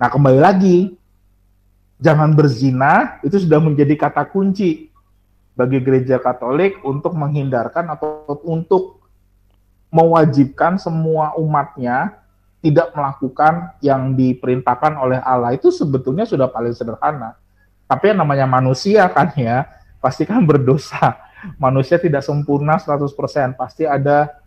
Nah 0.00 0.08
kembali 0.08 0.40
lagi, 0.40 0.96
jangan 2.00 2.32
berzina 2.32 3.20
itu 3.20 3.36
sudah 3.36 3.60
menjadi 3.60 3.92
kata 3.92 4.24
kunci 4.32 4.88
bagi 5.52 5.84
gereja 5.84 6.16
Katolik 6.16 6.80
untuk 6.80 7.12
menghindarkan 7.12 7.92
atau 7.92 8.24
untuk 8.48 9.04
mewajibkan 9.92 10.80
semua 10.80 11.36
umatnya 11.36 12.16
tidak 12.64 12.92
melakukan 12.96 13.76
yang 13.84 14.16
diperintahkan 14.16 14.96
oleh 14.96 15.20
Allah 15.20 15.56
itu 15.56 15.68
sebetulnya 15.68 16.24
sudah 16.24 16.48
paling 16.48 16.72
sederhana. 16.72 17.36
Tapi 17.84 18.14
yang 18.14 18.22
namanya 18.22 18.46
manusia 18.46 19.08
kan 19.12 19.32
ya, 19.36 19.66
pasti 19.98 20.24
kan 20.24 20.44
berdosa 20.44 21.18
manusia 21.56 21.96
tidak 21.96 22.24
sempurna 22.24 22.76
100%, 22.76 23.56
pasti 23.56 23.84
ada 23.84 24.40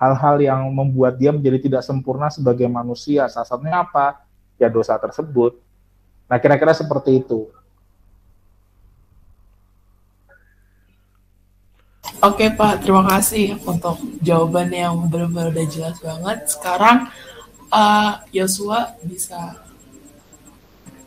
hal-hal 0.00 0.36
yang 0.40 0.60
membuat 0.72 1.20
dia 1.20 1.28
menjadi 1.28 1.68
tidak 1.68 1.82
sempurna 1.84 2.32
sebagai 2.32 2.64
manusia. 2.66 3.28
Salah 3.28 3.84
apa? 3.84 4.24
Ya 4.56 4.72
dosa 4.72 4.96
tersebut. 4.96 5.60
Nah, 6.24 6.40
kira-kira 6.40 6.72
seperti 6.72 7.20
itu. 7.20 7.52
Oke 12.20 12.52
Pak, 12.52 12.84
terima 12.84 13.08
kasih 13.08 13.56
untuk 13.64 13.96
jawaban 14.20 14.68
yang 14.68 14.92
benar-benar 15.08 15.56
udah 15.56 15.66
jelas 15.72 15.96
banget. 16.04 16.52
Sekarang 16.52 17.08
uh, 17.72 18.20
Yosua 18.28 18.92
bisa 19.00 19.56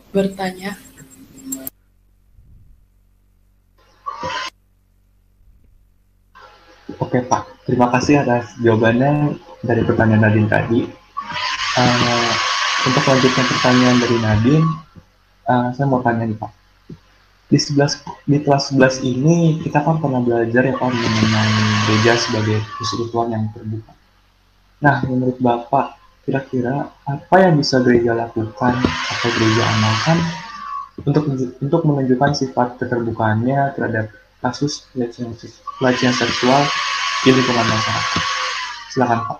bertanya. 0.09 0.73
Oke 7.03 7.19
Pak, 7.19 7.67
terima 7.67 7.91
kasih 7.91 8.23
atas 8.23 8.55
jawabannya 8.63 9.35
dari 9.59 9.83
pertanyaan 9.83 10.23
Nadine 10.23 10.47
tadi. 10.47 10.87
Uh, 11.75 12.31
untuk 12.87 13.03
melanjutkan 13.03 13.43
pertanyaan 13.43 13.97
dari 13.99 14.17
Nadine, 14.23 14.67
uh, 15.51 15.67
saya 15.75 15.83
mau 15.91 15.99
tanya 15.99 16.23
nih 16.23 16.39
Pak. 16.39 16.51
Di, 17.51 17.59
11, 17.59 18.07
di 18.23 18.39
kelas 18.39 18.71
11 18.71 19.03
ini 19.03 19.59
kita 19.59 19.83
kan 19.83 19.99
pernah 19.99 20.23
belajar 20.23 20.63
ya 20.63 20.79
Pak 20.79 20.89
mengenai 20.95 21.51
gereja 21.91 22.15
sebagai 22.23 22.63
persekutuan 22.79 23.35
yang 23.35 23.51
terbuka. 23.51 23.91
Nah, 24.79 25.03
menurut 25.03 25.35
Bapak, 25.43 25.99
kira-kira 26.23 26.87
apa 27.03 27.35
yang 27.35 27.59
bisa 27.59 27.83
gereja 27.83 28.15
lakukan 28.15 28.79
atau 28.79 29.29
gereja 29.35 29.63
amalkan 29.75 30.17
untuk 31.03 31.23
untuk 31.59 31.81
menunjukkan 31.83 32.31
sifat 32.31 32.79
keterbukaannya 32.79 33.75
terhadap 33.75 34.07
kasus 34.39 34.87
pelecehan 34.95 36.15
seksual 36.15 36.63
di 37.23 37.31
lingkungan 37.31 37.63
masyarakat. 37.63 38.21
Silakan 38.91 39.19
Pak. 39.31 39.39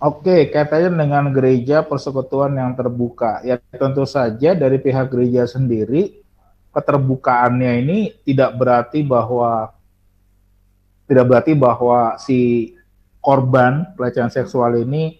Oke, 0.00 0.48
kaitannya 0.48 0.96
dengan 0.96 1.24
gereja 1.34 1.84
persekutuan 1.84 2.56
yang 2.56 2.72
terbuka. 2.72 3.42
Ya 3.44 3.60
tentu 3.74 4.06
saja 4.06 4.56
dari 4.56 4.80
pihak 4.80 5.12
gereja 5.12 5.44
sendiri 5.44 6.22
keterbukaannya 6.70 7.70
ini 7.82 7.98
tidak 8.22 8.54
berarti 8.54 9.02
bahwa 9.02 9.74
tidak 11.10 11.26
berarti 11.26 11.52
bahwa 11.58 12.14
si 12.22 12.72
korban 13.18 13.90
pelecehan 13.98 14.30
seksual 14.30 14.78
ini 14.78 15.18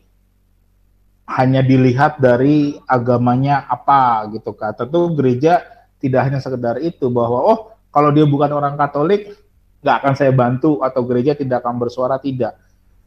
hanya 1.27 1.67
dilihat 1.67 2.23
dari 2.23 2.79
agamanya 2.87 3.67
apa 3.67 4.31
gitu 4.33 4.55
kan. 4.55 4.73
Tentu 4.79 5.11
gereja 5.19 5.67
tidak 5.99 6.31
hanya 6.31 6.39
sekedar 6.39 6.79
itu 6.79 7.11
bahwa 7.11 7.43
oh 7.43 7.59
kalau 7.91 8.15
dia 8.15 8.23
bukan 8.23 8.55
orang 8.55 8.79
Katolik, 8.79 9.35
nggak 9.81 9.97
akan 10.05 10.15
saya 10.17 10.33
bantu 10.33 10.81
atau 10.85 11.01
gereja 11.05 11.33
tidak 11.33 11.65
akan 11.65 11.81
bersuara 11.81 12.21
tidak. 12.21 12.57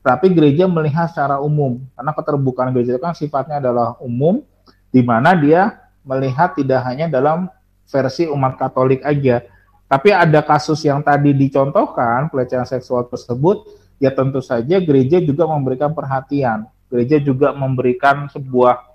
Tapi 0.04 0.36
gereja 0.36 0.68
melihat 0.68 1.08
secara 1.08 1.40
umum, 1.40 1.80
karena 1.96 2.12
keterbukaan 2.12 2.70
gereja 2.76 3.00
itu 3.00 3.02
kan 3.02 3.16
sifatnya 3.16 3.64
adalah 3.64 3.96
umum, 4.04 4.44
di 4.92 5.00
mana 5.00 5.32
dia 5.32 5.80
melihat 6.04 6.52
tidak 6.60 6.84
hanya 6.84 7.08
dalam 7.08 7.48
versi 7.88 8.28
umat 8.28 8.60
Katolik 8.60 9.00
aja, 9.08 9.48
tapi 9.88 10.10
ada 10.12 10.44
kasus 10.44 10.84
yang 10.84 11.00
tadi 11.00 11.32
dicontohkan 11.32 12.28
pelecehan 12.28 12.68
seksual 12.68 13.08
tersebut, 13.08 13.64
ya 14.02 14.12
tentu 14.12 14.44
saja 14.44 14.82
gereja 14.84 15.24
juga 15.24 15.48
memberikan 15.48 15.96
perhatian, 15.96 16.68
gereja 16.92 17.22
juga 17.24 17.56
memberikan 17.56 18.28
sebuah 18.28 18.92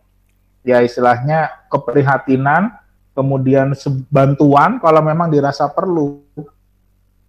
ya 0.66 0.84
istilahnya 0.84 1.70
keprihatinan 1.72 2.76
kemudian 3.16 3.72
bantuan 4.12 4.76
kalau 4.82 5.00
memang 5.00 5.32
dirasa 5.32 5.70
perlu 5.70 6.20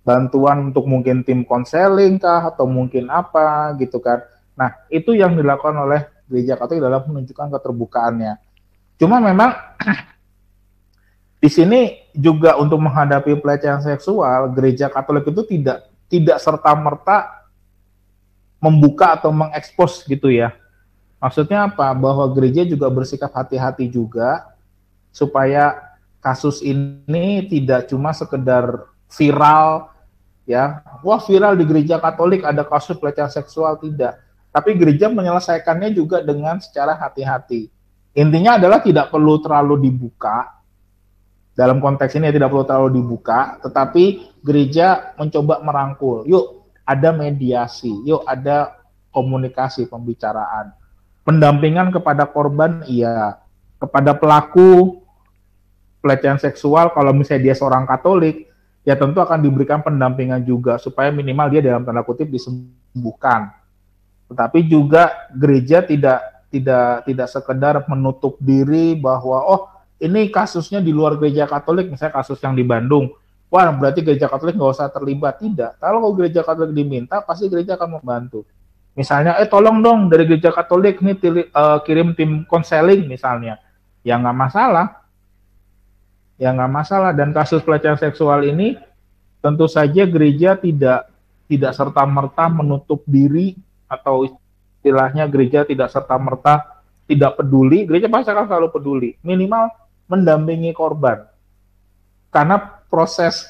bantuan 0.03 0.71
untuk 0.71 0.87
mungkin 0.87 1.21
tim 1.21 1.43
konseling 1.43 2.17
kah 2.17 2.49
atau 2.49 2.65
mungkin 2.65 3.07
apa 3.11 3.75
gitu 3.77 3.99
kan 3.99 4.23
nah 4.55 4.75
itu 4.91 5.15
yang 5.15 5.35
dilakukan 5.35 5.75
oleh 5.75 6.01
gereja 6.27 6.59
katolik 6.59 6.83
dalam 6.83 7.01
menunjukkan 7.07 7.47
keterbukaannya 7.55 8.33
cuma 8.99 9.23
memang 9.23 9.51
di 11.39 11.47
sini 11.47 12.11
juga 12.11 12.59
untuk 12.59 12.83
menghadapi 12.83 13.39
pelecehan 13.39 13.79
seksual, 13.79 14.51
gereja 14.51 14.91
Katolik 14.91 15.31
itu 15.31 15.43
tidak 15.47 15.87
tidak 16.11 16.37
serta 16.43 16.75
merta 16.75 17.47
membuka 18.59 19.15
atau 19.15 19.31
mengekspos 19.31 20.03
gitu 20.03 20.27
ya. 20.27 20.51
Maksudnya 21.23 21.71
apa? 21.71 21.95
Bahwa 21.95 22.27
gereja 22.35 22.67
juga 22.67 22.91
bersikap 22.91 23.31
hati-hati 23.31 23.87
juga 23.87 24.51
supaya 25.15 25.95
kasus 26.19 26.59
ini 26.59 27.47
tidak 27.47 27.87
cuma 27.87 28.11
sekedar 28.11 28.91
viral 29.09 29.89
ya. 30.45 30.85
Wah, 31.01 31.21
viral 31.21 31.57
di 31.57 31.65
gereja 31.65 31.97
Katolik 31.97 32.45
ada 32.45 32.65
kasus 32.65 32.97
pelecehan 32.97 33.29
seksual 33.29 33.77
tidak. 33.81 34.21
Tapi 34.49 34.73
gereja 34.77 35.09
menyelesaikannya 35.09 35.93
juga 35.93 36.25
dengan 36.25 36.57
secara 36.57 36.97
hati-hati. 36.97 37.69
Intinya 38.17 38.57
adalah 38.57 38.81
tidak 38.81 39.13
perlu 39.13 39.37
terlalu 39.37 39.85
dibuka, 39.85 40.59
dalam 41.59 41.83
konteks 41.83 42.15
ini 42.15 42.31
tidak 42.31 42.55
perlu 42.55 42.63
terlalu 42.63 43.03
dibuka, 43.03 43.59
tetapi 43.59 44.31
gereja 44.39 45.11
mencoba 45.19 45.59
merangkul. 45.59 46.23
Yuk 46.23 46.71
ada 46.87 47.11
mediasi, 47.11 47.91
yuk 48.07 48.23
ada 48.23 48.79
komunikasi, 49.11 49.85
pembicaraan. 49.91 50.71
Pendampingan 51.27 51.91
kepada 51.93 52.25
korban, 52.25 52.81
iya. 52.89 53.37
Kepada 53.75 54.15
pelaku 54.15 55.03
pelecehan 55.99 56.39
seksual, 56.39 56.95
kalau 56.95 57.11
misalnya 57.11 57.51
dia 57.51 57.55
seorang 57.59 57.83
Katolik, 57.83 58.48
ya 58.89 58.97
tentu 58.97 59.21
akan 59.21 59.37
diberikan 59.37 59.85
pendampingan 59.85 60.41
juga 60.41 60.81
supaya 60.81 61.13
minimal 61.13 61.53
dia 61.53 61.61
dalam 61.61 61.85
tanda 61.85 62.01
kutip 62.01 62.25
disembuhkan. 62.25 63.53
Tetapi 64.25 64.65
juga 64.65 65.29
gereja 65.29 65.85
tidak 65.85 66.25
tidak 66.49 67.05
tidak 67.05 67.27
sekedar 67.29 67.85
menutup 67.85 68.41
diri 68.41 68.97
bahwa 68.97 69.45
oh 69.45 69.61
ini 70.01 70.33
kasusnya 70.33 70.81
di 70.81 70.89
luar 70.89 71.21
gereja 71.21 71.45
Katolik, 71.45 71.91
misalnya 71.93 72.17
kasus 72.17 72.41
yang 72.41 72.57
di 72.57 72.65
Bandung, 72.65 73.13
wah 73.53 73.69
berarti 73.69 74.01
gereja 74.01 74.25
Katolik 74.25 74.57
nggak 74.57 74.73
usah 74.73 74.89
terlibat. 74.89 75.37
Tidak. 75.37 75.77
Kalau 75.77 76.09
gereja 76.17 76.41
Katolik 76.41 76.73
diminta, 76.73 77.21
pasti 77.21 77.45
gereja 77.45 77.77
akan 77.77 78.01
membantu. 78.01 78.41
Misalnya, 78.97 79.37
eh 79.37 79.45
tolong 79.45 79.85
dong 79.85 80.09
dari 80.09 80.25
gereja 80.25 80.49
Katolik 80.49 81.03
nih 81.03 81.15
tili, 81.19 81.41
uh, 81.53 81.77
kirim 81.85 82.17
tim 82.17 82.41
konseling 82.49 83.05
misalnya, 83.05 83.61
ya 84.01 84.17
nggak 84.17 84.33
masalah, 84.33 84.98
ya 86.39 86.55
nggak 86.55 86.71
masalah. 86.71 87.11
Dan 87.11 87.35
kasus 87.35 87.61
pelecehan 87.61 87.99
seksual 87.99 88.47
ini 88.47 88.79
tentu 89.43 89.67
saja 89.67 90.07
gereja 90.07 90.55
tidak 90.55 91.11
tidak 91.51 91.75
serta 91.75 92.07
merta 92.07 92.47
menutup 92.47 93.03
diri 93.03 93.53
atau 93.91 94.25
istilahnya 94.25 95.27
gereja 95.27 95.67
tidak 95.67 95.91
serta 95.91 96.15
merta 96.15 96.79
tidak 97.09 97.41
peduli, 97.41 97.89
gereja 97.89 98.05
pasti 98.05 98.29
akan 98.29 98.45
selalu 98.45 98.67
peduli. 98.69 99.09
Minimal 99.25 99.73
mendampingi 100.05 100.71
korban. 100.77 101.25
Karena 102.29 102.61
proses 102.85 103.49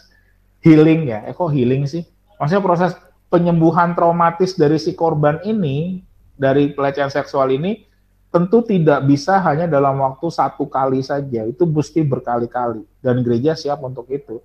healing 0.64 1.12
ya, 1.12 1.28
eh 1.28 1.36
kok 1.36 1.52
healing 1.52 1.84
sih? 1.84 2.08
Maksudnya 2.40 2.64
proses 2.64 2.92
penyembuhan 3.28 3.92
traumatis 4.00 4.56
dari 4.56 4.80
si 4.80 4.96
korban 4.96 5.44
ini, 5.44 6.00
dari 6.40 6.72
pelecehan 6.72 7.12
seksual 7.12 7.52
ini, 7.52 7.84
tentu 8.30 8.62
tidak 8.62 9.02
bisa 9.10 9.42
hanya 9.42 9.66
dalam 9.66 9.98
waktu 10.06 10.30
satu 10.30 10.70
kali 10.70 11.02
saja. 11.02 11.46
Itu 11.46 11.66
mesti 11.66 12.06
berkali-kali. 12.06 12.86
Dan 13.02 13.26
gereja 13.26 13.58
siap 13.58 13.82
untuk 13.82 14.06
itu. 14.14 14.42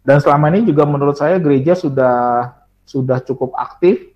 Dan 0.00 0.18
selama 0.24 0.48
ini 0.48 0.64
juga 0.64 0.88
menurut 0.88 1.16
saya 1.20 1.36
gereja 1.36 1.76
sudah 1.76 2.48
sudah 2.88 3.20
cukup 3.22 3.54
aktif, 3.54 4.10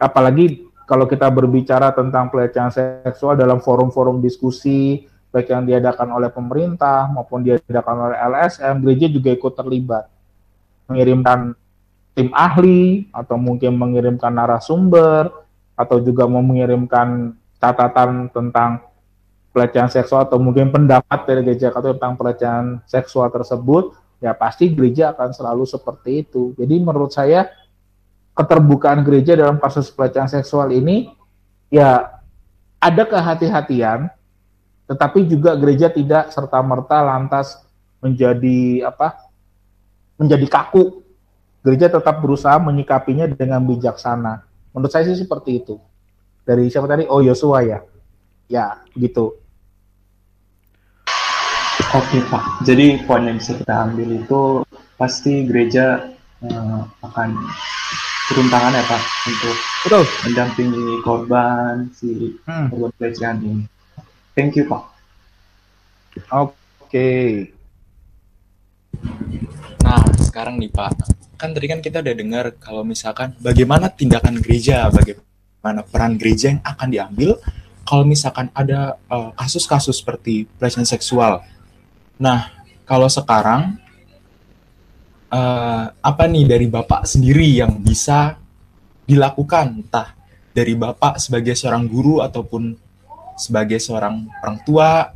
apalagi 0.00 0.66
kalau 0.88 1.06
kita 1.06 1.28
berbicara 1.30 1.92
tentang 1.92 2.32
pelecehan 2.32 2.72
seksual 2.72 3.36
dalam 3.36 3.60
forum-forum 3.60 4.18
diskusi, 4.18 5.06
baik 5.30 5.52
yang 5.52 5.68
diadakan 5.68 6.08
oleh 6.16 6.32
pemerintah 6.32 7.06
maupun 7.12 7.44
diadakan 7.44 8.10
oleh 8.10 8.18
LSM, 8.18 8.80
gereja 8.82 9.06
juga 9.12 9.30
ikut 9.30 9.52
terlibat. 9.54 10.04
Mengirimkan 10.88 11.54
tim 12.16 12.28
ahli 12.32 13.06
atau 13.12 13.36
mungkin 13.36 13.76
mengirimkan 13.76 14.32
narasumber 14.32 15.28
atau 15.74 15.96
juga 15.98 16.24
mau 16.30 16.42
mengirimkan 16.42 17.34
catatan 17.64 18.28
tentang 18.28 18.84
pelecehan 19.56 19.88
seksual 19.88 20.28
atau 20.28 20.36
mungkin 20.36 20.68
pendapat 20.68 21.24
dari 21.24 21.40
gereja 21.46 21.72
atau 21.72 21.96
tentang 21.96 22.18
pelecehan 22.20 22.84
seksual 22.84 23.32
tersebut, 23.32 23.96
ya 24.20 24.36
pasti 24.36 24.68
gereja 24.68 25.16
akan 25.16 25.30
selalu 25.32 25.64
seperti 25.64 26.26
itu. 26.26 26.52
Jadi 26.60 26.76
menurut 26.82 27.14
saya 27.14 27.48
keterbukaan 28.34 29.00
gereja 29.06 29.38
dalam 29.38 29.62
kasus 29.62 29.88
pelecehan 29.94 30.26
seksual 30.26 30.74
ini 30.74 31.14
ya 31.70 32.18
ada 32.82 33.02
kehati-hatian 33.06 34.10
tetapi 34.90 35.24
juga 35.30 35.54
gereja 35.56 35.88
tidak 35.88 36.34
serta 36.34 36.58
merta 36.60 37.00
lantas 37.00 37.62
menjadi 38.02 38.90
apa 38.90 39.16
menjadi 40.20 40.44
kaku. 40.50 41.00
Gereja 41.64 41.88
tetap 41.88 42.20
berusaha 42.20 42.60
menyikapinya 42.60 43.24
dengan 43.24 43.64
bijaksana. 43.64 44.44
Menurut 44.76 44.92
saya 44.92 45.08
sih 45.08 45.16
seperti 45.16 45.64
itu 45.64 45.80
dari 46.44 46.68
siapa 46.68 46.86
tadi 46.86 47.08
oh 47.08 47.24
Yosua 47.24 47.64
ya 47.64 47.78
ya 48.46 48.78
gitu 48.94 49.34
oke 51.90 52.18
pak 52.28 52.44
jadi 52.68 53.00
poin 53.08 53.24
yang 53.24 53.40
bisa 53.40 53.56
kita 53.56 53.74
ambil 53.88 54.08
itu 54.14 54.40
pasti 55.00 55.48
gereja 55.48 56.14
uh, 56.44 56.80
akan 57.02 57.34
turun 58.30 58.48
tangan 58.52 58.76
ya 58.76 58.84
pak 58.84 59.02
untuk 59.26 59.56
Betul. 59.84 60.04
mendampingi 60.28 60.86
korban 61.04 61.88
si 61.92 62.36
hmm. 62.44 62.72
korban 62.72 62.92
pelecehan 62.96 63.36
ini 63.44 63.64
Thank 64.34 64.58
you, 64.58 64.66
Pak. 64.66 64.82
Oke. 66.34 66.50
Okay. 66.90 67.26
Nah, 69.86 70.02
sekarang 70.18 70.58
nih 70.58 70.74
Pak, 70.74 70.90
kan 71.38 71.54
tadi 71.54 71.70
kan 71.70 71.78
kita 71.78 72.02
udah 72.02 72.14
dengar 72.18 72.44
kalau 72.58 72.82
misalkan 72.82 73.38
bagaimana 73.38 73.86
tindakan 73.94 74.42
gereja, 74.42 74.90
bagaimana 74.90 75.22
peran 75.88 76.20
gereja 76.20 76.52
yang 76.52 76.60
akan 76.60 76.88
diambil 76.92 77.40
kalau 77.84 78.04
misalkan 78.04 78.48
ada 78.56 78.96
eh, 79.08 79.30
kasus-kasus 79.36 79.96
uh, 79.96 79.98
seperti 80.00 80.48
pelecehan 80.56 80.88
seksual. 80.88 81.44
Nah, 82.16 82.48
kalau 82.88 83.08
sekarang 83.08 83.76
uh, 85.28 85.92
apa 85.92 86.24
nih 86.24 86.48
dari 86.48 86.66
Bapak 86.68 87.04
sendiri 87.04 87.44
yang 87.60 87.76
bisa 87.80 88.40
dilakukan 89.04 89.84
entah 89.84 90.16
dari 90.56 90.72
Bapak 90.72 91.20
sebagai 91.20 91.52
seorang 91.52 91.84
guru 91.84 92.24
ataupun 92.24 92.72
sebagai 93.36 93.76
seorang 93.82 94.30
orang 94.40 94.58
tua, 94.64 95.12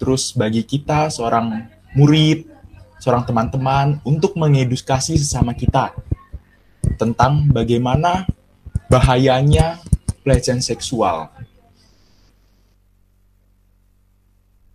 terus 0.00 0.32
bagi 0.32 0.64
kita 0.64 1.12
seorang 1.12 1.68
murid, 1.92 2.48
seorang 3.02 3.26
teman-teman 3.26 3.98
untuk 4.06 4.38
mengedukasi 4.38 5.18
sesama 5.18 5.52
kita 5.52 5.92
tentang 6.96 7.50
bagaimana 7.50 8.24
bahayanya 8.92 9.80
pelecehan 10.20 10.60
seksual. 10.60 11.32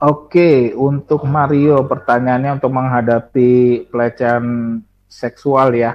Oke, 0.02 0.74
untuk 0.74 1.26
Mario 1.30 1.86
pertanyaannya 1.86 2.58
untuk 2.58 2.74
menghadapi 2.74 3.86
pelecehan 3.94 4.78
seksual 5.06 5.78
ya. 5.78 5.94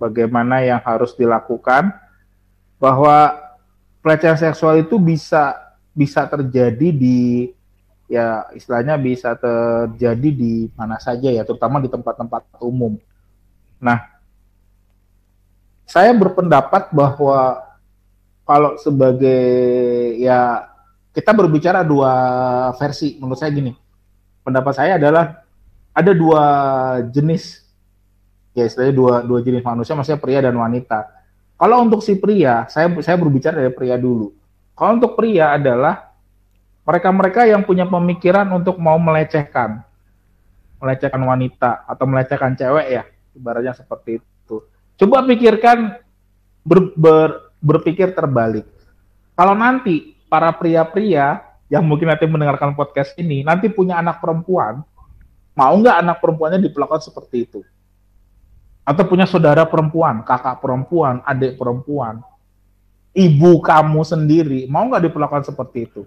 Bagaimana 0.00 0.64
yang 0.64 0.80
harus 0.80 1.12
dilakukan? 1.12 1.92
Bahwa 2.80 3.36
pelecehan 4.00 4.40
seksual 4.40 4.80
itu 4.80 4.96
bisa 4.96 5.56
bisa 5.92 6.24
terjadi 6.24 6.88
di 6.94 7.50
ya 8.08 8.48
istilahnya 8.56 8.96
bisa 8.96 9.36
terjadi 9.36 10.28
di 10.32 10.68
mana 10.72 10.96
saja 11.00 11.28
ya, 11.28 11.44
terutama 11.44 11.80
di 11.80 11.88
tempat-tempat 11.92 12.60
umum. 12.60 12.96
Nah, 13.80 14.17
saya 15.88 16.12
berpendapat 16.12 16.92
bahwa 16.92 17.64
kalau 18.44 18.76
sebagai 18.76 19.40
ya 20.20 20.68
kita 21.16 21.32
berbicara 21.32 21.80
dua 21.80 22.12
versi 22.76 23.16
menurut 23.16 23.40
saya 23.40 23.50
gini. 23.50 23.72
Pendapat 24.44 24.72
saya 24.76 25.00
adalah 25.00 25.42
ada 25.96 26.12
dua 26.12 26.44
jenis 27.08 27.64
ya 28.52 28.68
istilahnya 28.68 28.94
dua 28.94 29.14
dua 29.24 29.40
jenis 29.40 29.64
manusia 29.64 29.96
maksudnya 29.96 30.20
pria 30.20 30.40
dan 30.44 30.56
wanita 30.56 31.18
kalau 31.58 31.82
untuk 31.82 32.06
si 32.06 32.14
pria, 32.14 32.70
saya 32.70 32.86
saya 33.02 33.18
berbicara 33.18 33.58
dari 33.58 33.74
pria 33.74 33.98
dulu. 33.98 34.30
Kalau 34.78 34.94
untuk 34.94 35.18
pria 35.18 35.58
adalah 35.58 36.14
mereka-mereka 36.86 37.50
yang 37.50 37.66
punya 37.66 37.82
pemikiran 37.82 38.46
untuk 38.54 38.78
mau 38.78 38.94
melecehkan, 38.94 39.82
melecehkan 40.78 41.18
wanita 41.18 41.82
atau 41.82 42.06
melecehkan 42.06 42.54
cewek 42.54 42.86
ya, 42.86 43.02
ibaratnya 43.34 43.74
seperti 43.74 44.22
itu. 44.22 44.28
Coba 44.98 45.22
pikirkan 45.22 45.94
ber, 46.66 46.92
ber, 46.98 47.54
berpikir 47.62 48.12
terbalik. 48.12 48.66
Kalau 49.38 49.54
nanti 49.54 50.18
para 50.26 50.50
pria-pria 50.50 51.40
yang 51.70 51.86
mungkin 51.86 52.10
nanti 52.10 52.26
mendengarkan 52.26 52.74
podcast 52.74 53.14
ini 53.14 53.46
nanti 53.46 53.70
punya 53.70 54.02
anak 54.02 54.18
perempuan, 54.18 54.82
mau 55.54 55.74
nggak 55.78 55.96
anak 56.02 56.16
perempuannya 56.18 56.58
diperlakukan 56.58 57.06
seperti 57.06 57.46
itu? 57.46 57.60
atau 58.88 59.04
punya 59.04 59.28
saudara 59.28 59.68
perempuan, 59.68 60.24
kakak 60.24 60.64
perempuan, 60.64 61.20
adik 61.28 61.60
perempuan, 61.60 62.24
ibu 63.12 63.60
kamu 63.60 64.00
sendiri, 64.00 64.64
mau 64.64 64.88
nggak 64.88 65.12
diperlakukan 65.12 65.44
seperti 65.44 65.84
itu? 65.84 66.02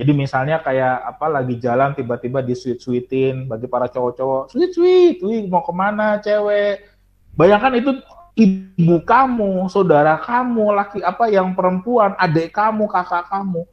Jadi 0.00 0.10
misalnya 0.16 0.58
kayak 0.64 1.04
apa 1.04 1.26
lagi 1.28 1.60
jalan 1.60 1.92
tiba-tiba 1.92 2.40
di 2.40 2.56
sweet 2.56 2.80
sweetin 2.80 3.44
bagi 3.44 3.68
para 3.68 3.92
cowok-cowok, 3.92 4.56
sweet 4.56 4.72
sweet, 4.72 5.16
wih 5.20 5.44
mau 5.44 5.60
ke 5.60 5.70
mana 5.76 6.16
cewek? 6.24 6.93
Bayangkan 7.34 7.74
itu 7.74 7.90
ibu 8.34 8.96
kamu, 9.02 9.66
saudara 9.70 10.18
kamu, 10.18 10.74
laki 10.74 10.98
apa 11.02 11.30
yang 11.30 11.54
perempuan, 11.54 12.14
adik 12.18 12.54
kamu, 12.54 12.86
kakak 12.90 13.26
kamu 13.30 13.66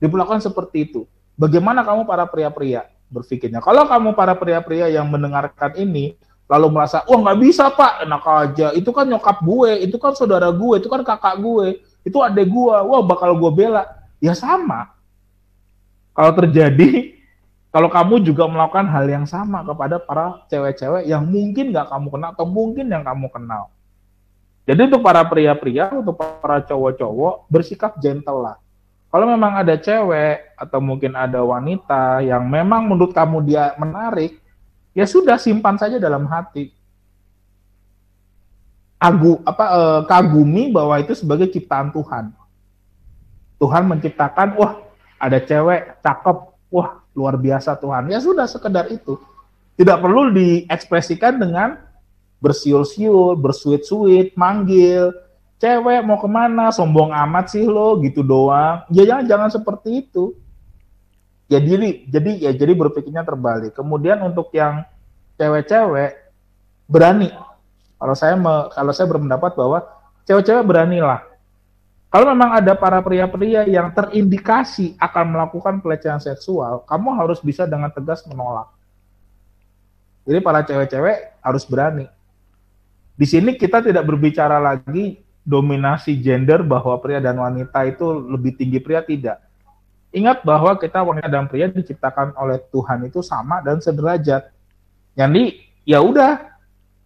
diperlakukan 0.00 0.44
seperti 0.44 0.90
itu. 0.90 1.00
Bagaimana 1.36 1.80
kamu 1.84 2.04
para 2.04 2.28
pria-pria 2.28 2.88
berpikirnya? 3.08 3.60
Kalau 3.60 3.88
kamu 3.88 4.12
para 4.12 4.36
pria-pria 4.36 4.88
yang 4.88 5.08
mendengarkan 5.08 5.76
ini 5.76 6.16
lalu 6.48 6.68
merasa, 6.68 7.00
wah 7.08 7.16
nggak 7.16 7.38
bisa 7.40 7.72
pak, 7.72 8.04
enak 8.04 8.24
aja, 8.28 8.68
itu 8.76 8.92
kan 8.92 9.08
nyokap 9.08 9.40
gue, 9.40 9.88
itu 9.88 9.96
kan 9.96 10.12
saudara 10.12 10.52
gue, 10.52 10.74
itu 10.76 10.88
kan 10.92 11.00
kakak 11.00 11.40
gue, 11.40 11.80
itu 12.04 12.18
adik 12.20 12.48
gue, 12.52 12.76
wah 12.76 13.00
bakal 13.00 13.32
gue 13.32 13.50
bela. 13.52 13.88
Ya 14.20 14.36
sama, 14.36 14.92
kalau 16.12 16.32
terjadi 16.36 17.16
kalau 17.72 17.88
kamu 17.88 18.20
juga 18.20 18.44
melakukan 18.44 18.84
hal 18.84 19.08
yang 19.08 19.24
sama 19.24 19.64
kepada 19.64 19.96
para 19.96 20.44
cewek-cewek 20.52 21.08
yang 21.08 21.24
mungkin 21.24 21.72
nggak 21.72 21.88
kamu 21.88 22.06
kenal 22.12 22.28
atau 22.36 22.44
mungkin 22.44 22.86
yang 22.92 23.00
kamu 23.00 23.32
kenal. 23.32 23.72
Jadi 24.68 24.92
untuk 24.92 25.00
para 25.00 25.24
pria-pria, 25.24 25.88
untuk 25.88 26.20
para 26.20 26.60
cowok-cowok, 26.62 27.48
bersikap 27.48 27.96
gentle 27.96 28.44
lah. 28.44 28.56
Kalau 29.08 29.24
memang 29.24 29.56
ada 29.56 29.74
cewek 29.80 30.52
atau 30.54 30.84
mungkin 30.84 31.16
ada 31.16 31.40
wanita 31.40 32.20
yang 32.20 32.44
memang 32.44 32.92
menurut 32.92 33.16
kamu 33.16 33.40
dia 33.48 33.72
menarik, 33.80 34.36
ya 34.92 35.08
sudah 35.08 35.40
simpan 35.40 35.80
saja 35.80 35.96
dalam 35.96 36.28
hati. 36.28 36.76
Agu 39.00 39.40
apa 39.42 39.64
eh, 39.66 40.00
kagumi 40.06 40.70
bahwa 40.70 40.94
itu 41.00 41.16
sebagai 41.16 41.48
ciptaan 41.48 41.90
Tuhan. 41.90 42.36
Tuhan 43.58 43.82
menciptakan, 43.88 44.60
wah 44.60 44.78
ada 45.16 45.40
cewek 45.40 45.98
cakep, 46.04 46.38
wah 46.70 47.01
luar 47.12 47.36
biasa 47.36 47.76
Tuhan. 47.78 48.08
Ya 48.08 48.18
sudah 48.20 48.48
sekedar 48.48 48.88
itu. 48.88 49.16
Tidak 49.76 49.98
perlu 50.00 50.32
diekspresikan 50.32 51.40
dengan 51.40 51.80
bersiul-siul, 52.42 53.38
bersuit-suit, 53.38 54.36
manggil, 54.36 55.14
cewek 55.62 56.02
mau 56.04 56.18
ke 56.20 56.28
mana, 56.28 56.68
sombong 56.74 57.14
amat 57.14 57.54
sih 57.54 57.64
lo, 57.64 57.96
gitu 58.04 58.20
doang. 58.20 58.84
Ya 58.92 59.08
jangan 59.08 59.24
jangan 59.28 59.48
seperti 59.54 60.04
itu. 60.04 60.36
Ya 61.48 61.60
jadi 61.60 62.08
jadi 62.08 62.30
ya 62.48 62.50
jadi 62.52 62.72
berpikirnya 62.76 63.24
terbalik. 63.24 63.72
Kemudian 63.76 64.20
untuk 64.24 64.52
yang 64.52 64.84
cewek-cewek 65.40 66.16
berani. 66.88 67.32
Kalau 67.96 68.14
saya 68.18 68.34
kalau 68.72 68.92
saya 68.92 69.06
berpendapat 69.08 69.56
bahwa 69.56 69.78
cewek-cewek 70.28 70.64
beranilah 70.66 71.31
kalau 72.12 72.28
memang 72.28 72.52
ada 72.60 72.76
para 72.76 73.00
pria-pria 73.00 73.64
yang 73.64 73.88
terindikasi 73.88 74.92
akan 75.00 75.32
melakukan 75.32 75.80
pelecehan 75.80 76.20
seksual, 76.20 76.84
kamu 76.84 77.08
harus 77.16 77.40
bisa 77.40 77.64
dengan 77.64 77.88
tegas 77.88 78.20
menolak. 78.28 78.68
Jadi 80.28 80.38
para 80.44 80.60
cewek-cewek 80.60 81.40
harus 81.40 81.64
berani. 81.64 82.06
Di 83.16 83.24
sini 83.24 83.56
kita 83.56 83.80
tidak 83.80 84.04
berbicara 84.04 84.60
lagi 84.60 85.24
dominasi 85.40 86.20
gender 86.20 86.60
bahwa 86.60 87.00
pria 87.00 87.16
dan 87.16 87.40
wanita 87.40 87.80
itu 87.88 88.04
lebih 88.28 88.60
tinggi 88.60 88.76
pria 88.78 89.00
tidak. 89.00 89.40
Ingat 90.12 90.44
bahwa 90.44 90.76
kita 90.76 91.00
wanita 91.00 91.32
dan 91.32 91.48
pria 91.48 91.72
diciptakan 91.72 92.36
oleh 92.36 92.60
Tuhan 92.68 93.08
itu 93.08 93.24
sama 93.24 93.64
dan 93.64 93.80
sederajat. 93.80 94.52
Jadi 95.16 95.64
ya 95.88 96.04
udah, 96.04 96.44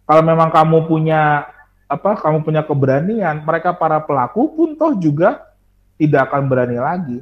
kalau 0.03 0.19
memang 0.19 0.51
kamu 0.51 0.83
punya 0.83 1.47
apa 1.87 2.19
kamu 2.19 2.43
punya 2.43 2.61
keberanian, 2.67 3.47
mereka 3.47 3.71
para 3.71 4.03
pelaku 4.03 4.51
pun 4.51 4.69
toh 4.75 4.91
juga 4.99 5.47
tidak 5.95 6.29
akan 6.31 6.51
berani 6.51 6.77
lagi. 6.77 7.17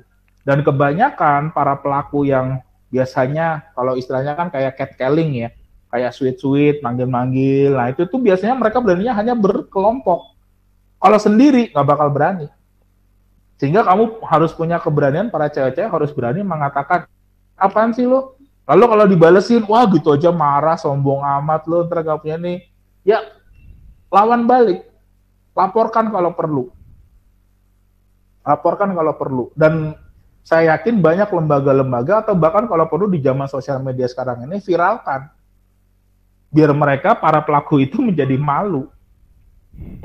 Dan 0.45 0.61
kebanyakan 0.61 1.53
para 1.53 1.77
pelaku 1.77 2.25
yang 2.25 2.61
biasanya 2.89 3.73
kalau 3.73 3.97
istilahnya 3.97 4.33
kan 4.33 4.49
kayak 4.49 4.77
catcalling 4.77 5.45
ya, 5.45 5.49
kayak 5.89 6.13
sweet-sweet, 6.13 6.81
manggil-manggil, 6.81 7.77
nah 7.77 7.89
itu 7.89 8.05
tuh 8.09 8.21
biasanya 8.21 8.57
mereka 8.57 8.81
beraninya 8.81 9.13
hanya 9.17 9.33
berkelompok. 9.37 10.33
Kalau 11.01 11.19
sendiri 11.21 11.69
nggak 11.69 11.87
bakal 11.87 12.09
berani. 12.09 12.49
Sehingga 13.55 13.87
kamu 13.87 14.19
harus 14.27 14.51
punya 14.51 14.81
keberanian 14.81 15.31
para 15.31 15.47
cewek-cewek 15.47 15.87
harus 15.87 16.11
berani 16.11 16.43
mengatakan 16.43 17.07
apaan 17.55 17.95
sih 17.95 18.03
lo? 18.03 18.35
Lalu 18.65 18.83
kalau 18.89 19.05
dibalesin, 19.05 19.61
wah 19.69 19.85
gitu 19.85 20.17
aja 20.17 20.33
marah, 20.33 20.73
sombong 20.73 21.21
amat 21.21 21.69
lo, 21.69 21.85
ntar 21.85 22.01
punya 22.17 22.35
nih. 22.41 22.65
Ya 23.05 23.21
lawan 24.09 24.45
balik, 24.45 24.85
laporkan 25.55 26.09
kalau 26.09 26.31
perlu. 26.33 26.63
Laporkan 28.45 28.93
kalau 28.93 29.13
perlu. 29.17 29.45
Dan 29.57 29.97
saya 30.45 30.77
yakin 30.77 31.01
banyak 31.01 31.25
lembaga-lembaga 31.33 32.21
atau 32.21 32.37
bahkan 32.37 32.69
kalau 32.69 32.85
perlu 32.85 33.09
di 33.09 33.17
zaman 33.17 33.49
sosial 33.49 33.81
media 33.81 34.05
sekarang 34.05 34.45
ini 34.45 34.61
viralkan. 34.61 35.33
Biar 36.53 36.71
mereka 36.71 37.17
para 37.17 37.41
pelaku 37.41 37.81
itu 37.81 37.97
menjadi 37.99 38.37
malu. 38.37 38.85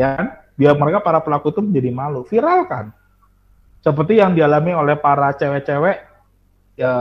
Ya 0.00 0.16
kan? 0.16 0.26
Biar 0.56 0.74
mereka 0.80 1.04
para 1.04 1.20
pelaku 1.20 1.52
itu 1.52 1.60
menjadi 1.60 1.92
malu. 1.92 2.24
Viralkan. 2.24 2.96
Seperti 3.84 4.20
yang 4.20 4.32
dialami 4.32 4.72
oleh 4.72 4.96
para 4.96 5.32
cewek-cewek 5.36 6.08
ya 6.80 6.92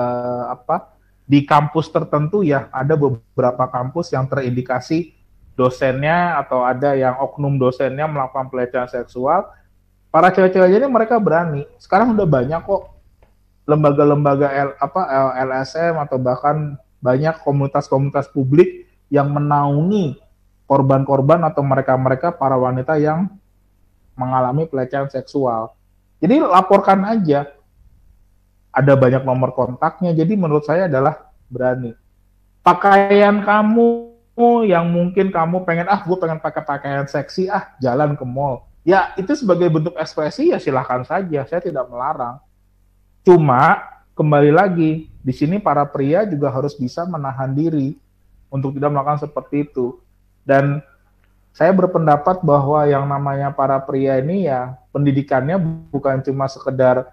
apa 0.52 1.00
di 1.24 1.46
kampus 1.48 1.88
tertentu 1.94 2.44
ya 2.44 2.68
ada 2.74 3.00
beberapa 3.00 3.70
kampus 3.72 4.12
yang 4.12 4.28
terindikasi 4.28 5.16
dosennya 5.60 6.40
atau 6.40 6.64
ada 6.64 6.96
yang 6.96 7.20
oknum 7.20 7.60
dosennya 7.60 8.08
melakukan 8.08 8.48
pelecehan 8.48 8.88
seksual, 8.88 9.52
para 10.08 10.32
cewek-cewek 10.32 10.72
ini 10.72 10.88
mereka 10.88 11.20
berani. 11.20 11.68
Sekarang 11.76 12.16
udah 12.16 12.24
banyak 12.24 12.64
kok 12.64 12.96
lembaga-lembaga 13.68 14.48
L, 14.56 14.70
apa 14.80 15.02
LSM 15.36 16.00
atau 16.00 16.16
bahkan 16.16 16.80
banyak 17.04 17.44
komunitas-komunitas 17.44 18.32
publik 18.32 18.88
yang 19.12 19.28
menaungi 19.36 20.16
korban-korban 20.64 21.44
atau 21.44 21.62
mereka-mereka 21.62 22.32
para 22.32 22.56
wanita 22.56 22.96
yang 22.96 23.28
mengalami 24.16 24.64
pelecehan 24.64 25.12
seksual. 25.12 25.76
Jadi 26.24 26.40
laporkan 26.40 27.04
aja. 27.04 27.52
Ada 28.70 28.94
banyak 28.94 29.26
nomor 29.26 29.52
kontaknya. 29.58 30.14
Jadi 30.14 30.38
menurut 30.38 30.62
saya 30.62 30.86
adalah 30.86 31.34
berani. 31.50 31.98
Pakaian 32.62 33.42
kamu 33.42 34.09
yang 34.64 34.88
mungkin 34.88 35.36
kamu 35.36 35.68
pengen 35.68 35.88
ah 35.92 36.00
gue 36.00 36.16
pengen 36.16 36.40
pakai 36.40 36.64
pakaian 36.64 37.04
seksi 37.04 37.52
ah 37.52 37.76
jalan 37.84 38.16
ke 38.16 38.24
mall. 38.24 38.68
Ya 38.88 39.12
itu 39.20 39.36
sebagai 39.36 39.68
bentuk 39.68 40.00
ekspresi 40.00 40.56
ya 40.56 40.58
silahkan 40.58 41.04
saja 41.04 41.44
saya 41.44 41.60
tidak 41.60 41.92
melarang. 41.92 42.40
Cuma 43.28 43.84
kembali 44.16 44.52
lagi 44.56 45.12
di 45.20 45.34
sini 45.36 45.60
para 45.60 45.84
pria 45.84 46.24
juga 46.24 46.48
harus 46.50 46.72
bisa 46.74 47.04
menahan 47.04 47.52
diri 47.52 48.00
untuk 48.48 48.76
tidak 48.76 48.90
melakukan 48.96 49.28
seperti 49.28 49.68
itu. 49.68 50.00
Dan 50.48 50.80
saya 51.52 51.76
berpendapat 51.76 52.40
bahwa 52.40 52.88
yang 52.88 53.04
namanya 53.04 53.52
para 53.52 53.76
pria 53.84 54.18
ini 54.24 54.48
ya 54.48 54.80
pendidikannya 54.96 55.60
bukan 55.92 56.24
cuma 56.24 56.48
sekedar 56.48 57.04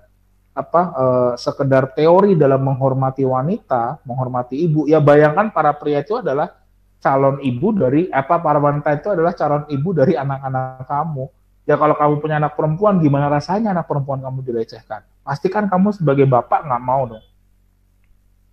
apa 0.57 0.83
eh, 0.95 1.33
sekedar 1.37 1.91
teori 1.93 2.39
dalam 2.39 2.63
menghormati 2.63 3.27
wanita, 3.27 4.01
menghormati 4.07 4.57
ibu. 4.63 4.87
Ya 4.87 5.03
bayangkan 5.03 5.51
para 5.51 5.75
pria 5.75 6.01
itu 6.01 6.17
adalah 6.23 6.55
calon 7.01 7.39
ibu 7.45 7.71
dari 7.77 8.09
apa 8.11 8.41
para 8.41 8.59
wanita 8.59 8.97
itu 8.97 9.09
adalah 9.13 9.33
calon 9.37 9.65
ibu 9.71 9.91
dari 9.93 10.17
anak-anak 10.17 10.89
kamu. 10.89 11.25
Ya 11.67 11.75
kalau 11.75 11.99
kamu 11.99 12.23
punya 12.23 12.39
anak 12.39 12.55
perempuan, 12.55 13.03
gimana 13.03 13.27
rasanya 13.27 13.75
anak 13.75 13.91
perempuan 13.91 14.23
kamu 14.23 14.39
dilecehkan? 14.47 15.03
Pastikan 15.27 15.67
kamu 15.67 15.99
sebagai 15.99 16.23
bapak 16.23 16.63
nggak 16.63 16.83
mau 16.83 17.11
dong, 17.11 17.25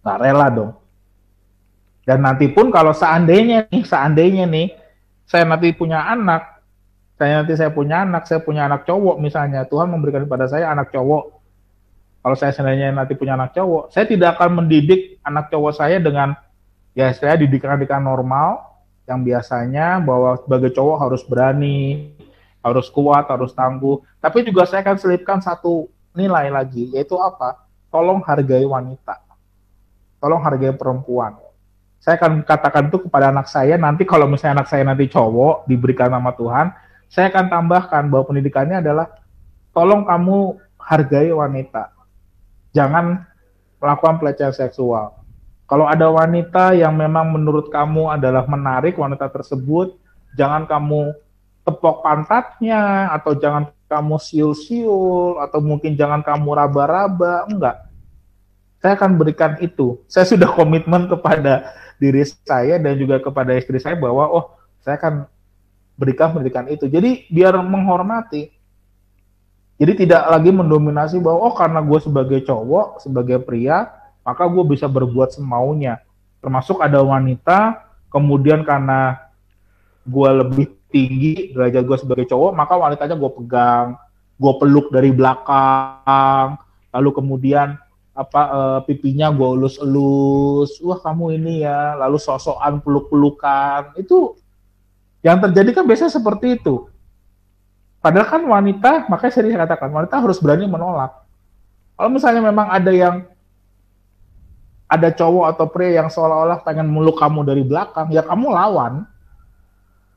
nggak 0.01 0.17
rela 0.17 0.47
dong. 0.49 0.73
Dan 2.03 2.25
nanti 2.25 2.49
pun 2.49 2.73
kalau 2.73 2.91
seandainya 2.91 3.69
nih, 3.69 3.85
seandainya 3.85 4.49
nih, 4.49 4.75
saya 5.29 5.45
nanti 5.45 5.71
punya 5.71 6.03
anak, 6.03 6.59
saya 7.15 7.45
nanti 7.45 7.53
saya 7.55 7.71
punya 7.71 8.03
anak, 8.03 8.27
saya 8.27 8.41
punya 8.43 8.67
anak 8.67 8.83
cowok 8.83 9.21
misalnya, 9.21 9.63
Tuhan 9.69 9.87
memberikan 9.87 10.25
kepada 10.27 10.49
saya 10.49 10.73
anak 10.73 10.91
cowok. 10.91 11.39
Kalau 12.23 12.35
saya 12.35 12.51
seandainya 12.51 12.91
nanti 12.91 13.13
punya 13.15 13.39
anak 13.39 13.55
cowok, 13.55 13.93
saya 13.93 14.09
tidak 14.09 14.35
akan 14.35 14.65
mendidik 14.65 15.21
anak 15.23 15.47
cowok 15.47 15.71
saya 15.77 16.01
dengan 16.01 16.35
ya 16.93 17.09
saya 17.13 17.37
didikan-didikan 17.37 18.01
normal 18.01 18.73
yang 19.03 19.25
biasanya 19.25 19.99
bahwa 19.99 20.39
sebagai 20.39 20.71
cowok 20.71 20.97
harus 21.09 21.21
berani, 21.27 22.13
harus 22.63 22.87
kuat, 22.87 23.27
harus 23.27 23.51
tangguh. 23.51 23.99
Tapi 24.23 24.47
juga 24.47 24.63
saya 24.63 24.85
akan 24.85 24.97
selipkan 24.97 25.39
satu 25.43 25.91
nilai 26.15 26.47
lagi, 26.47 26.87
yaitu 26.95 27.19
apa? 27.19 27.67
Tolong 27.91 28.23
hargai 28.23 28.63
wanita. 28.63 29.19
Tolong 30.23 30.39
hargai 30.39 30.71
perempuan. 30.71 31.35
Saya 31.99 32.15
akan 32.19 32.43
katakan 32.47 32.87
itu 32.87 33.07
kepada 33.07 33.31
anak 33.31 33.47
saya, 33.47 33.75
nanti 33.75 34.07
kalau 34.07 34.27
misalnya 34.27 34.63
anak 34.63 34.71
saya 34.71 34.83
nanti 34.87 35.07
cowok, 35.11 35.67
diberikan 35.67 36.11
nama 36.11 36.31
Tuhan, 36.35 36.71
saya 37.11 37.31
akan 37.31 37.47
tambahkan 37.51 38.07
bahwa 38.11 38.31
pendidikannya 38.31 38.79
adalah, 38.83 39.07
tolong 39.71 40.03
kamu 40.03 40.59
hargai 40.79 41.31
wanita. 41.31 41.95
Jangan 42.75 43.23
melakukan 43.79 44.19
pelecehan 44.19 44.55
seksual 44.55 45.22
kalau 45.73 45.89
ada 45.89 46.05
wanita 46.05 46.77
yang 46.77 46.93
memang 46.93 47.33
menurut 47.33 47.73
kamu 47.73 48.13
adalah 48.13 48.45
menarik 48.45 48.93
wanita 48.93 49.25
tersebut, 49.25 49.97
jangan 50.37 50.69
kamu 50.69 51.17
tepok 51.65 52.05
pantatnya 52.05 53.09
atau 53.09 53.33
jangan 53.33 53.73
kamu 53.89 54.21
siul-siul 54.21 55.41
atau 55.41 55.65
mungkin 55.65 55.97
jangan 55.97 56.21
kamu 56.21 56.45
raba-raba, 56.53 57.49
enggak. 57.49 57.89
saya 58.85 58.93
akan 59.01 59.17
berikan 59.17 59.57
itu. 59.65 59.97
Saya 60.05 60.29
sudah 60.29 60.45
komitmen 60.61 61.09
kepada 61.09 61.73
diri 61.97 62.21
saya 62.21 62.77
dan 62.77 62.93
juga 62.93 63.17
kepada 63.17 63.57
istri 63.57 63.81
saya 63.81 63.97
bahwa 63.97 64.29
oh 64.29 64.53
saya 64.85 65.01
akan 65.01 65.25
berikan 65.97 66.37
pendidikan 66.37 66.69
itu. 66.69 66.85
Jadi 66.85 67.33
biar 67.33 67.57
menghormati. 67.65 68.53
Jadi 69.81 70.05
tidak 70.05 70.21
lagi 70.29 70.53
mendominasi 70.53 71.17
bahwa 71.17 71.49
oh 71.49 71.53
karena 71.57 71.81
gue 71.81 71.97
sebagai 71.97 72.45
cowok, 72.45 73.01
sebagai 73.01 73.41
pria, 73.41 74.02
maka 74.23 74.43
gue 74.47 74.63
bisa 74.65 74.87
berbuat 74.87 75.35
semaunya. 75.35 75.99
Termasuk 76.39 76.79
ada 76.83 76.99
wanita, 76.99 77.87
kemudian 78.11 78.63
karena 78.67 79.19
gue 80.03 80.29
lebih 80.43 80.65
tinggi 80.91 81.55
derajat 81.55 81.83
gue 81.83 81.97
sebagai 81.99 82.25
cowok, 82.31 82.51
maka 82.51 82.73
wanitanya 82.75 83.15
gue 83.15 83.31
pegang, 83.43 83.95
gue 84.39 84.53
peluk 84.59 84.91
dari 84.91 85.11
belakang, 85.15 86.59
lalu 86.91 87.09
kemudian 87.15 87.79
apa 88.13 88.41
uh, 88.53 88.79
pipinya 88.85 89.33
gue 89.33 89.49
elus-elus, 89.57 90.77
wah 90.85 90.99
kamu 91.01 91.41
ini 91.41 91.65
ya, 91.65 91.97
lalu 91.97 92.21
sosokan 92.21 92.77
peluk-pelukan, 92.83 93.97
itu 93.97 94.37
yang 95.25 95.41
terjadi 95.41 95.81
kan 95.81 95.83
biasanya 95.87 96.13
seperti 96.13 96.61
itu. 96.61 96.85
Padahal 98.03 98.27
kan 98.27 98.43
wanita, 98.43 99.07
makanya 99.07 99.31
saya 99.31 99.63
katakan 99.63 99.89
wanita 99.89 100.19
harus 100.19 100.37
berani 100.43 100.67
menolak. 100.67 101.23
Kalau 101.95 102.09
misalnya 102.11 102.43
memang 102.43 102.67
ada 102.67 102.91
yang 102.91 103.23
ada 104.93 105.09
cowok 105.09 105.45
atau 105.57 105.65
pria 105.73 106.05
yang 106.05 106.09
seolah-olah 106.13 106.61
pengen 106.61 106.85
meluk 106.85 107.17
kamu 107.17 107.41
dari 107.41 107.65
belakang, 107.65 108.13
ya 108.13 108.21
kamu 108.21 108.53
lawan. 108.53 109.09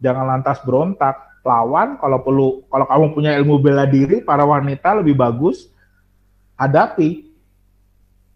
Jangan 0.04 0.36
lantas 0.36 0.60
berontak, 0.60 1.16
lawan. 1.40 1.96
Kalau 1.96 2.20
perlu, 2.20 2.46
kalau 2.68 2.84
kamu 2.84 3.06
punya 3.16 3.30
ilmu 3.40 3.56
bela 3.56 3.88
diri, 3.88 4.20
para 4.20 4.44
wanita 4.44 5.00
lebih 5.00 5.16
bagus 5.16 5.72
hadapi, 6.60 7.32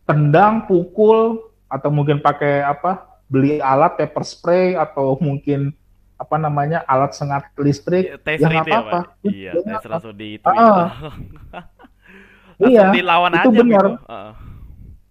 tendang, 0.09 0.64
pukul, 0.64 1.45
atau 1.68 1.93
mungkin 1.93 2.24
pakai 2.24 2.64
apa? 2.64 3.05
Beli 3.28 3.61
alat 3.61 4.01
pepper 4.01 4.24
spray 4.24 4.74
atau 4.74 5.14
mungkin 5.20 5.76
apa 6.20 6.36
namanya 6.36 6.84
alat 6.84 7.16
sengat 7.16 7.49
listrik 7.57 8.20
ya 8.20 8.36
nggak 8.45 8.53
ya, 8.53 8.61
apa-apa 8.61 9.01
iya 9.24 9.57
taser 9.57 9.88
langsung 9.88 10.12
di 10.12 10.36
itu 10.36 10.45
ah. 10.45 11.16
iya 12.68 12.93
dilawan 12.93 13.32
itu 13.41 13.49
aja 13.49 13.57
benar 13.57 13.84
gitu. 13.88 14.05
uh. 14.05 14.49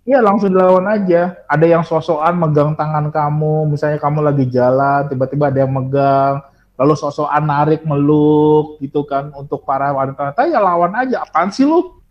Iya 0.10 0.26
langsung 0.26 0.49
dilawan 0.49 0.89
aja. 0.89 1.38
Ada 1.45 1.66
yang 1.70 1.86
sosokan 1.86 2.34
megang 2.34 2.74
tangan 2.74 3.14
kamu, 3.14 3.70
misalnya 3.70 4.01
kamu 4.01 4.26
lagi 4.26 4.49
jalan, 4.49 5.05
tiba-tiba 5.05 5.53
ada 5.53 5.62
yang 5.62 5.70
megang, 5.70 6.41
lalu 6.82 6.97
sosokan 6.97 7.45
narik 7.45 7.86
meluk 7.86 8.82
gitu 8.82 9.05
kan 9.05 9.30
untuk 9.38 9.62
para 9.62 9.93
wanita. 9.93 10.34
ya 10.49 10.57
lawan 10.57 10.97
aja. 10.97 11.22
Apaan 11.22 11.53
sih 11.53 11.62
lu? 11.62 12.01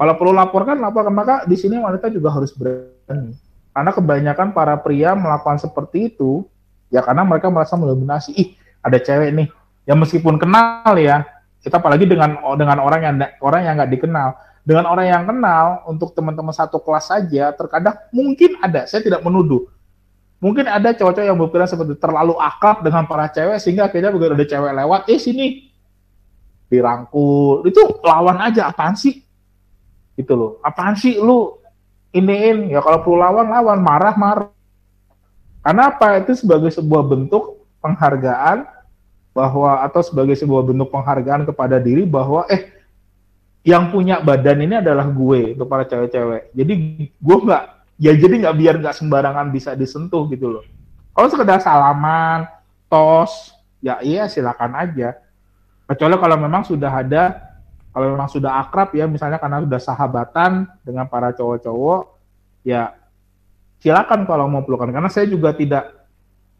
Kalau 0.00 0.16
perlu 0.16 0.32
laporkan, 0.32 0.80
laporkan. 0.80 1.12
Maka 1.12 1.44
di 1.44 1.60
sini 1.60 1.76
wanita 1.76 2.08
juga 2.08 2.32
harus 2.32 2.56
berani. 2.56 3.36
Karena 3.76 3.90
kebanyakan 3.92 4.56
para 4.56 4.80
pria 4.80 5.12
melakukan 5.12 5.60
seperti 5.60 6.08
itu, 6.08 6.48
ya 6.94 7.04
karena 7.04 7.26
mereka 7.26 7.50
merasa 7.52 7.74
mendominasi 7.74 8.30
ih 8.38 8.48
ada 8.78 9.02
cewek 9.02 9.34
nih 9.34 9.48
ya 9.82 9.98
meskipun 9.98 10.38
kenal 10.38 10.94
ya 10.94 11.26
kita 11.58 11.82
apalagi 11.82 12.06
dengan 12.06 12.38
dengan 12.54 12.78
orang 12.78 13.00
yang 13.02 13.14
orang 13.40 13.60
yang 13.66 13.74
nggak 13.80 13.92
dikenal 13.98 14.38
dengan 14.64 14.88
orang 14.88 15.06
yang 15.06 15.22
kenal 15.28 15.84
untuk 15.84 16.16
teman-teman 16.16 16.56
satu 16.56 16.80
kelas 16.80 17.12
saja 17.12 17.52
terkadang 17.52 18.00
mungkin 18.08 18.56
ada. 18.64 18.88
Saya 18.88 19.04
tidak 19.04 19.20
menuduh. 19.20 19.68
Mungkin 20.40 20.64
ada 20.68 20.92
cowok-cowok 20.92 21.24
yang 21.24 21.36
berpikiran 21.40 21.68
seperti 21.68 21.94
terlalu 22.00 22.36
akrab 22.40 22.80
dengan 22.80 23.04
para 23.04 23.28
cewek 23.28 23.60
sehingga 23.60 23.88
akhirnya 23.88 24.12
begitu 24.12 24.32
ada 24.32 24.48
cewek 24.48 24.72
lewat 24.72 25.00
eh 25.08 25.20
sini. 25.20 25.46
Dirangkul. 26.72 27.68
Itu 27.68 28.00
lawan 28.00 28.40
aja. 28.40 28.72
Apaan 28.72 28.96
sih? 28.96 29.20
Itu 30.16 30.32
loh. 30.32 30.50
Apaan 30.64 30.96
sih 30.96 31.20
lu? 31.20 31.60
Iniin. 32.16 32.72
Ya 32.72 32.80
kalau 32.80 33.04
perlu 33.04 33.20
lawan 33.20 33.46
lawan. 33.52 33.78
Marah 33.84 34.16
marah. 34.16 34.52
Karena 35.64 35.92
apa? 35.92 36.20
Itu 36.24 36.36
sebagai 36.36 36.72
sebuah 36.72 37.04
bentuk 37.04 37.64
penghargaan 37.80 38.68
bahwa 39.32 39.80
atau 39.80 40.00
sebagai 40.04 40.36
sebuah 40.36 40.60
bentuk 40.60 40.92
penghargaan 40.92 41.48
kepada 41.48 41.80
diri 41.80 42.04
bahwa 42.04 42.44
eh 42.52 42.73
yang 43.64 43.88
punya 43.88 44.20
badan 44.20 44.60
ini 44.60 44.84
adalah 44.84 45.08
gue 45.08 45.56
untuk 45.56 45.66
para 45.66 45.88
cewek-cewek. 45.88 46.52
Jadi 46.52 46.72
gue 47.08 47.36
nggak 47.48 47.64
ya 47.96 48.12
jadi 48.12 48.34
nggak 48.44 48.56
biar 48.60 48.74
nggak 48.84 48.96
sembarangan 49.00 49.48
bisa 49.48 49.72
disentuh 49.72 50.28
gitu 50.28 50.60
loh. 50.60 50.64
Kalau 51.16 51.28
sekedar 51.32 51.64
salaman, 51.64 52.44
tos, 52.92 53.56
ya 53.80 54.04
iya 54.04 54.28
silakan 54.28 54.76
aja. 54.76 55.16
Kecuali 55.88 56.16
kalau 56.20 56.36
memang 56.36 56.62
sudah 56.68 56.92
ada, 56.92 57.40
kalau 57.96 58.12
memang 58.12 58.28
sudah 58.28 58.60
akrab 58.60 58.92
ya, 58.92 59.08
misalnya 59.08 59.40
karena 59.40 59.64
sudah 59.64 59.80
sahabatan 59.80 60.68
dengan 60.84 61.08
para 61.08 61.32
cowok-cowok, 61.32 62.02
ya 62.66 62.92
silakan 63.80 64.24
kalau 64.24 64.48
mau 64.48 64.64
pelukan 64.64 64.88
karena 64.88 65.12
saya 65.12 65.28
juga 65.28 65.52
tidak 65.52 65.92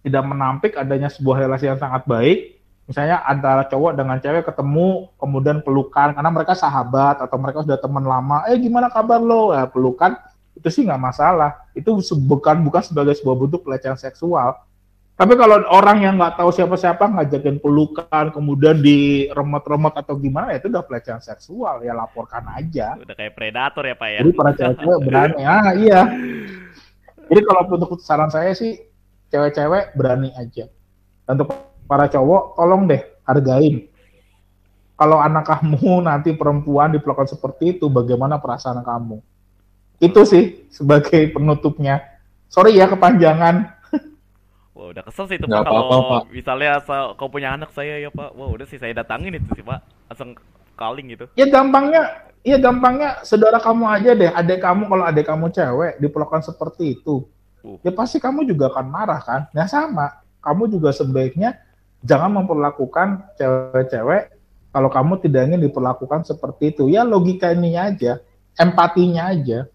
tidak 0.05 0.25
menampik 0.29 0.77
adanya 0.77 1.09
sebuah 1.09 1.49
relasi 1.49 1.73
yang 1.73 1.81
sangat 1.81 2.05
baik 2.05 2.54
misalnya 2.85 3.25
antara 3.25 3.65
cowok 3.65 3.97
dengan 3.97 4.21
cewek 4.21 4.45
ketemu 4.45 5.09
kemudian 5.17 5.65
pelukan 5.65 6.13
karena 6.13 6.31
mereka 6.31 6.53
sahabat 6.53 7.25
atau 7.25 7.37
mereka 7.41 7.65
sudah 7.65 7.81
teman 7.81 8.05
lama 8.05 8.45
eh 8.49 8.61
gimana 8.61 8.93
kabar 8.93 9.21
lo? 9.21 9.57
Ya 9.57 9.65
pelukan 9.65 10.17
itu 10.55 10.69
sih 10.71 10.83
nggak 10.85 11.01
masalah. 11.01 11.65
Itu 11.73 11.97
bukan 12.25 12.63
bukan 12.63 12.83
sebagai 12.85 13.17
sebuah 13.17 13.37
bentuk 13.37 13.65
pelecehan 13.65 13.97
seksual. 13.97 14.55
Tapi 15.15 15.39
kalau 15.39 15.63
orang 15.71 16.03
yang 16.03 16.19
nggak 16.19 16.43
tahu 16.43 16.51
siapa-siapa 16.51 17.07
ngajakin 17.07 17.63
pelukan 17.63 18.35
kemudian 18.35 18.83
di 18.83 19.31
remote-remote 19.31 20.03
atau 20.03 20.19
gimana 20.19 20.51
ya 20.51 20.59
itu 20.59 20.67
udah 20.75 20.83
pelecehan 20.83 21.23
seksual. 21.23 21.87
Ya 21.87 21.95
laporkan 21.95 22.43
aja. 22.51 22.99
Udah 22.99 23.15
kayak 23.15 23.39
predator 23.39 23.87
ya 23.87 23.95
pak 23.95 24.09
ya? 24.11 24.19
Jadi 24.27 24.33
para 24.35 24.53
cewek 24.59 24.99
berani. 25.07 25.43
Ah 25.47 25.71
iya. 25.79 26.01
Jadi 27.31 27.41
kalau 27.47 27.63
untuk 27.65 27.97
saran 28.03 28.29
saya 28.29 28.53
sih 28.59 28.77
cewek-cewek 29.31 29.95
berani 29.95 30.35
aja. 30.35 30.67
Dan 31.25 31.41
untuk 31.41 31.74
para 31.85 32.09
cowok 32.09 32.57
tolong 32.57 32.89
deh 32.89 33.03
hargain. 33.25 33.89
Kalau 34.95 35.19
anak 35.19 35.45
kamu 35.49 36.01
nanti 36.09 36.31
perempuan 36.37 36.95
diperlakukan 36.95 37.35
seperti 37.35 37.79
itu, 37.79 37.91
bagaimana 37.91 38.39
perasaan 38.39 38.81
kamu? 38.85 39.19
Itu 39.99 40.23
sih 40.27 40.69
sebagai 40.71 41.33
penutupnya. 41.35 42.03
Sorry 42.51 42.79
ya 42.79 42.87
kepanjangan. 42.87 43.75
Wah 44.77 44.91
udah 44.91 45.03
kesel 45.07 45.27
sih 45.31 45.37
itu 45.39 45.47
Pak 45.47 45.65
kalau 45.67 45.87
apa, 45.87 45.97
Pak. 46.03 46.23
misalnya 46.35 46.83
asal 46.83 47.15
kau 47.15 47.31
punya 47.31 47.55
anak 47.55 47.71
saya 47.75 47.99
ya 47.99 48.11
Pak. 48.11 48.35
Wah 48.35 48.49
udah 48.51 48.67
sih 48.67 48.79
saya 48.79 48.95
datangin 48.95 49.39
itu 49.39 49.49
sih 49.55 49.65
Pak. 49.67 49.81
Langsung 50.11 50.39
calling 50.75 51.15
gitu. 51.15 51.27
Ya 51.39 51.47
gampangnya 51.47 52.35
Iya 52.45 52.61
gampangnya 52.61 53.25
saudara 53.25 53.57
kamu 53.57 53.89
aja 53.89 54.13
deh, 54.13 54.29
adik 54.29 54.61
kamu 54.61 54.85
kalau 54.85 55.05
adik 55.09 55.25
kamu 55.25 55.49
cewek 55.49 55.97
diperlakukan 55.97 56.45
seperti 56.45 57.01
itu, 57.01 57.25
uh. 57.65 57.81
ya 57.81 57.89
pasti 57.89 58.21
kamu 58.21 58.45
juga 58.45 58.69
akan 58.69 58.85
marah 58.93 59.17
kan? 59.25 59.49
Nah 59.57 59.65
sama, 59.65 60.21
kamu 60.45 60.77
juga 60.77 60.93
sebaiknya 60.93 61.57
jangan 62.05 62.45
memperlakukan 62.45 63.35
cewek-cewek 63.41 64.37
kalau 64.71 64.93
kamu 64.93 65.19
tidak 65.25 65.49
ingin 65.49 65.65
diperlakukan 65.67 66.29
seperti 66.29 66.77
itu. 66.77 66.93
Ya 66.93 67.03
logika 67.03 67.51
ini 67.51 67.75
aja, 67.75 68.21
empatinya 68.61 69.33
aja. 69.33 69.67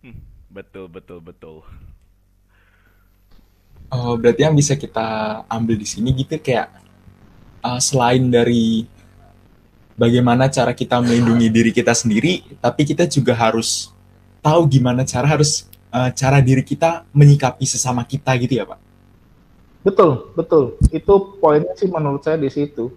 Hmm, 0.00 0.22
betul 0.48 0.86
betul 0.86 1.18
betul. 1.20 1.66
Oh, 3.90 4.18
berarti 4.18 4.42
yang 4.42 4.54
bisa 4.54 4.74
kita 4.74 5.42
ambil 5.46 5.78
di 5.78 5.86
sini 5.86 6.10
gitu 6.14 6.38
kayak 6.42 6.70
uh, 7.62 7.78
selain 7.78 8.26
dari 8.30 8.86
bagaimana 9.94 10.50
cara 10.50 10.74
kita 10.74 10.98
melindungi 10.98 11.48
diri 11.50 11.70
kita 11.70 11.94
sendiri, 11.94 12.58
tapi 12.58 12.82
kita 12.82 13.06
juga 13.06 13.34
harus 13.34 13.94
tahu 14.42 14.66
gimana 14.66 15.06
cara 15.06 15.26
harus 15.26 15.70
uh, 15.94 16.10
cara 16.10 16.42
diri 16.42 16.66
kita 16.66 17.06
menyikapi 17.14 17.62
sesama 17.62 18.02
kita 18.02 18.34
gitu 18.42 18.58
ya, 18.58 18.66
Pak. 18.66 18.85
Betul, 19.86 20.34
betul. 20.34 20.74
Itu 20.90 21.38
poinnya 21.38 21.78
sih 21.78 21.86
menurut 21.86 22.26
saya 22.26 22.34
di 22.34 22.50
situ. 22.50 22.90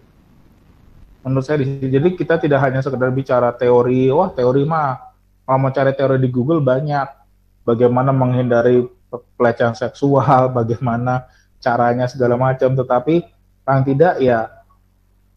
Menurut 1.21 1.45
saya 1.45 1.61
di 1.61 1.69
situ. 1.69 1.85
Jadi 1.85 2.17
kita 2.17 2.41
tidak 2.41 2.65
hanya 2.65 2.81
sekedar 2.81 3.13
bicara 3.13 3.53
teori, 3.53 4.09
wah 4.09 4.33
teori 4.33 4.65
mah 4.65 4.97
kalau 5.45 5.61
mau 5.61 5.69
cari 5.69 5.93
teori 5.93 6.17
di 6.17 6.33
Google 6.33 6.65
banyak. 6.65 7.21
Bagaimana 7.61 8.09
menghindari 8.09 8.89
pelecehan 9.37 9.77
seksual, 9.77 10.49
bagaimana 10.57 11.29
caranya 11.61 12.09
segala 12.09 12.33
macam, 12.33 12.73
tetapi 12.73 13.21
paling 13.61 13.85
tidak 13.85 14.17
ya 14.17 14.49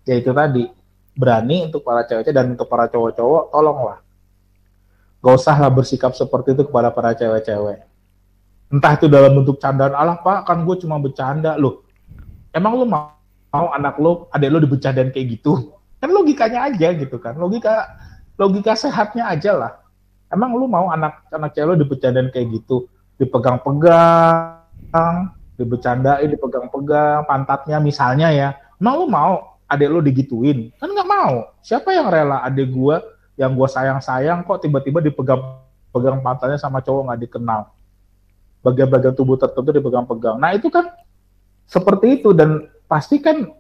ya 0.09 0.15
itu 0.17 0.33
tadi 0.33 0.65
berani 1.13 1.69
untuk 1.69 1.85
para 1.85 2.09
cewek 2.09 2.33
dan 2.33 2.57
untuk 2.57 2.65
para 2.65 2.89
cowok-cowok 2.89 3.53
tolonglah 3.53 4.01
gak 5.21 5.37
usahlah 5.37 5.69
bersikap 5.69 6.17
seperti 6.17 6.57
itu 6.57 6.65
kepada 6.65 6.89
para 6.89 7.13
cewek-cewek 7.13 7.85
entah 8.73 8.97
itu 8.97 9.07
dalam 9.07 9.37
bentuk 9.37 9.61
candaan 9.61 9.93
Allah 9.93 10.17
pak 10.25 10.49
kan 10.49 10.65
gue 10.65 10.77
cuma 10.81 10.97
bercanda. 10.97 11.61
Loh 11.61 11.85
emang 12.57 12.81
lu 12.81 12.85
mau, 12.89 13.13
mau 13.53 13.69
anak 13.77 14.01
lu 14.01 14.25
adik 14.33 14.49
lu 14.49 14.59
dibercandain 14.65 15.13
kayak 15.13 15.39
gitu? 15.39 15.77
Kan 16.01 16.11
logikanya 16.11 16.73
aja 16.73 16.89
gitu 16.97 17.17
kan. 17.21 17.37
Logika 17.37 17.93
logika 18.41 18.73
sehatnya 18.73 19.29
aja 19.29 19.53
lah. 19.53 19.73
Emang 20.33 20.57
lu 20.57 20.65
mau 20.65 20.89
anak 20.89 21.29
anak 21.29 21.53
cewek 21.53 21.77
lu 21.77 21.77
dibercandain 21.85 22.33
kayak 22.33 22.49
gitu? 22.57 22.89
Dipegang-pegang 23.21 24.65
dibercandain 25.61 26.29
dipegang-pegang 26.33 27.29
pantatnya 27.29 27.77
misalnya 27.79 28.33
ya. 28.33 28.49
Emang 28.81 29.05
lu 29.05 29.07
mau 29.07 29.61
adik 29.69 29.89
lo 29.93 30.01
digituin? 30.01 30.73
Kan 30.81 30.93
nggak 30.93 31.09
mau. 31.09 31.53
Siapa 31.61 31.93
yang 31.93 32.09
rela 32.09 32.41
adik 32.45 32.73
gue 32.73 32.97
yang 33.37 33.57
gue 33.57 33.69
sayang 33.69 34.01
sayang 34.05 34.45
kok 34.45 34.61
tiba-tiba 34.61 35.01
dipegang 35.01 35.41
pegang 35.93 36.21
pantatnya 36.25 36.57
sama 36.57 36.81
cowok 36.81 37.13
nggak 37.13 37.21
dikenal. 37.29 37.69
Bagian-bagian 38.63 39.15
tubuh 39.19 39.35
tertentu 39.35 39.75
dipegang-pegang. 39.75 40.39
Nah 40.39 40.55
itu 40.55 40.71
kan 40.71 40.91
seperti 41.67 42.23
itu 42.23 42.31
dan 42.31 42.71
pasti 42.87 43.19
kan 43.19 43.51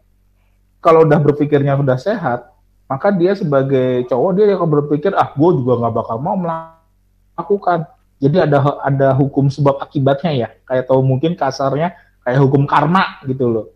kalau 0.82 1.07
udah 1.07 1.18
berpikirnya 1.22 1.78
udah 1.78 1.94
sehat, 1.94 2.50
maka 2.90 3.14
dia 3.14 3.32
sebagai 3.38 4.05
cowok 4.11 4.30
dia 4.34 4.53
akan 4.59 4.70
berpikir 4.82 5.14
ah 5.14 5.30
gue 5.30 5.50
juga 5.62 5.78
nggak 5.78 5.94
bakal 5.94 6.16
mau 6.18 6.34
melakukan. 6.34 7.86
Jadi 8.22 8.36
ada 8.38 8.78
ada 8.82 9.09
hukum 9.14 9.50
sebab 9.50 9.82
akibatnya 9.82 10.32
ya, 10.34 10.48
kayak 10.66 10.86
tahu 10.86 11.03
mungkin 11.03 11.34
kasarnya 11.34 11.94
kayak 12.22 12.38
hukum 12.42 12.66
karma 12.66 13.18
gitu 13.26 13.50
loh. 13.50 13.66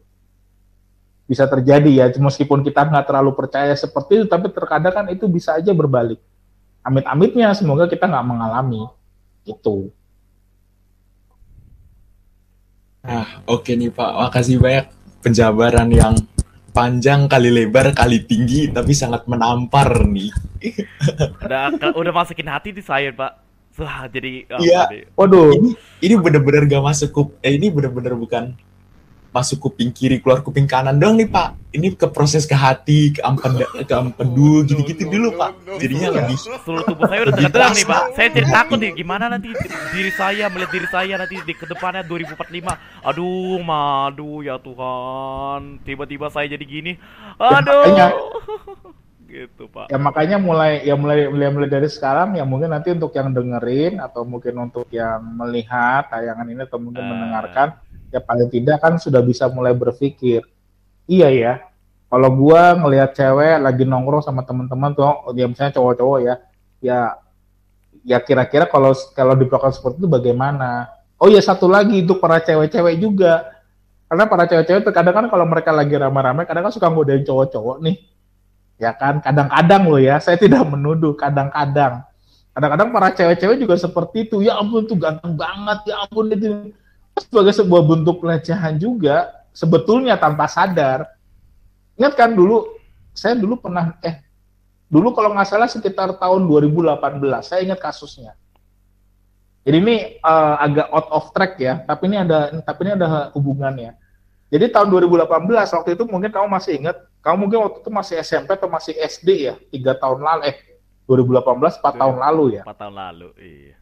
Bisa 1.27 1.51
terjadi 1.51 1.91
ya, 1.91 2.07
meskipun 2.14 2.62
kita 2.62 2.87
nggak 2.87 3.11
terlalu 3.11 3.35
percaya 3.35 3.74
seperti 3.74 4.22
itu, 4.22 4.27
tapi 4.31 4.47
terkadang 4.55 4.95
kan 4.95 5.07
itu 5.11 5.27
bisa 5.27 5.59
aja 5.59 5.74
berbalik. 5.74 6.22
Amit-amitnya, 6.87 7.51
semoga 7.51 7.91
kita 7.91 8.07
nggak 8.07 8.27
mengalami 8.31 8.87
itu. 9.43 9.91
Nah, 13.07 13.27
oke 13.47 13.71
nih 13.71 13.95
Pak, 13.95 14.11
makasih 14.19 14.59
banyak 14.59 14.87
penjabaran 15.23 15.89
yang 15.95 16.15
panjang 16.75 17.31
kali 17.31 17.49
lebar 17.49 17.95
kali 17.97 18.27
tinggi 18.27 18.69
tapi 18.69 18.93
sangat 18.93 19.25
menampar 19.31 20.05
nih. 20.05 20.35
udah 21.47 21.95
udah 21.95 22.13
masukin 22.13 22.51
hati 22.51 22.75
di 22.75 22.83
saya 22.83 23.13
pak 23.15 23.47
Wah, 23.77 24.09
jadi 24.09 24.49
Iya. 24.57 24.89
Waduh. 25.13 25.53
Ini 25.53 25.71
ini 26.01 26.15
bener-bener 26.17 26.65
gak 26.65 26.81
masuk 26.81 27.09
kup 27.13 27.29
eh 27.45 27.61
ini 27.61 27.69
bener-bener 27.69 28.17
bukan 28.17 28.57
masuk 29.37 29.61
kuping 29.61 29.93
kiri 29.93 30.16
keluar 30.16 30.41
kuping 30.41 30.64
kanan 30.64 30.97
dong 30.97 31.14
nih 31.14 31.28
Pak. 31.28 31.68
Ini 31.70 31.93
ke 31.93 32.09
proses 32.09 32.43
ke 32.43 32.57
hati, 32.57 33.12
ke 33.12 33.20
ampeda, 33.20 33.68
ke 33.68 33.93
ampedu 33.93 34.64
gitu-gitu 34.64 35.05
dulu 35.07 35.37
Pak. 35.37 35.76
Jadinya 35.76 36.09
lebih 36.16 36.37
seluruh 36.41 36.80
tubuh 36.82 37.05
saya 37.05 37.20
udah 37.22 37.34
tergerak 37.37 37.70
nih 37.70 37.84
Pak. 37.84 38.03
Saya 38.16 38.28
jadi 38.32 38.49
takut 38.49 38.78
nih 38.78 38.93
gimana 38.97 39.24
nanti 39.28 39.53
diri 39.93 40.09
saya 40.11 40.49
melihat 40.49 40.72
diri 40.72 40.89
saya 40.89 41.14
nanti 41.14 41.37
di 41.39 41.53
ke 41.53 41.68
depannya 41.68 42.01
2045. 42.03 42.72
Aduh, 43.05 43.61
madu 43.61 44.41
ya 44.41 44.57
Tuhan. 44.57 45.84
Tiba-tiba 45.84 46.32
saya 46.32 46.49
jadi 46.49 46.64
gini. 46.64 46.97
Aduh. 47.37 47.84
makanya- 47.84 48.16
gitu 49.26 49.66
Pak. 49.66 49.91
ya 49.91 49.99
makanya 49.99 50.39
mulai 50.39 50.87
ya 50.87 50.95
mulai 50.95 51.26
mulai 51.26 51.51
mulai 51.51 51.66
dari 51.66 51.91
sekarang 51.91 52.39
ya 52.39 52.47
mungkin 52.47 52.70
nanti 52.70 52.95
untuk 52.95 53.11
yang 53.11 53.34
dengerin 53.34 53.99
atau 53.99 54.22
mungkin 54.22 54.55
untuk 54.55 54.87
yang 54.89 55.18
melihat 55.34 56.07
tayangan 56.09 56.47
ini 56.47 56.62
atau 56.62 56.78
mungkin 56.78 57.03
Ah. 57.03 57.11
mendengarkan 57.11 57.68
ya 58.11 58.21
paling 58.23 58.51
tidak 58.51 58.79
kan 58.83 58.99
sudah 58.99 59.21
bisa 59.23 59.51
mulai 59.51 59.75
berpikir 59.75 60.43
iya 61.11 61.29
ya 61.31 61.53
kalau 62.07 62.31
gua 62.31 62.79
ngelihat 62.79 63.15
cewek 63.19 63.59
lagi 63.59 63.83
nongkrong 63.83 64.23
sama 64.23 64.47
teman-teman 64.47 64.95
tuh 64.95 65.35
dia 65.35 65.51
misalnya 65.51 65.75
cowok-cowok 65.75 66.19
ya 66.23 66.35
ya 66.79 66.99
ya 68.07 68.23
kira-kira 68.23 68.71
kalau 68.71 68.95
kalau 69.13 69.35
diperlakukan 69.35 69.75
seperti 69.75 70.07
itu 70.07 70.09
bagaimana? 70.09 70.87
Oh 71.19 71.27
ya 71.27 71.43
satu 71.43 71.67
lagi 71.67 72.07
untuk 72.07 72.23
para 72.23 72.39
cewek-cewek 72.39 73.03
juga. 73.03 73.51
Karena 74.07 74.31
para 74.31 74.47
cewek-cewek 74.47 74.87
terkadang 74.87 75.15
kan 75.19 75.27
kalau 75.27 75.43
mereka 75.51 75.75
lagi 75.75 75.99
ramai-ramai 75.99 76.47
kadang 76.47 76.71
kan 76.71 76.73
suka 76.73 76.87
ngodain 76.87 77.27
cowok-cowok 77.27 77.83
nih. 77.83 77.99
Ya 78.79 78.95
kan 78.95 79.19
kadang-kadang 79.19 79.83
loh 79.91 79.99
ya 79.99 80.23
saya 80.23 80.39
tidak 80.39 80.63
menuduh 80.63 81.19
kadang-kadang. 81.19 82.07
Kadang-kadang 82.55 82.89
para 82.95 83.09
cewek-cewek 83.11 83.57
juga 83.59 83.75
seperti 83.75 84.31
itu 84.31 84.47
ya 84.47 84.55
ampun 84.63 84.87
tuh 84.87 84.97
ganteng 84.97 85.35
banget 85.35 85.91
ya 85.91 86.07
ampun 86.07 86.31
itu 86.31 86.71
sebagai 87.17 87.53
sebuah 87.57 87.83
bentuk 87.85 88.21
pelecehan 88.21 88.77
juga 88.77 89.33
sebetulnya 89.57 90.21
tanpa 90.21 90.47
sadar 90.47 91.09
ingat 91.97 92.12
kan 92.12 92.37
dulu 92.37 92.77
saya 93.17 93.33
dulu 93.33 93.57
pernah 93.57 93.97
eh 94.05 94.21
dulu 94.87 95.17
kalau 95.17 95.33
nggak 95.33 95.49
salah 95.49 95.67
sekitar 95.67 96.14
tahun 96.21 96.45
2018 96.45 97.01
saya 97.41 97.61
ingat 97.64 97.81
kasusnya 97.81 98.37
jadi 99.67 99.77
ini 99.83 99.97
eh, 100.21 100.57
agak 100.61 100.89
out 100.93 101.09
of 101.11 101.25
track 101.33 101.57
ya 101.57 101.81
tapi 101.83 102.12
ini 102.12 102.21
ada 102.21 102.53
tapi 102.62 102.87
ini 102.87 102.93
ada 102.95 103.33
hubungannya 103.33 103.97
jadi 104.47 104.71
tahun 104.71 104.95
2018 104.95 105.27
waktu 105.51 105.91
itu 105.99 106.05
mungkin 106.07 106.31
kamu 106.31 106.47
masih 106.47 106.79
ingat, 106.79 106.97
kamu 107.19 107.37
mungkin 107.47 107.59
waktu 107.67 107.79
itu 107.83 107.91
masih 107.91 108.14
SMP 108.23 108.55
atau 108.55 108.71
masih 108.71 108.95
SD 108.95 109.29
ya, 109.51 109.55
tiga 109.75 109.99
tahun 109.99 110.23
lalu, 110.23 110.55
eh 110.55 110.57
2018 111.11 111.83
4 111.83 111.83
tahun 111.83 112.17
lalu 112.23 112.45
ya, 112.55 112.62
4 112.62 112.79
tahun 112.79 112.95
lalu. 112.95 113.29
Iya. 113.43 113.75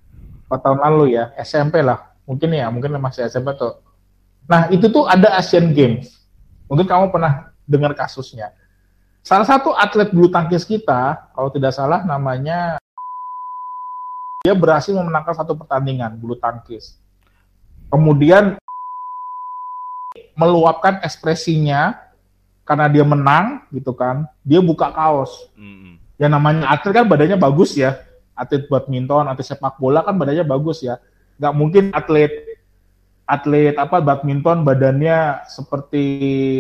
4 0.49 0.65
tahun 0.65 0.79
lalu 0.81 1.05
ya, 1.13 1.25
SMP 1.45 1.85
lah, 1.85 2.14
mungkin 2.25 2.51
ya, 2.53 2.67
mungkin 2.69 2.97
masih 3.01 3.29
SMP 3.29 3.55
tuh. 3.57 3.81
Nah 4.45 4.69
itu 4.69 4.89
tuh 4.93 5.09
ada 5.09 5.37
Asian 5.41 5.73
Games, 5.73 6.21
mungkin 6.69 6.85
kamu 6.85 7.09
pernah 7.09 7.53
dengar 7.65 7.97
kasusnya. 7.97 8.53
Salah 9.25 9.49
satu 9.49 9.73
atlet 9.73 10.13
bulu 10.13 10.29
tangkis 10.29 10.69
kita, 10.69 11.33
kalau 11.33 11.49
tidak 11.49 11.73
salah 11.73 12.05
namanya, 12.05 12.77
dia 14.45 14.53
berhasil 14.53 14.93
memenangkan 14.93 15.33
satu 15.33 15.57
pertandingan 15.57 16.21
bulu 16.21 16.37
tangkis. 16.37 17.01
Kemudian 17.89 18.61
meluapkan 20.37 21.01
ekspresinya 21.01 21.97
karena 22.67 22.89
dia 22.89 23.05
menang 23.05 23.69
gitu 23.71 23.93
kan 23.93 24.25
dia 24.41 24.59
buka 24.59 24.89
kaos 24.91 25.53
Mm-mm. 25.55 26.01
yang 26.17 26.33
namanya 26.33 26.73
atlet 26.73 26.97
kan 26.97 27.07
badannya 27.07 27.37
bagus 27.39 27.77
ya 27.77 28.03
atlet 28.35 28.67
badminton 28.67 29.29
atlet 29.29 29.47
sepak 29.47 29.77
bola 29.77 30.01
kan 30.01 30.17
badannya 30.17 30.43
bagus 30.43 30.81
ya 30.81 30.99
nggak 31.39 31.55
mungkin 31.55 31.85
atlet 31.91 32.55
atlet 33.25 33.73
apa 33.81 34.05
badminton 34.05 34.69
badannya 34.69 35.49
seperti 35.49 36.05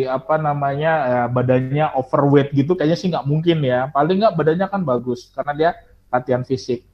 apa 0.09 0.41
namanya 0.41 0.93
ya, 1.05 1.23
badannya 1.29 1.93
overweight 1.93 2.57
gitu 2.57 2.73
kayaknya 2.73 2.99
sih 2.99 3.09
nggak 3.13 3.29
mungkin 3.29 3.61
ya. 3.61 3.93
Paling 3.93 4.25
nggak 4.25 4.37
badannya 4.37 4.67
kan 4.73 4.81
bagus 4.81 5.29
karena 5.37 5.53
dia 5.53 5.71
latihan 6.09 6.43
fisik. 6.43 6.89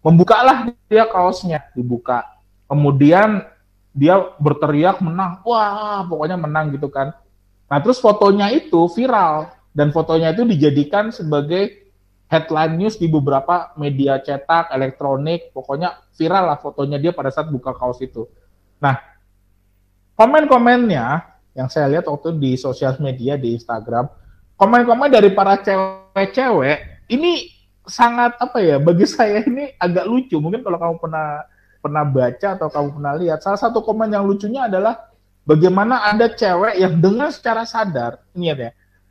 Membukalah 0.00 0.70
dia 0.86 1.04
kaosnya 1.10 1.68
dibuka. 1.74 2.24
Kemudian 2.70 3.44
dia 3.90 4.22
berteriak 4.38 5.02
menang. 5.02 5.42
Wah 5.42 6.06
pokoknya 6.06 6.38
menang 6.38 6.70
gitu 6.72 6.86
kan. 6.86 7.10
Nah 7.66 7.78
terus 7.82 7.98
fotonya 7.98 8.54
itu 8.54 8.86
viral 8.94 9.50
dan 9.74 9.90
fotonya 9.90 10.30
itu 10.30 10.46
dijadikan 10.46 11.10
sebagai 11.10 11.89
headline 12.30 12.78
news 12.78 12.94
di 12.94 13.10
beberapa 13.10 13.74
media 13.74 14.22
cetak 14.22 14.70
elektronik 14.70 15.50
pokoknya 15.50 15.98
viral 16.14 16.54
lah 16.54 16.58
fotonya 16.62 17.02
dia 17.02 17.10
pada 17.10 17.34
saat 17.34 17.50
buka 17.50 17.74
kaos 17.74 17.98
itu. 17.98 18.30
Nah 18.78 18.94
komen-komennya 20.14 21.26
yang 21.58 21.66
saya 21.66 21.90
lihat 21.90 22.06
waktu 22.06 22.38
di 22.38 22.54
sosial 22.54 22.94
media 23.02 23.34
di 23.34 23.58
Instagram 23.58 24.06
komen-komen 24.54 25.10
dari 25.10 25.34
para 25.34 25.58
cewek-cewek 25.58 27.10
ini 27.10 27.50
sangat 27.82 28.38
apa 28.38 28.62
ya 28.62 28.78
bagi 28.78 29.10
saya 29.10 29.42
ini 29.42 29.74
agak 29.74 30.06
lucu. 30.06 30.38
Mungkin 30.38 30.62
kalau 30.62 30.78
kamu 30.78 30.94
pernah 31.02 31.42
pernah 31.82 32.04
baca 32.06 32.48
atau 32.54 32.68
kamu 32.70 32.88
pernah 33.00 33.14
lihat 33.18 33.38
salah 33.42 33.58
satu 33.58 33.82
komen 33.82 34.14
yang 34.14 34.22
lucunya 34.22 34.70
adalah 34.70 35.10
bagaimana 35.42 36.06
ada 36.06 36.30
cewek 36.30 36.78
yang 36.78 37.02
dengan 37.02 37.34
secara 37.34 37.66
sadar. 37.66 38.22
Ini 38.38 38.46
ya 38.54 38.70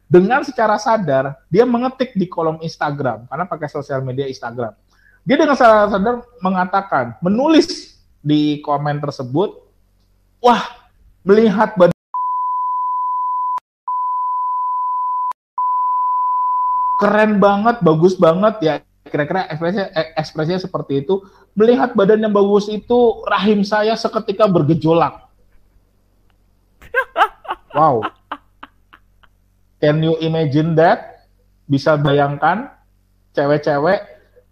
dengan 0.09 0.41
secara 0.41 0.75
sadar 0.81 1.37
dia 1.53 1.69
mengetik 1.69 2.17
di 2.17 2.25
kolom 2.25 2.57
Instagram 2.65 3.29
karena 3.29 3.45
pakai 3.45 3.69
sosial 3.69 4.01
media 4.01 4.25
Instagram. 4.25 4.73
Dia 5.21 5.37
dengan 5.37 5.53
secara 5.53 5.85
sadar 5.85 6.25
mengatakan 6.41 7.13
menulis 7.21 7.93
di 8.25 8.57
komen 8.65 8.97
tersebut 8.97 9.53
wah 10.41 10.65
melihat 11.21 11.77
badan 11.77 11.93
keren 16.97 17.37
banget 17.37 17.77
bagus 17.85 18.17
banget 18.17 18.55
ya. 18.65 18.73
Kira-kira 19.09 19.49
ekspresinya, 19.49 19.87
eh, 19.93 20.13
ekspresinya 20.17 20.59
seperti 20.61 21.05
itu. 21.05 21.21
Melihat 21.57 21.97
badan 21.97 22.21
yang 22.21 22.33
bagus 22.33 22.69
itu 22.69 23.25
rahim 23.25 23.61
saya 23.61 23.93
seketika 23.93 24.49
bergejolak. 24.49 25.29
Wow 27.77 28.18
can 29.79 29.99
you 30.03 30.15
imagine 30.21 30.75
that? 30.75 31.27
Bisa 31.65 31.95
bayangkan 31.95 32.69
cewek-cewek. 33.33 33.99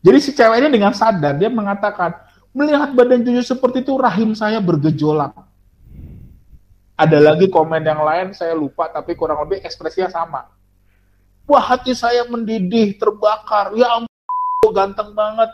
Jadi 0.01 0.17
si 0.23 0.31
cewek 0.31 0.63
ini 0.63 0.69
dengan 0.71 0.95
sadar 0.95 1.35
dia 1.35 1.51
mengatakan 1.51 2.15
melihat 2.55 2.95
badan 2.95 3.21
cucu 3.21 3.43
seperti 3.43 3.83
itu 3.83 3.93
rahim 3.99 4.33
saya 4.33 4.63
bergejolak. 4.63 5.35
Ada 6.97 7.21
lagi 7.21 7.45
komen 7.51 7.85
yang 7.85 8.01
lain 8.01 8.33
saya 8.33 8.57
lupa 8.57 8.89
tapi 8.89 9.13
kurang 9.13 9.45
lebih 9.45 9.61
ekspresinya 9.61 10.09
sama. 10.09 10.49
Wah 11.45 11.63
hati 11.63 11.93
saya 11.93 12.25
mendidih 12.25 12.97
terbakar. 12.97 13.77
Ya 13.77 14.01
ampun 14.01 14.71
ganteng 14.73 15.13
banget. 15.13 15.51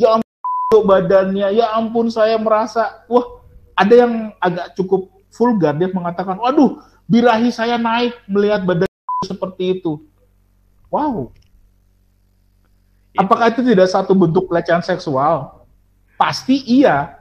Ya 0.00 0.16
ampun 0.16 0.82
badannya. 0.88 1.48
Ya 1.52 1.76
ampun 1.76 2.08
saya 2.08 2.40
merasa. 2.40 3.04
Wah 3.06 3.42
ada 3.76 3.94
yang 3.94 4.12
agak 4.40 4.76
cukup 4.76 5.12
vulgar 5.32 5.72
dia 5.76 5.88
mengatakan 5.88 6.36
waduh 6.36 6.80
birahi 7.08 7.48
saya 7.48 7.80
naik 7.80 8.12
melihat 8.28 8.62
badan 8.68 8.91
seperti 9.24 9.80
itu. 9.80 10.02
Wow. 10.92 11.32
Apakah 13.16 13.52
itu 13.52 13.60
tidak 13.64 13.88
satu 13.92 14.16
bentuk 14.16 14.48
pelecehan 14.48 14.80
seksual? 14.80 15.64
Pasti 16.16 16.64
iya. 16.64 17.16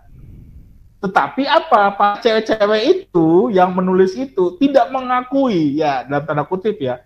Tetapi 1.02 1.50
apa? 1.50 1.92
Pak 1.98 2.22
cewek-cewek 2.22 2.82
itu 2.86 3.50
yang 3.50 3.74
menulis 3.74 4.14
itu 4.14 4.56
tidak 4.62 4.88
mengakui. 4.94 5.80
Ya 5.80 6.06
dalam 6.06 6.24
tanda 6.24 6.44
kutip 6.46 6.78
ya. 6.80 7.02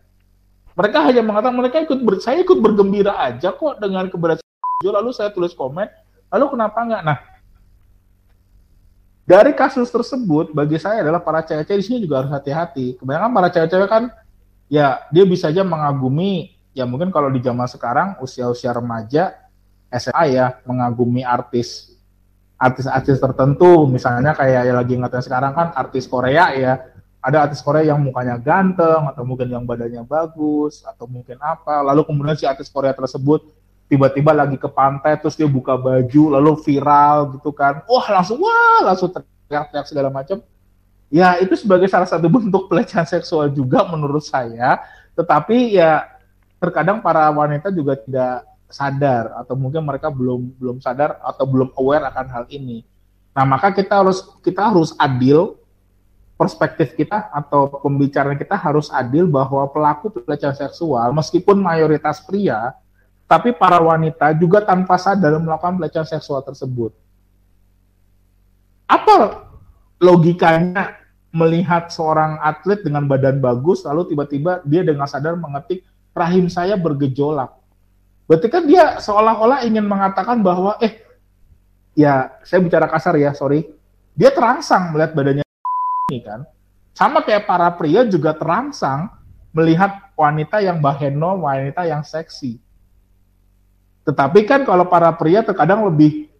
Mereka 0.76 1.00
hanya 1.08 1.24
mengatakan 1.24 1.56
mereka 1.56 1.78
ikut 1.88 2.00
ber, 2.04 2.20
saya 2.20 2.43
ikut 2.43 2.60
bergembira 2.60 3.16
aja 3.16 3.56
kok 3.56 3.80
dengan 3.80 4.12
keberhasilan 4.12 4.43
lalu 4.84 5.16
saya 5.16 5.32
tulis 5.32 5.56
komen 5.56 5.88
lalu 6.28 6.46
kenapa 6.52 6.84
enggak? 6.84 7.02
Nah, 7.08 7.18
dari 9.24 9.56
kasus 9.56 9.88
tersebut 9.88 10.52
bagi 10.52 10.76
saya 10.76 11.00
adalah 11.00 11.24
para 11.24 11.39
cewek-cewek 11.48 11.80
di 11.80 11.86
sini 11.88 11.98
juga 12.04 12.22
harus 12.22 12.32
hati-hati. 12.36 13.00
Kebanyakan 13.00 13.32
para 13.32 13.48
cewek-cewek 13.56 13.88
kan 13.89 14.04
ya 14.72 15.05
dia 15.13 15.24
bisa 15.28 15.49
aja 15.53 15.61
mengagumi 15.61 16.55
ya 16.76 16.84
mungkin 16.84 17.13
kalau 17.13 17.30
di 17.32 17.39
zaman 17.39 17.70
sekarang 17.70 18.20
usia-usia 18.20 18.76
remaja 18.76 19.38
SMA 19.89 20.24
ya 20.36 20.59
mengagumi 20.68 21.24
artis 21.24 21.95
artis-artis 22.55 23.20
tertentu. 23.20 23.88
Misalnya 23.88 24.36
kayak 24.36 24.61
yang 24.68 24.78
lagi 24.80 24.93
ngatain 24.95 25.24
sekarang 25.24 25.51
kan 25.55 25.68
artis 25.76 26.07
Korea 26.07 26.51
ya. 26.55 26.74
Ada 27.26 27.49
artis 27.49 27.66
Korea 27.66 27.89
yang 27.89 28.05
mukanya 28.05 28.38
ganteng 28.38 29.09
atau 29.09 29.26
mungkin 29.26 29.49
yang 29.49 29.66
badannya 29.66 30.05
bagus 30.05 30.86
atau 30.86 31.09
mungkin 31.09 31.41
apa. 31.41 31.82
Lalu 31.82 32.05
kemudian 32.05 32.38
si 32.38 32.45
artis 32.45 32.70
Korea 32.70 32.93
tersebut 32.93 33.49
tiba-tiba 33.89 34.34
lagi 34.34 34.57
ke 34.57 34.70
pantai 34.70 35.18
terus 35.18 35.38
dia 35.38 35.49
buka 35.49 35.74
baju 35.74 36.38
lalu 36.38 36.51
viral 36.61 37.34
gitu 37.38 37.49
kan. 37.49 37.82
Wah 37.89 38.07
langsung 38.13 38.38
wah 38.45 38.86
langsung 38.86 39.09
teriak-teriak 39.09 39.86
segala 39.89 40.13
macam 40.13 40.41
ya 41.16 41.39
itu 41.39 41.55
sebagai 41.55 41.88
salah 41.88 42.03
satu 42.03 42.28
bentuk 42.36 42.68
pelecehan 42.68 43.07
seksual 43.07 43.47
juga 43.47 43.88
menurut 43.88 44.20
saya 44.28 44.84
tetapi 45.16 45.80
ya 45.80 46.03
terkadang 46.59 46.99
para 46.99 47.32
wanita 47.32 47.72
juga 47.72 47.95
tidak 47.95 48.43
sadar 48.68 49.32
atau 49.39 49.55
mungkin 49.55 49.80
mereka 49.88 50.11
belum 50.11 50.51
belum 50.59 50.78
sadar 50.84 51.16
atau 51.24 51.47
belum 51.47 51.72
aware 51.80 52.03
akan 52.11 52.28
hal 52.28 52.43
ini 52.51 52.84
nah 53.32 53.47
maka 53.47 53.72
kita 53.72 54.03
harus 54.03 54.28
kita 54.43 54.68
harus 54.68 54.91
adil 54.99 55.55
perspektif 56.36 56.91
kita 56.99 57.32
atau 57.32 57.80
pembicaraan 57.80 58.36
kita 58.36 58.59
harus 58.59 58.91
adil 58.91 59.24
bahwa 59.24 59.72
pelaku 59.72 60.11
pelecehan 60.11 60.51
seksual 60.51 61.16
meskipun 61.16 61.55
mayoritas 61.55 62.20
pria 62.28 62.76
tapi 63.26 63.55
para 63.55 63.82
wanita 63.82 64.38
juga 64.38 64.61
tanpa 64.61 65.01
sadar 65.01 65.34
melakukan 65.41 65.82
pelecehan 65.82 66.05
seksual 66.05 66.45
tersebut. 66.45 66.93
Apa 68.86 69.49
logikanya 69.97 71.05
melihat 71.36 71.91
seorang 71.91 72.39
atlet 72.39 72.79
dengan 72.79 73.03
badan 73.03 73.43
bagus 73.43 73.83
lalu 73.83 74.15
tiba-tiba 74.15 74.63
dia 74.63 74.88
dengan 74.88 75.03
sadar 75.03 75.36
mengetik 75.36 75.83
rahim 76.15 76.47
saya 76.47 76.79
bergejolak. 76.79 77.51
Berarti 78.25 78.47
kan 78.47 78.63
dia 78.63 78.97
seolah-olah 79.03 79.67
ingin 79.67 79.83
mengatakan 79.83 80.39
bahwa 80.39 80.79
eh 80.79 81.03
ya 81.93 82.31
saya 82.41 82.63
bicara 82.63 82.88
kasar 82.88 83.19
ya, 83.19 83.36
sorry. 83.36 83.67
Dia 84.15 84.31
terangsang 84.31 84.95
melihat 84.95 85.11
badannya 85.11 85.43
ini 86.07 86.19
kan. 86.23 86.47
Sama 86.95 87.19
kayak 87.19 87.43
para 87.43 87.67
pria 87.75 88.07
juga 88.07 88.31
terangsang 88.31 89.11
melihat 89.51 89.91
wanita 90.15 90.63
yang 90.63 90.79
baheno, 90.79 91.43
wanita 91.43 91.83
yang 91.83 91.99
seksi. 92.01 92.55
Tetapi 94.07 94.47
kan 94.47 94.63
kalau 94.63 94.88
para 94.88 95.11
pria 95.11 95.43
terkadang 95.43 95.83
lebih 95.83 96.31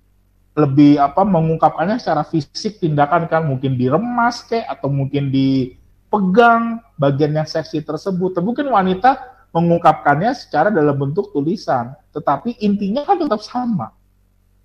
lebih 0.56 0.96
apa 1.04 1.28
mengungkapkannya 1.28 2.00
secara 2.00 2.24
fisik 2.24 2.80
tindakan 2.80 3.28
kan 3.28 3.44
mungkin 3.44 3.76
diremas 3.76 4.40
kayak 4.48 4.72
atau 4.80 4.88
mungkin 4.88 5.28
dipegang 5.28 6.80
bagian 6.96 7.36
yang 7.36 7.44
seksi 7.44 7.84
tersebut. 7.84 8.40
Tapi 8.40 8.46
mungkin 8.48 8.72
wanita 8.72 9.36
mengungkapkannya 9.52 10.32
secara 10.32 10.72
dalam 10.72 10.96
bentuk 10.96 11.32
tulisan, 11.36 11.96
tetapi 12.16 12.56
intinya 12.64 13.04
kan 13.04 13.20
tetap 13.20 13.44
sama. 13.44 13.92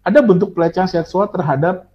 Ada 0.06 0.22
bentuk 0.22 0.54
pelecehan 0.54 0.86
seksual 0.86 1.26
terhadap 1.30 1.90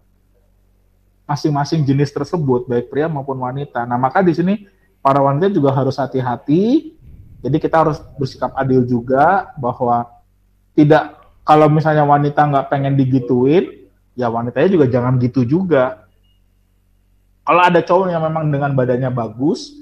masing-masing 1.26 1.84
jenis 1.84 2.14
tersebut, 2.14 2.70
baik 2.70 2.88
pria 2.88 3.10
maupun 3.10 3.36
wanita. 3.41 3.84
Nah, 3.84 3.98
maka 3.98 4.22
di 4.22 4.32
sini 4.32 4.64
para 5.04 5.20
wanita 5.20 5.52
juga 5.52 5.74
harus 5.76 5.98
hati-hati. 5.98 6.96
Jadi 7.43 7.58
kita 7.60 7.84
harus 7.84 8.00
bersikap 8.16 8.56
adil 8.56 8.88
juga 8.88 9.52
bahwa 9.60 10.08
tidak 10.72 11.20
kalau 11.46 11.70
misalnya 11.70 12.08
wanita 12.08 12.41
nggak 12.41 12.68
pengen 12.74 12.98
digituin, 12.98 13.74
ya 14.16 14.32
wanitanya 14.32 14.70
juga 14.72 14.86
jangan 14.89 15.20
gitu 15.20 15.45
juga. 15.45 16.07
Kalau 17.45 17.61
ada 17.61 17.78
cowok 17.84 18.09
yang 18.09 18.26
memang 18.26 18.49
dengan 18.49 18.74
badannya 18.74 19.11
bagus, 19.13 19.76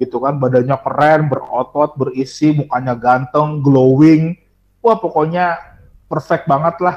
gitu 0.00 0.22
kan, 0.24 0.40
badannya 0.40 0.72
keren, 0.80 1.28
berotot, 1.28 1.92
berisi, 2.00 2.56
mukanya 2.56 2.96
ganteng, 2.96 3.60
glowing, 3.60 4.32
wah 4.80 4.96
pokoknya 4.96 5.60
perfect 6.08 6.48
banget 6.48 6.80
lah. 6.80 6.96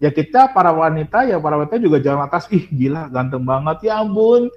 Ya 0.00 0.08
kita 0.08 0.50
para 0.50 0.72
wanita, 0.72 1.28
ya 1.28 1.36
para 1.36 1.60
wanita 1.60 1.76
juga 1.76 2.00
jangan 2.00 2.26
atas, 2.26 2.48
ih 2.48 2.64
gila 2.72 3.12
ganteng 3.12 3.44
banget, 3.44 3.92
ya 3.92 4.00
ampun, 4.00 4.48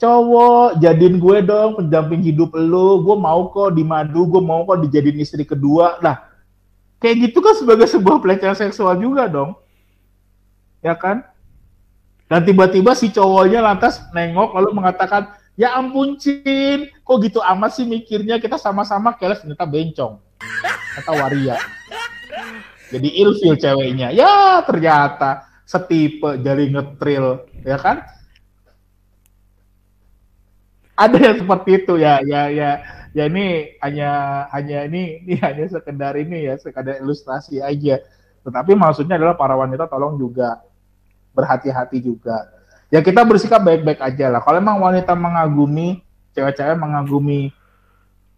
cowok 0.00 0.80
jadiin 0.80 1.20
gue 1.20 1.38
dong 1.44 1.76
pendamping 1.76 2.24
hidup 2.24 2.56
lo, 2.56 3.04
gue 3.04 3.16
mau 3.20 3.52
kok 3.52 3.76
di 3.76 3.84
madu, 3.84 4.24
gue 4.26 4.40
mau 4.40 4.64
kok 4.64 4.80
dijadiin 4.80 5.20
istri 5.20 5.44
kedua. 5.44 6.00
Nah, 6.00 6.32
Kayak 7.02 7.16
gitu 7.18 7.42
kan 7.42 7.54
sebagai 7.58 7.90
sebuah 7.90 8.22
pelecehan 8.22 8.54
seksual 8.54 8.94
juga 8.94 9.26
dong. 9.26 9.58
Ya 10.82 10.98
kan? 10.98 11.24
Dan 12.26 12.42
tiba-tiba 12.42 12.92
si 12.98 13.12
cowoknya 13.12 13.62
lantas 13.62 14.02
nengok 14.10 14.56
lalu 14.56 14.70
mengatakan, 14.76 15.36
ya 15.54 15.76
ampun 15.76 16.16
Cin, 16.18 16.90
kok 17.04 17.16
gitu 17.22 17.38
amat 17.38 17.70
sih 17.76 17.86
mikirnya 17.86 18.40
kita 18.42 18.58
sama-sama 18.58 19.14
keles 19.14 19.40
ternyata 19.40 19.68
bencong. 19.68 20.18
Kata 20.98 21.12
waria. 21.16 21.56
Jadi 22.92 23.08
ilfil 23.20 23.56
ceweknya. 23.56 24.10
Ya 24.12 24.60
ternyata 24.66 25.48
setipe 25.64 26.36
jari 26.42 26.72
ngetril, 26.72 27.46
ya 27.64 27.78
kan? 27.80 28.04
Ada 30.92 31.16
yang 31.16 31.36
seperti 31.40 31.70
itu 31.84 31.94
ya, 31.96 32.20
ya, 32.20 32.52
ya 32.52 32.70
ya 33.12 33.28
ini 33.28 33.76
hanya 33.84 34.10
hanya 34.52 34.88
ini 34.88 35.20
ini 35.24 35.36
hanya 35.44 35.68
sekedar 35.68 36.16
ini 36.16 36.48
ya 36.48 36.56
sekedar 36.56 37.00
ilustrasi 37.04 37.60
aja 37.60 38.00
tetapi 38.42 38.72
maksudnya 38.72 39.20
adalah 39.20 39.36
para 39.36 39.52
wanita 39.52 39.84
tolong 39.86 40.16
juga 40.16 40.64
berhati-hati 41.32 41.98
juga. 42.00 42.48
Ya 42.92 43.00
kita 43.00 43.24
bersikap 43.24 43.64
baik-baik 43.64 44.00
aja 44.04 44.28
lah. 44.28 44.40
Kalau 44.44 44.60
memang 44.60 44.78
wanita 44.80 45.16
mengagumi 45.16 46.04
cewek-cewek 46.36 46.76
mengagumi 46.76 47.52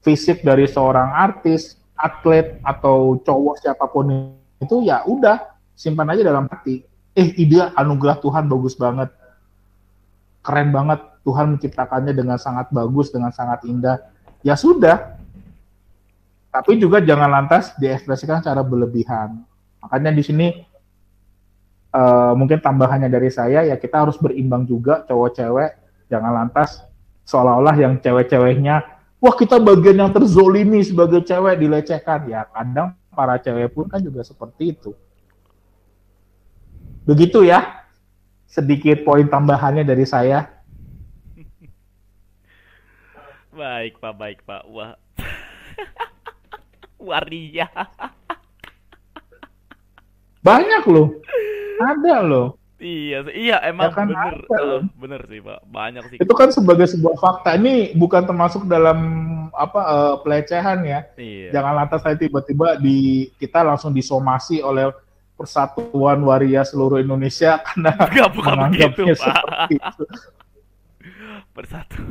fisik 0.03 0.47
dari 0.47 0.71
seorang 0.71 1.11
artis 1.11 1.79
atlet 1.99 2.59
atau 2.63 3.19
cowok 3.23 3.55
siapa 3.63 3.87
pun 3.91 4.35
itu 4.63 4.77
ya 4.87 5.03
udah 5.07 5.55
simpan 5.75 6.11
aja 6.15 6.23
dalam 6.23 6.47
hati. 6.47 6.87
Eh 7.15 7.35
ide 7.39 7.71
anugerah 7.75 8.19
Tuhan 8.23 8.47
bagus 8.47 8.75
banget. 8.79 9.11
Keren 10.43 10.71
banget. 10.71 11.01
Tuhan 11.25 11.57
menciptakannya 11.57 12.13
dengan 12.13 12.37
sangat 12.37 12.69
bagus 12.69 13.09
dengan 13.09 13.33
sangat 13.33 13.65
indah. 13.65 13.97
Ya 14.45 14.61
sudah. 14.61 15.17
Tapi 16.53 16.77
juga 16.77 17.01
jangan 17.01 17.33
lantas 17.33 17.73
diekspresikan 17.81 18.45
secara 18.45 18.61
berlebihan. 18.61 19.41
Makanya 19.81 20.13
di 20.13 20.23
sini 20.23 20.47
uh, 21.95 22.35
mungkin 22.35 22.59
tambahannya 22.59 23.07
dari 23.07 23.31
saya 23.31 23.63
ya 23.63 23.79
kita 23.79 24.03
harus 24.03 24.19
berimbang 24.19 24.67
juga 24.67 25.07
cowok-cewek. 25.07 25.79
Jangan 26.11 26.35
lantas 26.35 26.83
seolah-olah 27.25 27.77
yang 27.81 27.97
cewek-ceweknya 28.03 28.85
wah 29.25 29.35
kita 29.35 29.57
bagian 29.57 30.05
yang 30.05 30.13
terzolimi 30.13 30.85
sebagai 30.85 31.25
cewek 31.25 31.57
dilecehkan 31.57 32.29
ya 32.29 32.45
kadang 32.53 32.93
para 33.09 33.41
cewek 33.41 33.73
pun 33.73 33.89
kan 33.89 34.05
juga 34.05 34.21
seperti 34.21 34.77
itu 34.77 34.93
begitu 37.09 37.41
ya 37.41 37.89
sedikit 38.45 39.01
poin 39.03 39.25
tambahannya 39.25 39.83
dari 39.83 40.05
saya 40.05 40.53
Baik 43.55 44.03
pak, 44.03 44.19
baik 44.19 44.43
pak. 44.43 44.67
Wah, 44.67 44.99
waria. 47.07 47.71
Banyak 50.45 50.85
loh, 50.93 51.09
ada 51.91 52.17
loh. 52.21 52.61
Iya, 52.85 53.25
iya 53.33 53.57
emang 53.65 53.89
ya 53.89 53.97
kan 53.97 54.07
bener, 54.13 54.35
uh, 54.53 54.81
bener 55.01 55.21
sih 55.25 55.41
pak, 55.41 55.61
banyak 55.73 56.05
sih. 56.13 56.19
Itu 56.21 56.35
kan 56.37 56.53
sebagai 56.53 56.85
sebuah 56.85 57.17
fakta. 57.17 57.57
Ini 57.57 57.97
bukan 57.97 58.29
termasuk 58.29 58.69
dalam 58.69 58.99
apa 59.57 59.81
uh, 59.81 60.15
pelecehan 60.21 60.85
ya. 60.85 61.01
Iya. 61.17 61.49
Jangan 61.57 61.73
lantas 61.81 62.05
saya 62.05 62.21
tiba-tiba 62.21 62.77
di 62.77 63.31
kita 63.41 63.65
langsung 63.65 63.97
disomasi 63.97 64.61
oleh 64.61 64.93
Persatuan 65.35 66.21
Waria 66.23 66.61
seluruh 66.63 67.01
Indonesia 67.01 67.57
karena 67.67 67.97
Enggak, 67.97 68.31
bukan 68.37 68.55
begitu, 68.69 69.03
Pak. 69.17 69.35
Itu. 69.73 70.05
Persatu. 71.57 72.03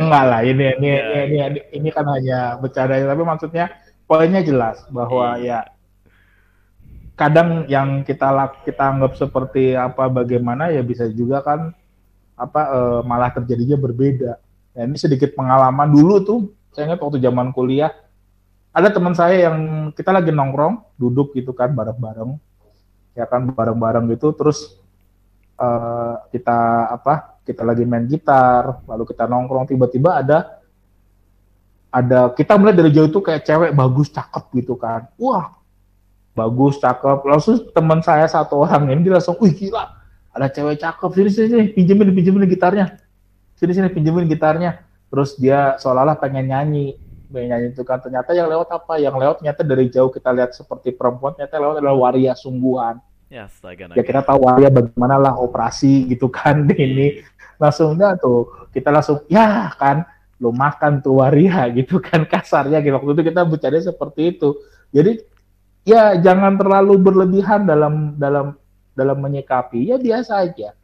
Enggak 0.00 0.24
lah, 0.24 0.40
ini 0.46 0.64
ini, 0.80 0.88
ya. 0.88 1.28
ini 1.28 1.36
ini 1.36 1.60
ini 1.76 1.88
kan 1.92 2.08
hanya 2.08 2.56
bercanda 2.56 2.96
tapi 2.96 3.22
maksudnya 3.26 3.68
poinnya 4.08 4.40
jelas 4.40 4.80
bahwa 4.88 5.36
iya. 5.36 5.68
ya 5.68 5.79
kadang 7.20 7.68
yang 7.68 8.00
kita 8.00 8.32
kita 8.64 8.96
anggap 8.96 9.12
seperti 9.20 9.76
apa 9.76 10.08
bagaimana 10.08 10.72
ya 10.72 10.80
bisa 10.80 11.04
juga 11.12 11.44
kan 11.44 11.76
apa 12.40 12.62
e, 12.72 12.80
malah 13.04 13.28
terjadinya 13.36 13.76
berbeda. 13.76 14.40
Ya, 14.72 14.88
ini 14.88 14.96
sedikit 14.96 15.36
pengalaman 15.36 15.92
dulu 15.92 16.14
tuh 16.24 16.40
saya 16.72 16.88
ingat 16.88 17.04
waktu 17.04 17.20
zaman 17.20 17.52
kuliah 17.52 17.92
ada 18.72 18.88
teman 18.88 19.12
saya 19.12 19.50
yang 19.52 19.90
kita 19.92 20.08
lagi 20.08 20.32
nongkrong 20.32 20.96
duduk 20.96 21.36
gitu 21.36 21.52
kan 21.52 21.74
bareng-bareng 21.76 22.40
ya 23.12 23.28
kan 23.28 23.50
bareng-bareng 23.52 24.08
gitu 24.16 24.32
terus 24.32 24.80
uh, 25.60 26.24
kita 26.32 26.88
apa 26.96 27.36
kita 27.44 27.66
lagi 27.66 27.84
main 27.84 28.06
gitar, 28.06 28.80
lalu 28.86 29.04
kita 29.10 29.26
nongkrong 29.26 29.66
tiba-tiba 29.68 30.22
ada 30.22 30.62
ada 31.90 32.30
kita 32.30 32.54
melihat 32.54 32.86
dari 32.86 32.90
jauh 32.94 33.10
itu 33.10 33.20
kayak 33.20 33.42
cewek 33.42 33.70
bagus 33.74 34.08
cakep 34.14 34.44
gitu 34.62 34.78
kan. 34.78 35.10
Wah, 35.18 35.59
bagus, 36.34 36.78
cakep. 36.78 37.26
Langsung 37.26 37.56
teman 37.74 38.00
saya 38.00 38.26
satu 38.26 38.62
orang 38.62 38.90
ini 38.90 39.06
dia 39.06 39.18
langsung, 39.18 39.36
wih 39.42 39.52
gila, 39.52 40.00
ada 40.30 40.46
cewek 40.46 40.78
cakep, 40.78 41.10
sini 41.14 41.30
sini, 41.30 41.46
sini. 41.50 41.64
Pinjemin 41.74 42.08
pinjemin 42.14 42.44
gitarnya, 42.46 42.86
sini 43.58 43.72
sini 43.74 43.88
pinjemin 43.90 44.26
gitarnya. 44.30 44.86
Terus 45.10 45.34
dia 45.34 45.74
seolah-olah 45.82 46.22
pengen 46.22 46.54
nyanyi, 46.54 46.94
pengen 47.34 47.48
nyanyi 47.50 47.66
itu 47.74 47.82
kan. 47.82 47.98
Ternyata 47.98 48.30
yang 48.30 48.46
lewat 48.46 48.70
apa? 48.70 48.94
Yang 49.02 49.14
lewat 49.18 49.34
ternyata 49.42 49.62
dari 49.66 49.84
jauh 49.90 50.10
kita 50.10 50.30
lihat 50.30 50.54
seperti 50.54 50.94
perempuan, 50.94 51.34
ternyata 51.34 51.58
lewat 51.58 51.74
adalah 51.82 51.96
waria 51.98 52.32
sungguhan. 52.38 53.02
Ya, 53.30 53.46
astaga, 53.46 53.94
Ya 53.94 54.02
kita 54.02 54.26
tahu 54.26 54.42
waria 54.42 54.74
bagaimana 54.74 55.14
lah 55.14 55.34
operasi 55.38 56.10
gitu 56.10 56.26
kan 56.26 56.66
ini. 56.74 57.22
Langsung 57.62 57.94
dah 57.94 58.18
tuh. 58.18 58.70
Kita 58.74 58.90
langsung 58.90 59.22
ya 59.30 59.70
kan. 59.78 60.06
Lo 60.40 60.50
makan 60.50 60.98
tuh 60.98 61.22
waria 61.22 61.66
gitu 61.78 62.02
kan 62.02 62.26
kasarnya. 62.26 62.82
Gitu 62.82 62.94
waktu 62.94 63.14
itu 63.14 63.22
kita 63.30 63.46
bicara 63.46 63.78
seperti 63.78 64.34
itu. 64.34 64.58
Jadi 64.90 65.22
ya 65.90 66.14
jangan 66.22 66.54
terlalu 66.54 66.94
berlebihan 67.02 67.66
dalam 67.66 68.14
dalam 68.14 68.54
dalam 68.94 69.18
menyikapi. 69.18 69.90
Ya 69.90 69.98
biasa 69.98 70.46
aja. 70.46 70.78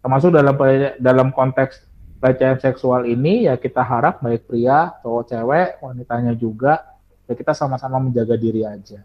Termasuk 0.00 0.32
dalam 0.32 0.56
dalam 0.96 1.28
konteks 1.34 1.84
pelecehan 2.18 2.56
seksual 2.58 3.04
ini 3.04 3.46
ya 3.46 3.60
kita 3.60 3.84
harap 3.84 4.24
baik 4.24 4.48
pria 4.48 4.96
atau 4.98 5.22
cewek 5.22 5.78
wanitanya 5.84 6.32
juga 6.34 6.96
ya 7.28 7.36
kita 7.36 7.52
sama-sama 7.52 8.00
menjaga 8.00 8.34
diri 8.40 8.64
aja. 8.64 9.04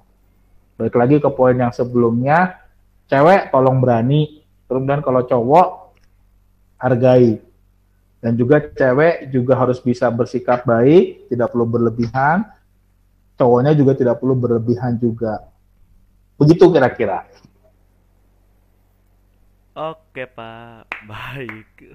Baik 0.79 0.95
lagi 0.95 1.19
ke 1.19 1.29
poin 1.29 1.53
yang 1.53 1.75
sebelumnya 1.75 2.57
cewek 3.11 3.51
tolong 3.51 3.83
berani 3.83 4.41
kemudian 4.65 5.03
kalau 5.03 5.27
cowok 5.27 5.67
hargai. 6.79 7.41
Dan 8.23 8.39
juga 8.39 8.63
cewek 8.63 9.35
juga 9.35 9.59
harus 9.59 9.83
bisa 9.83 10.07
bersikap 10.07 10.63
baik 10.63 11.27
tidak 11.27 11.51
perlu 11.51 11.67
berlebihan 11.67 12.47
cowoknya 13.43 13.75
juga 13.75 13.99
tidak 13.99 14.23
perlu 14.23 14.39
berlebihan 14.39 14.95
juga 14.95 15.51
begitu 16.39 16.71
kira-kira 16.71 17.27
oke 19.75 20.23
pak 20.31 20.87
baik 21.03 21.91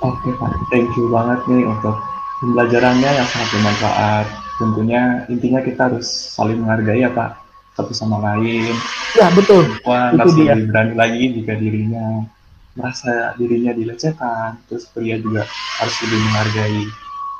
oke 0.00 0.28
pak 0.40 0.52
thank 0.72 0.88
you 0.96 1.12
banget 1.12 1.40
nih 1.52 1.68
untuk 1.68 2.00
pembelajarannya 2.40 3.10
yang 3.12 3.28
sangat 3.28 3.48
bermanfaat 3.52 4.26
tentunya 4.56 5.02
intinya 5.28 5.60
kita 5.60 5.92
harus 5.92 6.08
saling 6.08 6.64
menghargai 6.64 7.04
ya 7.04 7.12
pak 7.12 7.44
satu 7.78 7.94
sama 7.94 8.18
lain. 8.18 8.74
Ya 9.14 9.30
betul. 9.30 9.70
Wah, 9.86 10.10
itu 10.10 10.42
dia. 10.42 10.58
lebih 10.58 10.74
berani 10.74 10.94
lagi 10.98 11.22
jika 11.38 11.54
dirinya 11.54 12.26
merasa 12.74 13.38
dirinya 13.38 13.70
dilecehkan. 13.70 14.58
Terus 14.66 14.90
pria 14.90 15.14
juga 15.22 15.46
harus 15.78 15.96
lebih 16.02 16.18
menghargai 16.26 16.82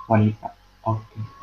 wanita. 0.07 0.49
Oke. 0.87 1.03
Okay. 1.03 1.38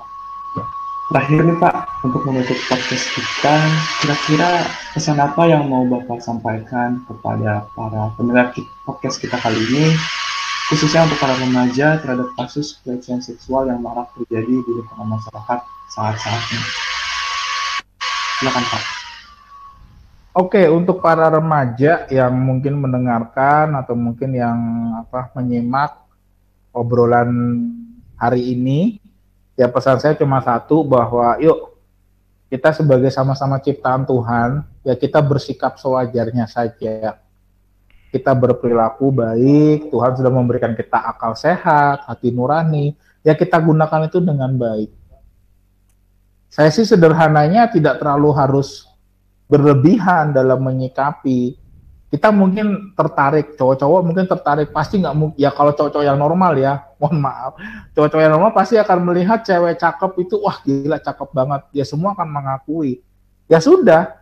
Terakhir 1.05 1.45
nih 1.45 1.57
Pak, 1.61 2.01
untuk 2.01 2.25
menutup 2.25 2.57
podcast 2.65 3.05
kita, 3.13 3.53
kira-kira 4.01 4.65
pesan 4.89 5.21
apa 5.21 5.45
yang 5.45 5.69
mau 5.69 5.85
Bapak 5.85 6.17
sampaikan 6.17 7.05
kepada 7.05 7.69
para 7.77 8.09
pendengar 8.17 8.49
podcast 8.89 9.21
kita 9.21 9.37
kali 9.37 9.53
ini, 9.69 9.93
khususnya 10.65 11.05
untuk 11.05 11.21
para 11.21 11.37
remaja 11.37 12.01
terhadap 12.01 12.33
kasus 12.41 12.81
pelecehan 12.81 13.21
seksual 13.21 13.69
yang 13.69 13.85
marak 13.85 14.09
terjadi 14.17 14.49
di 14.49 14.71
lingkungan 14.81 15.13
masyarakat 15.13 15.59
saat-saat 15.93 16.41
ini? 16.49 16.69
Silakan 18.41 18.65
Pak. 18.65 18.83
Oke, 20.41 20.65
untuk 20.73 21.05
para 21.05 21.29
remaja 21.29 22.09
yang 22.09 22.33
mungkin 22.33 22.81
mendengarkan 22.81 23.77
atau 23.77 23.93
mungkin 23.93 24.33
yang 24.33 24.57
apa 25.05 25.29
menyimak 25.37 26.01
obrolan 26.73 27.29
hari 28.17 28.57
ini, 28.57 29.04
ya 29.55 29.71
pesan 29.71 29.97
saya 29.97 30.13
cuma 30.15 30.43
satu 30.43 30.83
bahwa 30.83 31.39
yuk 31.39 31.75
kita 32.51 32.71
sebagai 32.71 33.09
sama-sama 33.09 33.57
ciptaan 33.57 34.05
Tuhan, 34.05 34.63
ya 34.85 34.93
kita 34.93 35.19
bersikap 35.19 35.81
sewajarnya 35.81 36.45
saja. 36.45 37.19
Kita 38.13 38.31
berperilaku 38.31 39.11
baik, 39.11 39.91
Tuhan 39.91 40.11
sudah 40.15 40.31
memberikan 40.31 40.71
kita 40.71 41.03
akal 41.03 41.35
sehat, 41.35 42.07
hati 42.07 42.31
nurani, 42.31 42.95
ya 43.25 43.35
kita 43.35 43.59
gunakan 43.59 44.07
itu 44.07 44.23
dengan 44.23 44.55
baik 44.55 45.05
saya 46.55 46.71
sih 46.71 46.87
sederhananya 46.87 47.67
tidak 47.67 47.99
terlalu 47.99 48.31
harus 48.31 48.87
berlebihan 49.51 50.31
dalam 50.31 50.63
menyikapi. 50.63 51.59
Kita 52.15 52.31
mungkin 52.31 52.95
tertarik, 52.95 53.59
cowok-cowok 53.59 53.99
mungkin 54.07 54.23
tertarik, 54.23 54.71
pasti 54.71 55.03
nggak 55.03 55.15
mungkin, 55.19 55.35
ya 55.35 55.51
kalau 55.51 55.75
cowok-cowok 55.75 56.07
yang 56.07 56.15
normal 56.15 56.55
ya, 56.55 56.87
mohon 57.03 57.19
maaf, 57.19 57.59
cowok-cowok 57.91 58.23
yang 58.23 58.33
normal 58.39 58.55
pasti 58.55 58.79
akan 58.79 59.03
melihat 59.03 59.43
cewek 59.43 59.75
cakep 59.75 60.11
itu, 60.23 60.39
wah 60.39 60.55
gila 60.63 60.95
cakep 60.95 61.29
banget, 61.35 61.61
ya 61.75 61.83
semua 61.83 62.15
akan 62.15 62.27
mengakui. 62.31 63.03
Ya 63.51 63.59
sudah, 63.59 64.15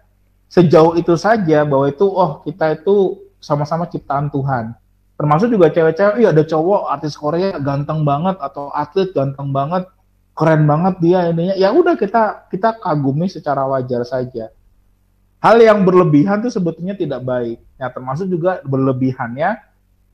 sejauh 0.50 0.98
itu 0.98 1.14
saja 1.14 1.62
bahwa 1.62 1.86
itu, 1.86 2.10
oh 2.10 2.41
kita 2.41 2.82
itu 2.82 3.22
sama-sama 3.38 3.86
ciptaan 3.86 4.34
Tuhan. 4.34 4.74
Termasuk 5.14 5.54
juga 5.54 5.70
cewek-cewek, 5.70 6.18
iya 6.18 6.34
ada 6.34 6.41
cowok 6.41 6.89
artis 6.89 7.14
Korea 7.14 7.62
ganteng 7.62 8.02
banget 8.02 8.41
atau 8.41 8.74
atlet 8.74 9.14
ganteng 9.14 9.54
banget, 9.54 9.86
keren 10.34 10.66
banget 10.66 10.98
dia 10.98 11.30
ininya 11.30 11.54
ya 11.54 11.70
udah 11.70 11.94
kita 11.94 12.50
kita 12.50 12.82
kagumi 12.82 13.30
secara 13.30 13.70
wajar 13.70 14.02
saja 14.02 14.50
hal 15.44 15.60
yang 15.60 15.84
berlebihan 15.84 16.39
itu 16.39 16.56
sebetulnya 16.56 16.96
tidak 16.96 17.20
baik. 17.28 17.60
Ya 17.76 17.91
termasuk 17.91 18.32
juga 18.32 18.64
berlebihannya 18.64 19.60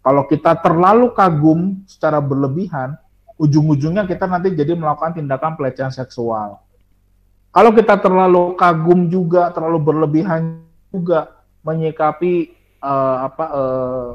kalau 0.02 0.26
kita 0.26 0.58
terlalu 0.58 1.14
kagum 1.14 1.86
secara 1.86 2.18
berlebihan 2.18 2.98
ujung-ujungnya 3.38 4.10
kita 4.10 4.26
nanti 4.26 4.52
jadi 4.58 4.74
melakukan 4.74 5.14
tindakan 5.14 5.54
pelecehan 5.54 5.94
seksual. 5.94 6.58
Kalau 7.54 7.72
kita 7.74 8.02
terlalu 8.02 8.58
kagum 8.58 9.06
juga 9.06 9.54
terlalu 9.54 9.80
berlebihan 9.80 10.66
juga 10.90 11.30
menyikapi 11.62 12.50
uh, 12.82 13.30
apa 13.30 13.46
uh, 13.54 14.10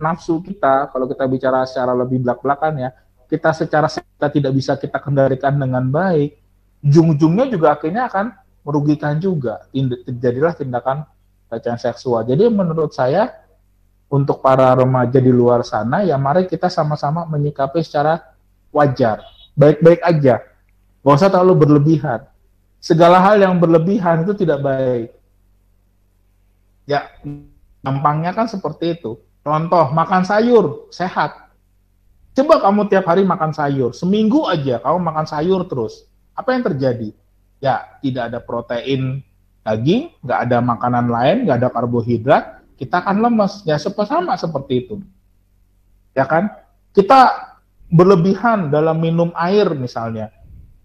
nafsu 0.00 0.40
kita 0.40 0.88
kalau 0.88 1.04
kita 1.04 1.28
bicara 1.28 1.68
secara 1.68 1.92
lebih 1.92 2.24
belak-belakan 2.24 2.88
ya 2.88 2.90
kita 3.28 3.52
secara 3.54 3.86
kita 3.86 4.28
tidak 4.32 4.52
bisa 4.56 4.74
kita 4.74 4.98
kendalikan 4.98 5.54
dengan 5.54 5.86
baik, 5.86 6.34
ujung-ujungnya 6.82 7.46
juga 7.46 7.78
akhirnya 7.78 8.10
akan 8.10 8.26
merugikan 8.70 9.18
juga. 9.18 9.66
Terjadilah 9.74 10.54
tindakan 10.54 11.02
pelecehan 11.50 11.82
seksual. 11.82 12.22
Jadi 12.22 12.46
menurut 12.46 12.94
saya 12.94 13.34
untuk 14.06 14.38
para 14.38 14.70
remaja 14.78 15.18
di 15.18 15.34
luar 15.34 15.66
sana 15.66 16.06
ya 16.06 16.14
mari 16.14 16.46
kita 16.46 16.70
sama-sama 16.70 17.26
menyikapi 17.26 17.82
secara 17.82 18.22
wajar, 18.70 19.26
baik-baik 19.58 20.02
aja. 20.06 20.38
Gak 21.02 21.16
usah 21.18 21.30
terlalu 21.30 21.66
berlebihan. 21.66 22.22
Segala 22.78 23.18
hal 23.18 23.42
yang 23.42 23.58
berlebihan 23.58 24.22
itu 24.22 24.32
tidak 24.38 24.62
baik. 24.62 25.10
Ya, 26.86 27.10
gampangnya 27.82 28.30
kan 28.30 28.46
seperti 28.46 28.94
itu. 28.98 29.18
Contoh, 29.42 29.90
makan 29.90 30.22
sayur, 30.22 30.88
sehat 30.92 31.50
Coba 32.30 32.62
kamu 32.62 32.86
tiap 32.86 33.10
hari 33.10 33.26
makan 33.26 33.50
sayur, 33.50 33.90
seminggu 33.90 34.46
aja 34.46 34.78
kamu 34.78 34.98
makan 35.02 35.26
sayur 35.26 35.66
terus. 35.66 36.06
Apa 36.38 36.54
yang 36.54 36.62
terjadi? 36.62 37.10
Ya, 37.60 38.00
tidak 38.00 38.32
ada 38.32 38.38
protein 38.40 39.20
daging, 39.60 40.16
nggak 40.24 40.38
ada 40.48 40.58
makanan 40.64 41.06
lain, 41.12 41.36
nggak 41.44 41.56
ada 41.60 41.68
karbohidrat, 41.68 42.64
kita 42.80 43.04
akan 43.04 43.20
lemes. 43.20 43.62
Ya, 43.68 43.76
sama 43.76 44.34
seperti 44.40 44.88
itu. 44.88 45.04
Ya 46.16 46.24
kan? 46.24 46.48
Kita 46.96 47.52
berlebihan 47.92 48.72
dalam 48.72 48.98
minum 48.98 49.30
air 49.36 49.68
misalnya. 49.76 50.32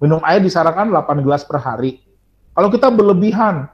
Minum 0.03 0.19
air 0.27 0.43
disarankan 0.43 0.91
8 0.91 1.23
gelas 1.23 1.47
per 1.47 1.63
hari. 1.63 2.03
Kalau 2.51 2.67
kita 2.67 2.91
berlebihan, 2.91 3.71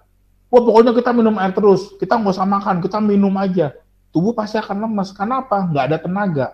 wah 0.54 0.62
pokoknya 0.62 0.94
kita 0.94 1.12
minum 1.12 1.36
air 1.42 1.52
terus, 1.52 1.98
kita 1.98 2.22
nggak 2.22 2.38
usah 2.38 2.48
makan, 2.48 2.80
kita 2.80 3.02
minum 3.02 3.34
aja. 3.42 3.74
Tubuh 4.14 4.38
pasti 4.38 4.62
akan 4.62 4.86
lemes. 4.86 5.10
Kenapa? 5.18 5.66
Nggak 5.66 5.86
ada 5.90 5.98
tenaga 5.98 6.48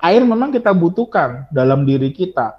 air 0.00 0.24
memang 0.24 0.50
kita 0.50 0.72
butuhkan 0.72 1.46
dalam 1.52 1.84
diri 1.84 2.10
kita. 2.10 2.56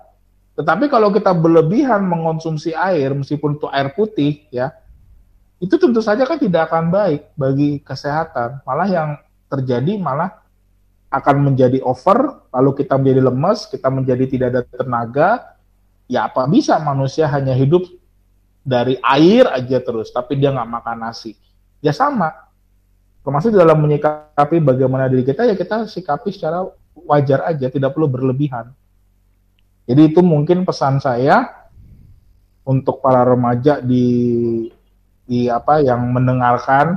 Tetapi 0.55 0.91
kalau 0.91 1.09
kita 1.15 1.31
berlebihan 1.31 2.03
mengonsumsi 2.03 2.75
air, 2.75 3.15
meskipun 3.15 3.55
itu 3.55 3.67
air 3.71 3.95
putih, 3.95 4.45
ya, 4.51 4.75
itu 5.61 5.77
tentu 5.77 6.03
saja 6.03 6.25
kan 6.27 6.41
tidak 6.41 6.67
akan 6.67 6.91
baik 6.91 7.31
bagi 7.37 7.79
kesehatan. 7.85 8.65
Malah 8.65 8.87
yang 8.89 9.09
terjadi 9.47 9.95
malah 10.01 10.41
akan 11.11 11.51
menjadi 11.51 11.79
over, 11.83 12.47
lalu 12.51 12.83
kita 12.83 12.95
menjadi 12.95 13.21
lemes, 13.29 13.59
kita 13.67 13.87
menjadi 13.87 14.23
tidak 14.27 14.47
ada 14.51 14.61
tenaga. 14.67 15.29
Ya 16.11 16.27
apa 16.27 16.43
bisa 16.47 16.75
manusia 16.83 17.29
hanya 17.31 17.55
hidup 17.55 17.87
dari 18.65 18.99
air 18.99 19.47
aja 19.47 19.79
terus, 19.79 20.11
tapi 20.11 20.35
dia 20.35 20.51
nggak 20.51 20.67
makan 20.67 20.97
nasi. 21.07 21.37
Ya 21.79 21.95
sama. 21.95 22.51
Termasuk 23.21 23.53
dalam 23.53 23.77
menyikapi 23.85 24.57
bagaimana 24.59 25.05
diri 25.05 25.21
kita, 25.21 25.45
ya 25.45 25.53
kita 25.53 25.85
sikapi 25.85 26.33
secara 26.33 26.65
wajar 27.05 27.45
aja, 27.45 27.69
tidak 27.69 27.93
perlu 27.93 28.09
berlebihan. 28.09 28.73
Jadi 29.91 30.15
itu 30.15 30.23
mungkin 30.23 30.63
pesan 30.63 31.03
saya 31.03 31.67
untuk 32.63 33.03
para 33.03 33.27
remaja 33.27 33.83
di 33.83 34.07
di 35.27 35.51
apa 35.51 35.83
yang 35.83 36.15
mendengarkan 36.15 36.95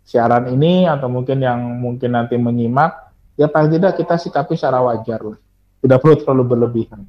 siaran 0.00 0.48
ini 0.48 0.88
atau 0.88 1.12
mungkin 1.12 1.44
yang 1.44 1.60
mungkin 1.60 2.16
nanti 2.16 2.40
menyimak 2.40 3.12
ya 3.36 3.44
paling 3.44 3.76
tidak 3.76 4.00
kita 4.00 4.16
sikapi 4.16 4.56
secara 4.56 4.80
wajar 4.80 5.20
lah. 5.20 5.38
Tidak 5.84 5.98
perlu 6.00 6.16
terlalu 6.16 6.44
berlebihan. 6.56 7.04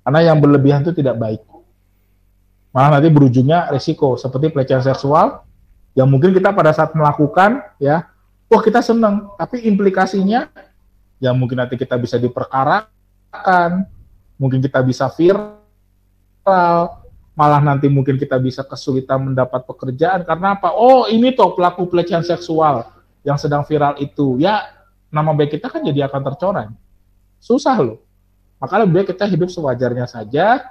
Karena 0.00 0.20
yang 0.24 0.40
berlebihan 0.40 0.80
itu 0.88 0.96
tidak 0.96 1.20
baik. 1.20 1.44
malah 2.74 2.98
nanti 2.98 3.06
berujungnya 3.06 3.70
resiko 3.70 4.18
seperti 4.18 4.50
pelecehan 4.50 4.82
seksual 4.82 5.46
yang 5.94 6.10
mungkin 6.10 6.34
kita 6.34 6.50
pada 6.50 6.74
saat 6.74 6.90
melakukan 6.90 7.62
ya 7.78 8.10
wah 8.50 8.58
kita 8.58 8.82
seneng 8.82 9.30
tapi 9.38 9.62
implikasinya 9.62 10.50
ya 11.22 11.30
mungkin 11.30 11.62
nanti 11.62 11.78
kita 11.78 11.94
bisa 12.02 12.18
diperkarakan 12.18 13.86
mungkin 14.40 14.60
kita 14.62 14.80
bisa 14.82 15.10
viral. 15.12 15.58
Malah 17.34 17.58
nanti 17.58 17.90
mungkin 17.90 18.14
kita 18.14 18.38
bisa 18.38 18.62
kesulitan 18.62 19.32
mendapat 19.32 19.66
pekerjaan. 19.66 20.22
Karena 20.22 20.54
apa? 20.54 20.70
Oh 20.70 21.10
ini 21.10 21.34
tuh 21.34 21.58
pelaku 21.58 21.90
pelecehan 21.90 22.22
seksual 22.22 22.86
yang 23.26 23.34
sedang 23.34 23.66
viral 23.66 23.98
itu. 23.98 24.38
Ya 24.38 24.70
nama 25.10 25.34
baik 25.34 25.58
kita 25.58 25.66
kan 25.66 25.82
jadi 25.82 26.06
akan 26.06 26.22
tercoreng. 26.22 26.70
Susah 27.42 27.74
loh. 27.82 27.98
Makanya 28.62 28.86
lebih 28.86 28.94
baik 29.02 29.08
kita 29.18 29.26
hidup 29.26 29.50
sewajarnya 29.50 30.06
saja. 30.06 30.62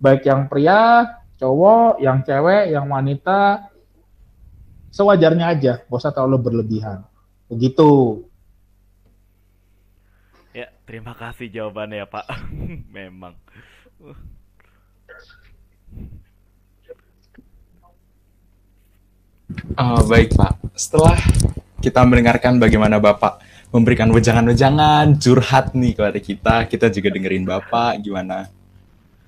Baik 0.00 0.28
yang 0.28 0.48
pria, 0.48 1.16
cowok, 1.40 2.00
yang 2.00 2.20
cewek, 2.24 2.72
yang 2.72 2.88
wanita, 2.88 3.68
sewajarnya 4.92 5.46
aja, 5.48 5.72
gak 5.84 6.00
usah 6.00 6.12
terlalu 6.12 6.38
berlebihan. 6.50 7.04
Begitu. 7.48 8.22
Terima 10.90 11.14
kasih 11.14 11.46
jawabannya 11.54 12.02
ya 12.02 12.06
Pak. 12.10 12.26
Memang. 12.98 13.38
Uh, 19.78 20.02
baik 20.10 20.34
Pak, 20.34 20.58
setelah 20.74 21.14
kita 21.78 22.02
mendengarkan 22.02 22.58
bagaimana 22.58 22.98
Bapak 22.98 23.38
memberikan 23.70 24.10
wejangan-wejangan, 24.10 25.14
curhat 25.22 25.78
nih 25.78 25.94
kepada 25.94 26.18
kita, 26.18 26.54
kita 26.66 26.86
juga 26.90 27.14
dengerin 27.14 27.46
Bapak 27.46 28.02
gimana 28.02 28.50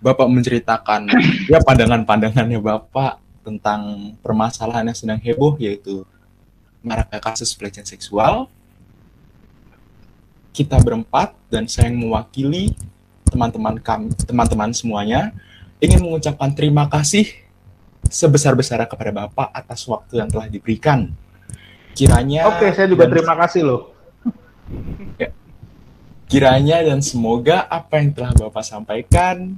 Bapak 0.03 0.27
menceritakan 0.35 1.15
ya 1.47 1.63
pandangan-pandangannya 1.63 2.59
Bapak 2.59 3.23
tentang 3.47 4.15
permasalahan 4.19 4.91
yang 4.91 4.99
sedang 4.99 5.23
heboh 5.23 5.55
yaitu 5.63 6.03
maraknya 6.83 7.23
kasus 7.23 7.55
pelecehan 7.55 7.87
seksual. 7.87 8.51
Kita 10.53 10.77
berempat 10.79 11.33
dan 11.49 11.65
saya 11.65 11.89
yang 11.89 12.05
mewakili 12.09 12.77
teman-teman 13.33 13.81
kami, 13.81 14.13
teman-teman 14.29 14.71
semuanya 14.77 15.33
ingin 15.81 16.05
mengucapkan 16.05 16.53
terima 16.53 16.87
kasih 16.87 17.27
sebesar-besarnya 18.07 18.87
kepada 18.87 19.11
Bapak 19.11 19.49
atas 19.51 19.89
waktu 19.89 20.21
yang 20.21 20.29
telah 20.29 20.47
diberikan. 20.47 21.09
Kiranya 21.97 22.49
Oke, 22.53 22.73
saya 22.73 22.89
juga 22.89 23.09
terima 23.09 23.37
kasih 23.37 23.65
loh. 23.65 23.83
Ya. 25.17 25.33
Kiranya 26.29 26.81
dan 26.85 27.01
semoga 27.05 27.69
apa 27.69 28.01
yang 28.01 28.13
telah 28.13 28.33
Bapak 28.33 28.65
sampaikan 28.65 29.57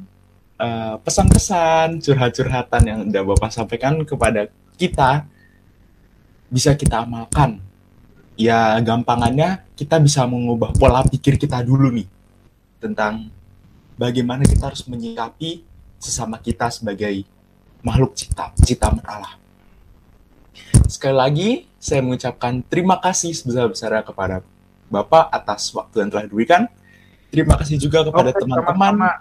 uh, 0.59 0.99
pesan-pesan, 1.03 2.03
curhat-curhatan 2.03 2.82
yang 2.82 2.99
udah 3.11 3.22
Bapak 3.34 3.51
sampaikan 3.55 4.03
kepada 4.03 4.51
kita 4.74 5.26
bisa 6.51 6.74
kita 6.74 7.03
amalkan. 7.03 7.62
Ya 8.35 8.74
gampangannya 8.82 9.62
kita 9.78 10.03
bisa 10.03 10.26
mengubah 10.26 10.74
pola 10.74 11.07
pikir 11.07 11.39
kita 11.39 11.62
dulu 11.62 11.91
nih 11.95 12.09
tentang 12.82 13.30
bagaimana 13.95 14.43
kita 14.43 14.74
harus 14.74 14.82
menyikapi 14.91 15.62
sesama 16.03 16.43
kita 16.43 16.68
sebagai 16.68 17.24
makhluk 17.80 18.18
cipta, 18.18 18.51
ciptaan 18.61 18.99
Allah. 19.07 19.39
Sekali 20.91 21.16
lagi, 21.16 21.51
saya 21.80 22.05
mengucapkan 22.05 22.61
terima 22.66 23.01
kasih 23.01 23.32
sebesar-besarnya 23.32 24.05
kepada 24.05 24.45
Bapak 24.93 25.32
atas 25.32 25.72
waktu 25.72 26.05
yang 26.05 26.11
telah 26.12 26.24
diberikan. 26.28 26.62
Terima 27.32 27.59
kasih 27.59 27.80
juga 27.80 28.05
kepada 28.05 28.30
teman-teman 28.37 29.16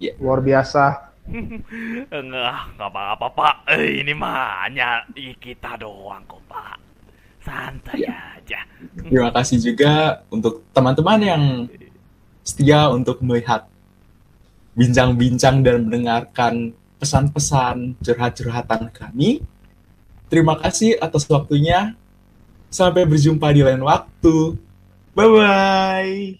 Ya. 0.00 0.16
Luar 0.16 0.40
biasa. 0.40 1.12
Enggak, 2.08 2.56
enggak 2.72 2.90
apa-apa 2.90 3.26
Pak. 3.36 3.54
Eh, 3.76 4.00
ini 4.00 4.16
mah 4.16 4.64
hanya 4.64 5.04
kita 5.14 5.76
doang 5.76 6.24
kok 6.24 6.40
Pak. 6.48 6.89
Santai 7.40 8.04
ya. 8.04 8.16
aja. 8.40 8.60
Terima 9.00 9.30
kasih 9.32 9.58
juga 9.60 10.24
untuk 10.32 10.64
teman-teman 10.72 11.20
yang 11.20 11.42
setia 12.44 12.88
untuk 12.90 13.20
melihat 13.20 13.68
bincang-bincang 14.74 15.60
dan 15.60 15.86
mendengarkan 15.86 16.72
pesan-pesan 17.00 18.00
curhat-curhatan 18.00 18.92
kami. 18.92 19.44
Terima 20.30 20.54
kasih 20.56 21.00
atas 21.00 21.26
waktunya. 21.26 21.96
Sampai 22.70 23.02
berjumpa 23.02 23.50
di 23.50 23.66
lain 23.66 23.82
waktu. 23.82 24.54
Bye-bye. 25.10 26.39